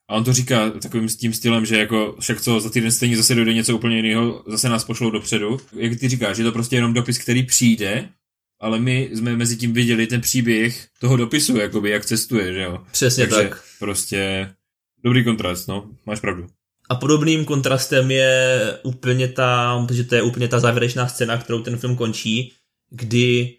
[0.09, 3.17] A on to říká takovým s tím stylem, že jako však co, za týden stejně
[3.17, 5.59] zase dojde něco úplně jiného, zase nás pošlou dopředu.
[5.75, 8.09] Jak ty říkáš, je to prostě jenom dopis, který přijde,
[8.59, 12.77] ale my jsme mezi tím viděli ten příběh toho dopisu, jakoby, jak cestuje, že jo.
[12.91, 13.63] Přesně Takže tak.
[13.79, 14.49] prostě
[15.03, 16.47] dobrý kontrast, no, máš pravdu.
[16.89, 21.77] A podobným kontrastem je úplně ta, protože to je úplně ta závěrečná scéna, kterou ten
[21.77, 22.53] film končí,
[22.89, 23.55] kdy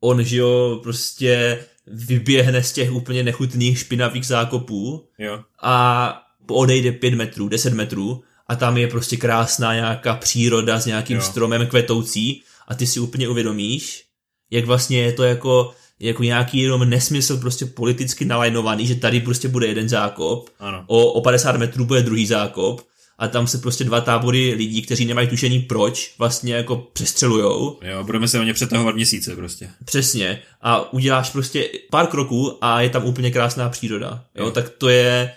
[0.00, 5.42] on, že jo, prostě vyběhne z těch úplně nechutných špinavých zákopů Jo.
[5.62, 6.14] a
[6.50, 11.22] odejde 5 metrů, 10 metrů a tam je prostě krásná nějaká příroda s nějakým Jo.
[11.22, 14.04] stromem kvetoucí a ty si úplně uvědomíš,
[14.50, 19.48] jak vlastně je to jako, jako nějaký jenom nesmysl prostě politicky nalajnovaný, že tady prostě
[19.48, 20.84] bude jeden zákop, Ano.
[20.86, 22.82] o, o 50 metrů bude druhý zákop
[23.18, 27.78] a tam se prostě dva tábory lidí, kteří nemají tušení proč, vlastně jako přestřelujou.
[27.82, 29.70] Jo, budeme se o ně přetahovat měsíce prostě.
[29.84, 30.42] Přesně.
[30.60, 34.24] A uděláš prostě pár kroků a je tam úplně krásná příroda.
[34.34, 34.50] Jo, Jo.
[34.50, 35.32] tak to je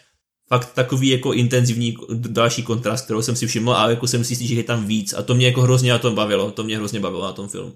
[0.50, 4.48] fakt takový jako intenzivní další kontrast, kterou jsem si všiml a jako jsem si jistý,
[4.48, 7.00] že je tam víc a to mě jako hrozně na tom bavilo, to mě hrozně
[7.00, 7.74] bavilo na tom filmu.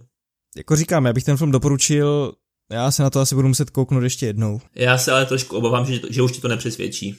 [0.58, 2.34] Jako říkám, já bych ten film doporučil,
[2.72, 4.62] já se na to asi budu muset kouknout ještě jednou.
[4.76, 7.16] Já se ale trošku obávám, že, že už ti to nepřesvědčí.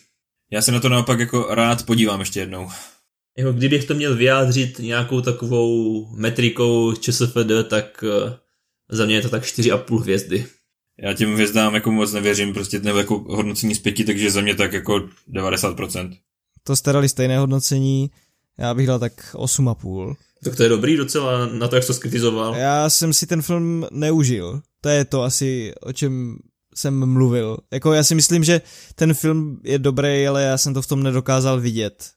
[0.50, 2.68] Já se na to naopak jako rád podívám ještě jednou.
[3.38, 7.36] Jako kdybych to měl vyjádřit nějakou takovou metrikou ČSFD,
[7.68, 8.38] tak eh,
[8.90, 10.46] za mě je to tak 4,5 hvězdy.
[10.98, 14.54] Já těm hvězdám jako moc nevěřím, prostě nebo jako hodnocení z pěti, takže za mě
[14.54, 16.16] tak jako 90%.
[16.62, 18.10] To jste dali stejné hodnocení,
[18.59, 20.14] já bych dal tak 8,5.
[20.44, 22.56] Tak to je dobrý docela na to, jak to skritizoval.
[22.56, 24.60] Já jsem si ten film neužil.
[24.81, 26.36] To je to asi, o čem
[26.74, 27.59] jsem mluvil.
[27.73, 28.60] Jako já si myslím, že
[28.94, 32.10] ten film je dobrý, ale já jsem to v tom nedokázal vidět.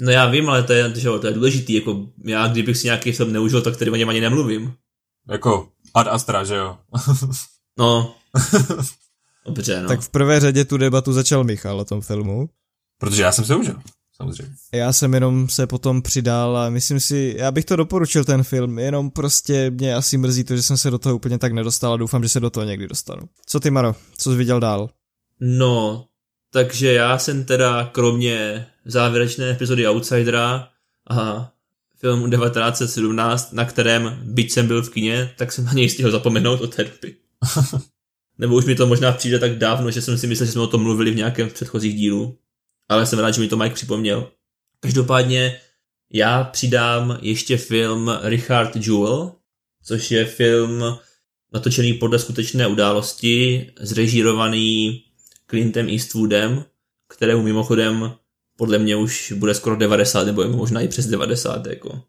[0.00, 3.12] No já vím, ale to je, že, to je důležitý, jako já kdybych si nějaký
[3.12, 4.74] film neužil, tak tady o něm ani nemluvím.
[5.30, 6.78] Jako Ad Astra, že jo?
[7.78, 8.14] No.
[9.46, 9.88] Dobře, no.
[9.88, 12.48] Tak v prvé řadě tu debatu začal Michal o tom filmu.
[12.98, 13.76] Protože já jsem se užil,
[14.16, 14.54] samozřejmě.
[14.72, 18.78] Já jsem jenom se potom přidal a myslím si, já bych to doporučil ten film,
[18.78, 21.96] jenom prostě mě asi mrzí to, že jsem se do toho úplně tak nedostal a
[21.96, 23.22] doufám, že se do toho někdy dostanu.
[23.46, 23.94] Co ty, Maro?
[24.18, 24.90] Co jsi viděl dál?
[25.40, 26.06] No,
[26.52, 30.68] takže já jsem teda kromě závěrečné epizody Outsidera
[31.10, 31.50] a
[32.00, 36.60] filmu 1917, na kterém, byť jsem byl v kině, tak jsem na něj stihl zapomenout
[36.60, 37.16] od té doby.
[38.38, 40.66] Nebo už mi to možná přijde tak dávno, že jsem si myslel, že jsme o
[40.66, 42.38] tom mluvili v nějakém předchozích dílů.
[42.88, 44.30] Ale jsem rád, že mi to Mike připomněl.
[44.80, 45.60] Každopádně
[46.12, 49.32] já přidám ještě film Richard Jewell,
[49.84, 50.98] což je film
[51.52, 55.02] natočený podle skutečné události, zrežírovaný
[55.50, 56.64] Clintem Eastwoodem,
[57.08, 58.16] kterému mimochodem
[58.56, 62.02] podle mě už bude skoro 90, nebo je možná i přes 90, jako.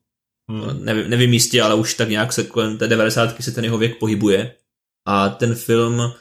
[0.49, 0.86] Hmm.
[0.86, 3.99] Nevím, nevím jistě, ale už tak nějak se kolem té 90 se ten jeho věk
[3.99, 4.56] pohybuje.
[5.06, 6.14] A ten film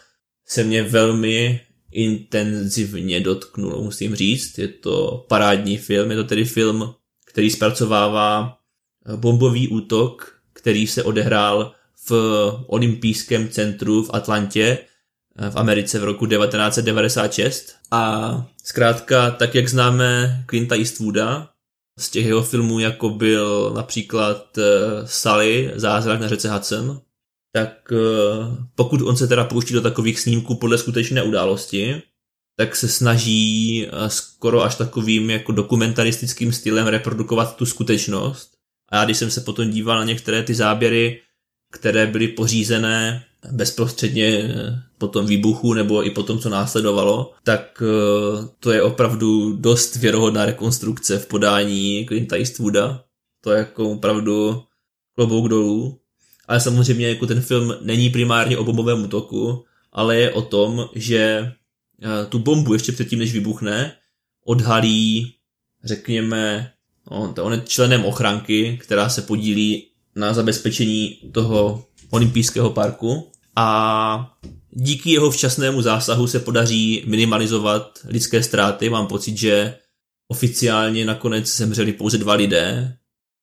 [0.47, 1.61] se mě velmi
[1.97, 4.59] intenzivně dotknul, musím říct.
[4.59, 6.95] Je to parádní film, je to tedy film,
[7.27, 8.59] který zpracovává
[9.17, 11.73] bombový útok, který se odehrál
[12.09, 12.13] v
[12.67, 14.79] olympijském centru v Atlantě
[15.51, 17.75] v Americe v roku 1996.
[17.91, 21.49] A zkrátka, tak jak známe Clint'a Eastwooda,
[21.99, 24.59] z těch jeho filmů, jako byl například
[25.05, 27.01] Sally, Zázrak na řece Hudson,
[27.57, 27.93] tak
[28.75, 32.03] pokud on se teda pouští do takových snímků podle skutečné události,
[32.57, 38.51] tak se snaží skoro až takovým jako dokumentaristickým stylem reprodukovat tu skutečnost.
[38.89, 41.21] A já když jsem se potom díval na některé ty záběry,
[41.73, 44.55] které byly pořízené bezprostředně
[44.99, 47.83] po tom výbuchu nebo i po tom, co následovalo, tak
[48.61, 53.05] to je opravdu dost věrohodná rekonstrukce v podání Clint'a Eastwooda.
[53.45, 54.63] To je jako opravdu
[55.15, 56.01] klobouk dolů.
[56.49, 61.53] Ale samozřejmě jako ten film není primárně o bombovém útoku, ale je o tom, že
[62.29, 63.93] tu bombu ještě předtím, než vybuchne,
[64.45, 65.35] odhalí,
[65.85, 66.73] řekněme,
[67.11, 69.87] no, on je členem ochranky, která se podílí
[70.17, 74.37] na zabezpečení toho olympijského parku a
[74.71, 78.91] díky jeho včasnému zásahu se podaří minimalizovat lidské ztráty.
[78.91, 79.75] Mám pocit, že
[80.29, 82.97] oficiálně nakonec zemřeli pouze dva lidé,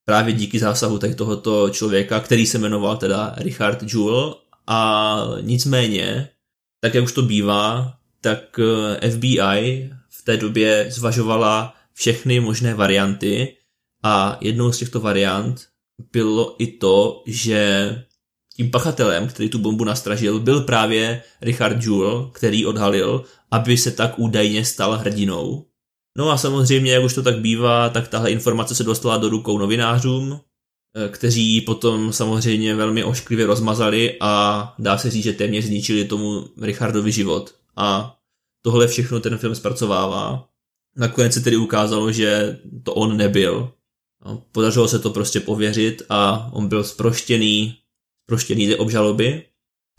[0.04, 4.36] právě díky zásahu tady tohoto člověka, který se jmenoval teda Richard Jewell
[4.66, 6.28] a nicméně,
[6.80, 8.60] tak jak už to bývá, tak
[9.00, 13.56] eh, FBI v té době zvažovala všechny možné varianty
[14.02, 15.68] a jednou z těchto variant
[16.12, 18.04] bylo i to, že
[18.56, 24.18] tím pachatelem, který tu bombu nastražil, byl právě Richard Jewell, který odhalil, aby se tak
[24.18, 25.66] údajně stal hrdinou.
[26.18, 29.58] No a samozřejmě, jak už to tak bývá, tak tahle informace se dostala do rukou
[29.58, 30.40] novinářům,
[30.96, 36.48] eh, kteří potom samozřejmě velmi ošklivě rozmazali a dá se říct, že téměř zničili tomu
[36.60, 37.54] Richardovi život.
[37.76, 38.16] A
[38.62, 40.48] tohle všechno ten film zpracovává.
[40.96, 43.72] Nakonec se tedy ukázalo, že to on nebyl.
[44.24, 47.78] No, podařilo se to prostě pověřit a on byl zproštěný,
[48.26, 49.46] zproštěný ty obžaloby.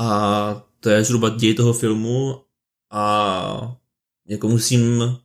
[0.02, 2.42] A to je zhruba děj toho filmu
[2.92, 3.78] a
[4.28, 5.18] jako musím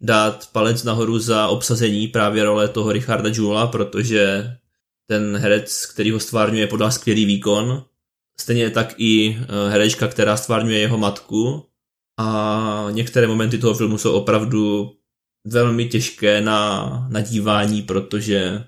[0.00, 4.50] dát palec nahoru za obsazení právě role toho Richarda Jula, protože
[5.06, 7.84] ten herec, který ho stvárňuje, podal skvělý výkon.
[8.40, 11.66] Stejně tak i eh, herečka, která stvárňuje jeho matku.
[12.18, 14.92] A některé momenty toho filmu jsou opravdu
[15.46, 18.64] velmi těžké na, na dívání, protože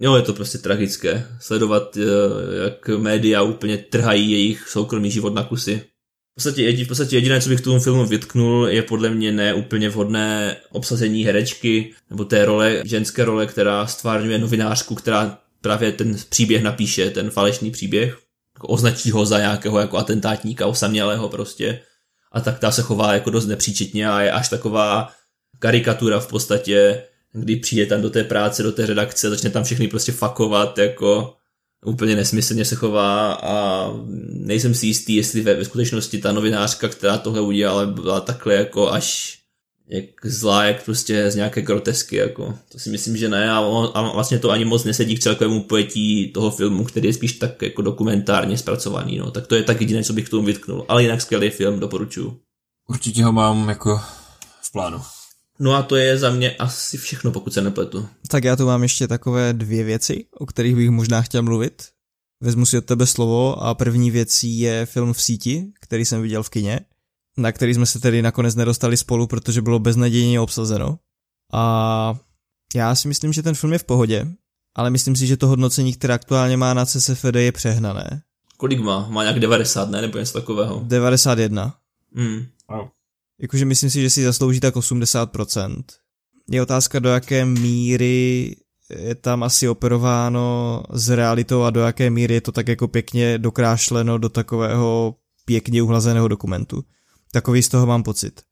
[0.00, 5.42] jo, je to prostě tragické sledovat, eh, jak média úplně trhají jejich soukromý život na
[5.42, 5.82] kusy.
[6.34, 9.88] V podstatě, jedi, v podstatě jediné, co bych tomu filmu vytknul, je podle mě neúplně
[9.88, 16.62] vhodné obsazení herečky, nebo té role, ženské role, která stvárňuje novinářku, která právě ten příběh
[16.62, 18.18] napíše, ten falešný příběh,
[18.54, 21.80] jako označí ho za nějakého jako atentátníka osamělého prostě.
[22.32, 25.12] A tak ta se chová jako dost nepříčetně a je až taková
[25.58, 27.02] karikatura v podstatě,
[27.32, 31.36] kdy přijde tam do té práce, do té redakce, začne tam všechny prostě fakovat, jako
[31.84, 33.86] úplně nesmyslně se chová a
[34.28, 38.90] nejsem si jistý, jestli ve, ve skutečnosti ta novinářka, která tohle udělala, byla takhle jako
[38.90, 39.38] až
[39.88, 42.54] jak zlá, jak prostě z nějaké grotesky, jako.
[42.72, 43.58] To si myslím, že ne a,
[43.94, 47.62] a vlastně to ani moc nesedí k celkovému pojetí toho filmu, který je spíš tak
[47.62, 49.30] jako dokumentárně zpracovaný, no.
[49.30, 50.84] Tak to je tak jediné, co bych k tomu vytknul.
[50.88, 52.40] Ale jinak skvělý film, doporučuju.
[52.88, 54.00] Určitě ho mám jako
[54.62, 55.00] v plánu.
[55.58, 58.08] No a to je za mě asi všechno, pokud se nepletu.
[58.28, 61.88] Tak já tu mám ještě takové dvě věci, o kterých bych možná chtěl mluvit.
[62.40, 66.42] Vezmu si od tebe slovo a první věcí je film v síti, který jsem viděl
[66.42, 66.80] v kině,
[67.36, 70.98] na který jsme se tedy nakonec nedostali spolu, protože bylo beznadějně obsazeno.
[71.52, 72.14] A
[72.74, 74.26] já si myslím, že ten film je v pohodě,
[74.74, 78.22] ale myslím si, že to hodnocení, které aktuálně má na CSFD, je přehnané.
[78.56, 79.08] Kolik má?
[79.08, 80.00] Má nějak 90, ne?
[80.00, 80.82] Nebo něco takového?
[80.84, 81.74] 91.
[82.14, 82.46] Hmm.
[82.70, 82.88] Wow.
[83.40, 85.84] Jakože myslím si, že si zaslouží tak 80%.
[86.50, 88.56] Je otázka, do jaké míry
[88.90, 93.38] je tam asi operováno s realitou a do jaké míry je to tak jako pěkně
[93.38, 96.84] dokrášleno do takového pěkně uhlazeného dokumentu.
[97.32, 98.42] Takový z toho mám pocit.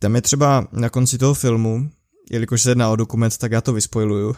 [0.00, 1.90] Tam je třeba na konci toho filmu,
[2.30, 4.28] jelikož se jedná o dokument, tak já to vyspojuju.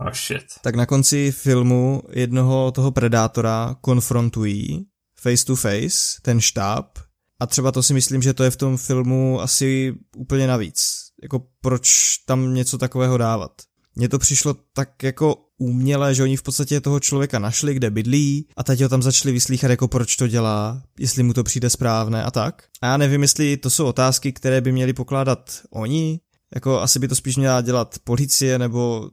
[0.00, 0.44] Oh shit.
[0.62, 4.86] Tak na konci filmu jednoho toho predátora konfrontují
[5.20, 6.98] face to face ten štáb
[7.40, 11.04] a třeba to si myslím, že to je v tom filmu asi úplně navíc.
[11.22, 11.88] Jako proč
[12.26, 13.52] tam něco takového dávat?
[13.96, 18.48] Mně to přišlo tak jako umělé, že oni v podstatě toho člověka našli, kde bydlí
[18.56, 22.24] a teď ho tam začali vyslýchat, jako proč to dělá, jestli mu to přijde správné
[22.24, 22.62] a tak.
[22.82, 26.20] A já nevím, jestli to jsou otázky, které by měli pokládat oni,
[26.54, 29.10] jako asi by to spíš měla dělat policie, nebo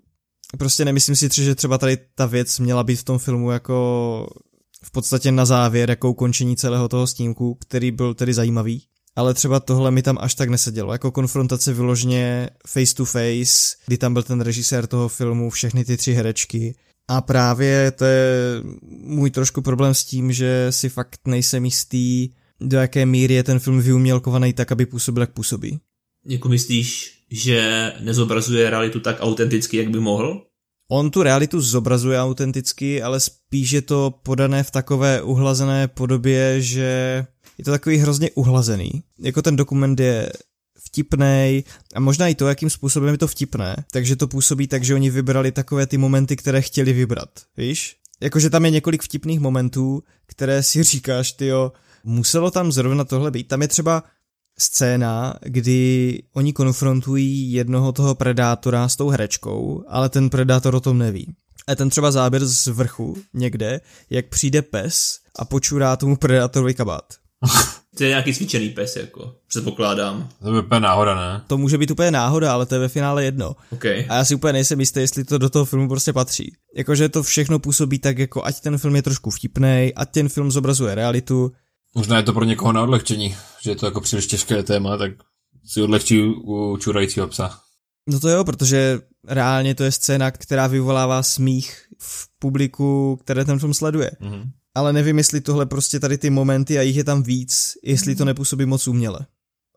[0.57, 4.27] prostě nemyslím si, že třeba tady ta věc měla být v tom filmu jako
[4.85, 8.83] v podstatě na závěr jako ukončení celého toho snímku, který byl tedy zajímavý.
[9.15, 13.97] Ale třeba tohle mi tam až tak nesedělo, jako konfrontace vyloženě face to face, kdy
[13.97, 16.75] tam byl ten režisér toho filmu, všechny ty tři herečky.
[17.07, 18.61] A právě to je
[19.03, 22.29] můj trošku problém s tím, že si fakt nejsem jistý,
[22.61, 25.79] do jaké míry je ten film vyumělkovaný tak, aby působil, jak působí.
[26.25, 30.45] Jako myslíš, že nezobrazuje realitu tak autenticky, jak by mohl?
[30.93, 37.25] On tu realitu zobrazuje autenticky, ale spíš je to podané v takové uhlazené podobě, že
[37.57, 39.03] je to takový hrozně uhlazený.
[39.19, 40.31] Jako ten dokument je
[40.85, 41.63] vtipný
[41.95, 45.09] a možná i to, jakým způsobem je to vtipné, takže to působí tak, že oni
[45.09, 47.95] vybrali takové ty momenty, které chtěli vybrat, víš?
[48.21, 51.71] Jakože tam je několik vtipných momentů, které si říkáš, tyjo,
[52.03, 53.47] muselo tam zrovna tohle být.
[53.47, 54.03] Tam je třeba
[54.61, 60.97] scéna, kdy oni konfrontují jednoho toho predátora s tou herečkou, ale ten predátor o tom
[60.97, 61.35] neví.
[61.67, 67.05] A ten třeba záběr z vrchu někde, jak přijde pes a počurá tomu predátorovi kabát.
[67.97, 70.29] To je nějaký cvičený pes, jako, předpokládám.
[70.43, 71.41] To by úplně náhoda, ne?
[71.47, 73.55] To může být úplně náhoda, ale to je ve finále jedno.
[73.69, 74.05] Okay.
[74.09, 76.53] A já si úplně nejsem jistý, jestli to do toho filmu prostě patří.
[76.75, 80.51] Jakože to všechno působí tak, jako ať ten film je trošku vtipný, ať ten film
[80.51, 81.51] zobrazuje realitu,
[81.95, 85.11] Možná je to pro někoho na odlehčení, že je to jako příliš těžké téma, tak
[85.65, 87.59] si odlehčí u čurajícího psa.
[88.09, 93.59] No to jo, protože reálně to je scéna, která vyvolává smích v publiku, které ten
[93.59, 94.11] film sleduje.
[94.19, 94.51] Mhm.
[94.75, 98.25] Ale nevím, jestli tohle prostě tady ty momenty a jich je tam víc, jestli to
[98.25, 99.19] nepůsobí moc uměle.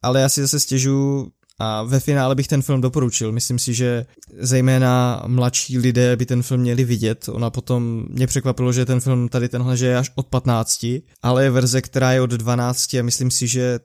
[0.02, 3.32] Ale já si zase stěžu a ve finále bych ten film doporučil.
[3.32, 4.06] Myslím si, že
[4.38, 7.28] zejména mladší lidé by ten film měli vidět.
[7.28, 10.86] Ona potom mě překvapilo, že ten film tady tenhle že je až od 15,
[11.22, 13.80] ale je verze, která je od 12 a myslím si, že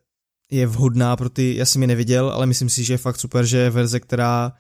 [0.52, 3.46] je vhodná pro ty, já jsem ji neviděl, ale myslím si, že je fakt super,
[3.46, 4.52] že je verze, která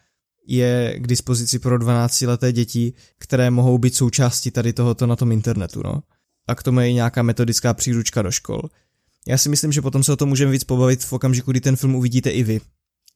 [0.47, 5.31] je k dispozici pro 12 leté děti, které mohou být součástí tady tohoto na tom
[5.31, 6.03] internetu, no.
[6.47, 8.61] A k tomu je i nějaká metodická příručka do škol.
[9.27, 11.75] Já si myslím, že potom se o tom můžeme víc pobavit v okamžiku, kdy ten
[11.75, 12.61] film uvidíte i vy.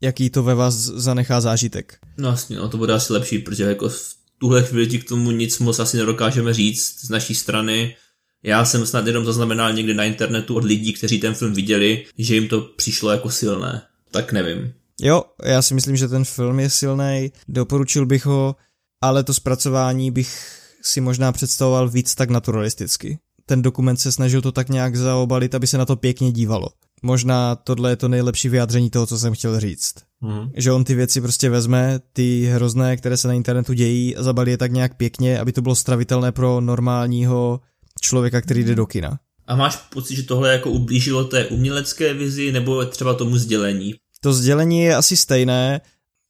[0.04, 1.98] Jaký to ve vás zanechá zážitek.
[2.18, 5.32] No jasně, no to bude asi lepší, protože jako v tuhle chvíli ti k tomu
[5.32, 7.96] nic moc asi nedokážeme říct z naší strany.
[8.44, 12.36] Já jsem snad jenom zaznamenal někdy na internetu od lidí, kteří ten film viděli, že
[12.36, 13.82] jim to přišlo jako silné.
[14.12, 14.74] Tak nevím.
[15.02, 18.56] Jo, já si myslím, že ten film je silný, doporučil bych ho,
[19.02, 23.20] ale to zpracování bych si možná představoval víc tak naturalisticky.
[23.46, 26.68] Ten dokument se snažil to tak nějak zaobalit, aby se na to pěkně dívalo.
[27.04, 29.94] Možná tohle je to nejlepší vyjádření toho, co jsem chtěl říct.
[30.22, 30.52] Mhm.
[30.56, 34.52] Že on ty věci prostě vezme, ty hrozné, které se na internetu dějí, a zabalí
[34.52, 37.60] je tak nějak pěkně, aby to bylo stravitelné pro normálního
[38.02, 39.20] člověka, který jde do kina.
[39.48, 43.94] A máš pocit, že tohle jako ublížilo té umělecké vizi nebo třeba tomu sdělení?
[44.22, 45.82] To sdělení je asi stejné.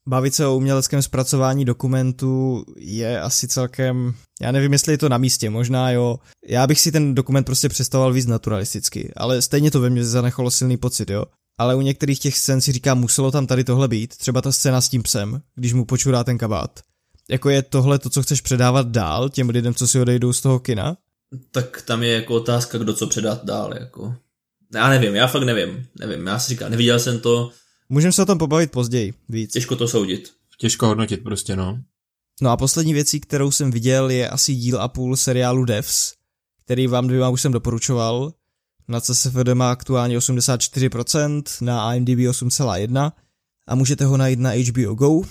[0.08, 5.18] Bavit se o uměleckém zpracování dokumentu je asi celkem, já nevím, jestli je to na
[5.18, 6.20] místě, možná jo.
[6.48, 10.52] Já bych si ten dokument prostě představoval víc naturalisticky, ale stejně to ve mně zanechalo
[10.52, 11.26] silný pocit, jo.
[11.58, 14.82] Ale u některých těch scén si říkám, muselo tam tady tohle být, třeba ta scéna
[14.82, 16.80] s tím psem, když mu počurá ten kabát.
[17.30, 20.60] Jako je tohle to, co chceš předávat dál těm lidem, co si odejdou z toho
[20.60, 20.98] kina?
[21.52, 24.16] Tak tam je jako otázka, kdo co předat dál, jako.
[24.74, 27.52] Já nevím, já fakt nevím, nevím, já si říkám, neviděl jsem to,
[27.90, 29.52] Můžeme se o tom pobavit později víc.
[29.52, 30.32] těžko to soudit.
[30.58, 31.80] Těžko hodnotit prostě, no.
[32.42, 36.14] No a poslední věcí, kterou jsem viděl, je asi díl a půl seriálu Devs,
[36.66, 38.34] který vám dvěma už jsem doporučoval.
[38.88, 43.12] Na CSFD má aktuálně 84%, na IMDb 8,1%
[43.68, 45.22] a můžete ho najít na HBO Go.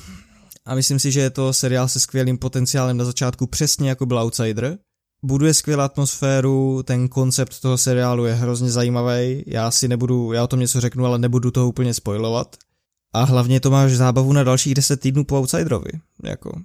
[0.65, 4.19] A myslím si, že je to seriál se skvělým potenciálem na začátku přesně jako byl
[4.19, 4.79] Outsider.
[5.25, 9.45] Buduje skvělou atmosféru, ten koncept toho seriálu je hrozně zajímavý.
[9.47, 12.57] Já si nebudu, já o tom něco řeknu, ale nebudu to úplně spoilovat.
[13.13, 15.91] A hlavně to máš zábavu na dalších 10 týdnů po Outsiderovi.
[16.23, 16.61] Jako.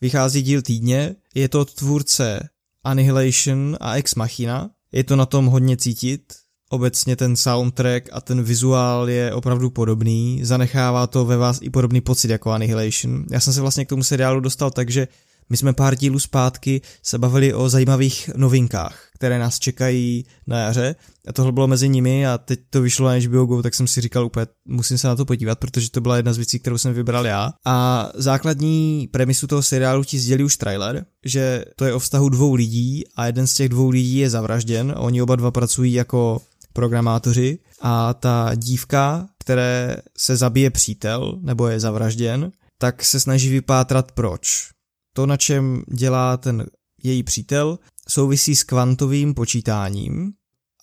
[0.00, 2.48] Vychází díl týdně, je to od tvůrce
[2.84, 6.34] Annihilation a Ex Machina, je to na tom hodně cítit,
[6.70, 12.00] obecně ten soundtrack a ten vizuál je opravdu podobný, zanechává to ve vás i podobný
[12.00, 13.24] pocit jako Annihilation.
[13.30, 15.08] Já jsem se vlastně k tomu seriálu dostal tak, že
[15.50, 20.94] my jsme pár dílů zpátky se bavili o zajímavých novinkách, které nás čekají na jaře
[21.28, 24.00] a tohle bylo mezi nimi a teď to vyšlo na HBO Go, tak jsem si
[24.00, 26.94] říkal úplně, musím se na to podívat, protože to byla jedna z věcí, kterou jsem
[26.94, 27.52] vybral já.
[27.66, 32.54] A základní premisu toho seriálu ti sdělí už trailer, že to je o vztahu dvou
[32.54, 36.40] lidí a jeden z těch dvou lidí je zavražděn oni oba dva pracují jako
[36.72, 44.12] programátoři a ta dívka, které se zabije přítel nebo je zavražděn, tak se snaží vypátrat
[44.12, 44.75] proč.
[45.16, 46.66] To, na čem dělá ten
[47.02, 47.78] její přítel,
[48.08, 50.32] souvisí s kvantovým počítáním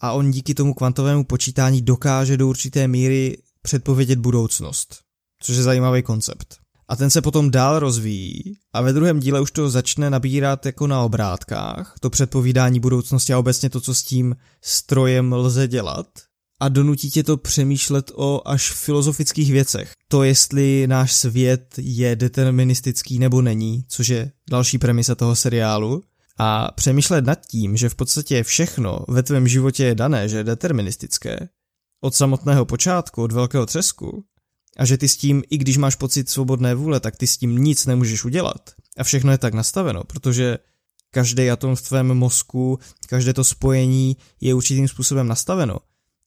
[0.02, 5.00] a on díky tomu kvantovému počítání dokáže do určité míry předpovědět budoucnost,
[5.40, 6.58] což je zajímavý koncept.
[6.88, 10.88] A ten se potom dál rozvíjí a ve druhém díle už to začne nabírat jako
[10.88, 16.08] na obrátkách, to předpovídání budoucnosti a obecně to, co s tím strojem lze dělat
[16.64, 19.92] a donutí tě to přemýšlet o až filozofických věcech.
[20.08, 26.04] To, jestli náš svět je deterministický nebo není, což je další premisa toho seriálu.
[26.38, 30.44] A přemýšlet nad tím, že v podstatě všechno ve tvém životě je dané, že je
[30.44, 31.50] deterministické,
[32.02, 34.24] od samotného počátku, od velkého třesku,
[34.78, 37.58] a že ty s tím, i když máš pocit svobodné vůle, tak ty s tím
[37.58, 38.70] nic nemůžeš udělat.
[38.98, 40.58] A všechno je tak nastaveno, protože
[41.12, 42.80] každý atom v tvém mozku,
[43.10, 45.78] každé to spojení je určitým způsobem nastaveno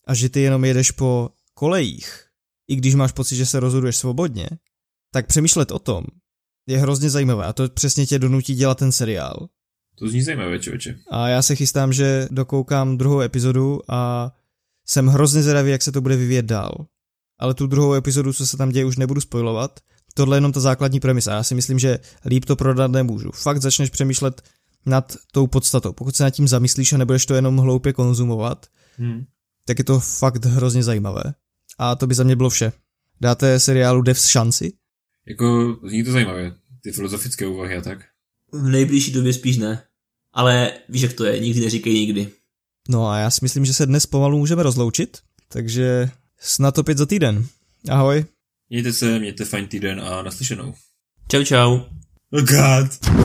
[0.06, 2.24] a že ty jenom jedeš po kolejích,
[2.68, 4.48] i když máš pocit, že se rozhoduješ svobodně,
[5.12, 6.04] tak přemýšlet o tom
[6.66, 9.48] je hrozně zajímavé a to přesně tě donutí dělat ten seriál.
[9.98, 10.98] To zní zajímavé, člověče.
[11.10, 14.32] A já se chystám, že dokoukám druhou epizodu a
[14.86, 16.86] jsem hrozně zvědavý, jak se to bude vyvíjet dál.
[17.38, 19.80] Ale tu druhou epizodu, co se tam děje, už nebudu spojovat.
[20.14, 21.32] Tohle je jenom ta základní premisa.
[21.32, 23.30] Já si myslím, že líp to prodat nemůžu.
[23.34, 24.42] Fakt začneš přemýšlet
[24.86, 25.92] nad tou podstatou.
[25.92, 28.66] Pokud se nad tím zamyslíš a nebudeš to jenom hloupě konzumovat,
[28.98, 29.24] Hmm.
[29.66, 31.22] Tak je to fakt hrozně zajímavé.
[31.78, 32.72] A to by za mě bylo vše.
[33.20, 34.72] Dáte seriálu Devs šanci?
[35.26, 36.52] Jako, zní to zajímavé.
[36.82, 37.98] Ty filozofické úvahy a tak.
[38.52, 39.82] V nejbližší době spíš ne.
[40.32, 42.28] Ale víš, jak to je, nikdy neříkej nikdy.
[42.88, 45.18] No a já si myslím, že se dnes pomalu můžeme rozloučit,
[45.48, 47.46] takže snad opět za týden.
[47.90, 48.24] Ahoj.
[48.70, 50.74] Mějte se, mějte fajn týden a naslyšenou.
[51.28, 51.80] Čau čau.
[52.32, 53.16] Oh god.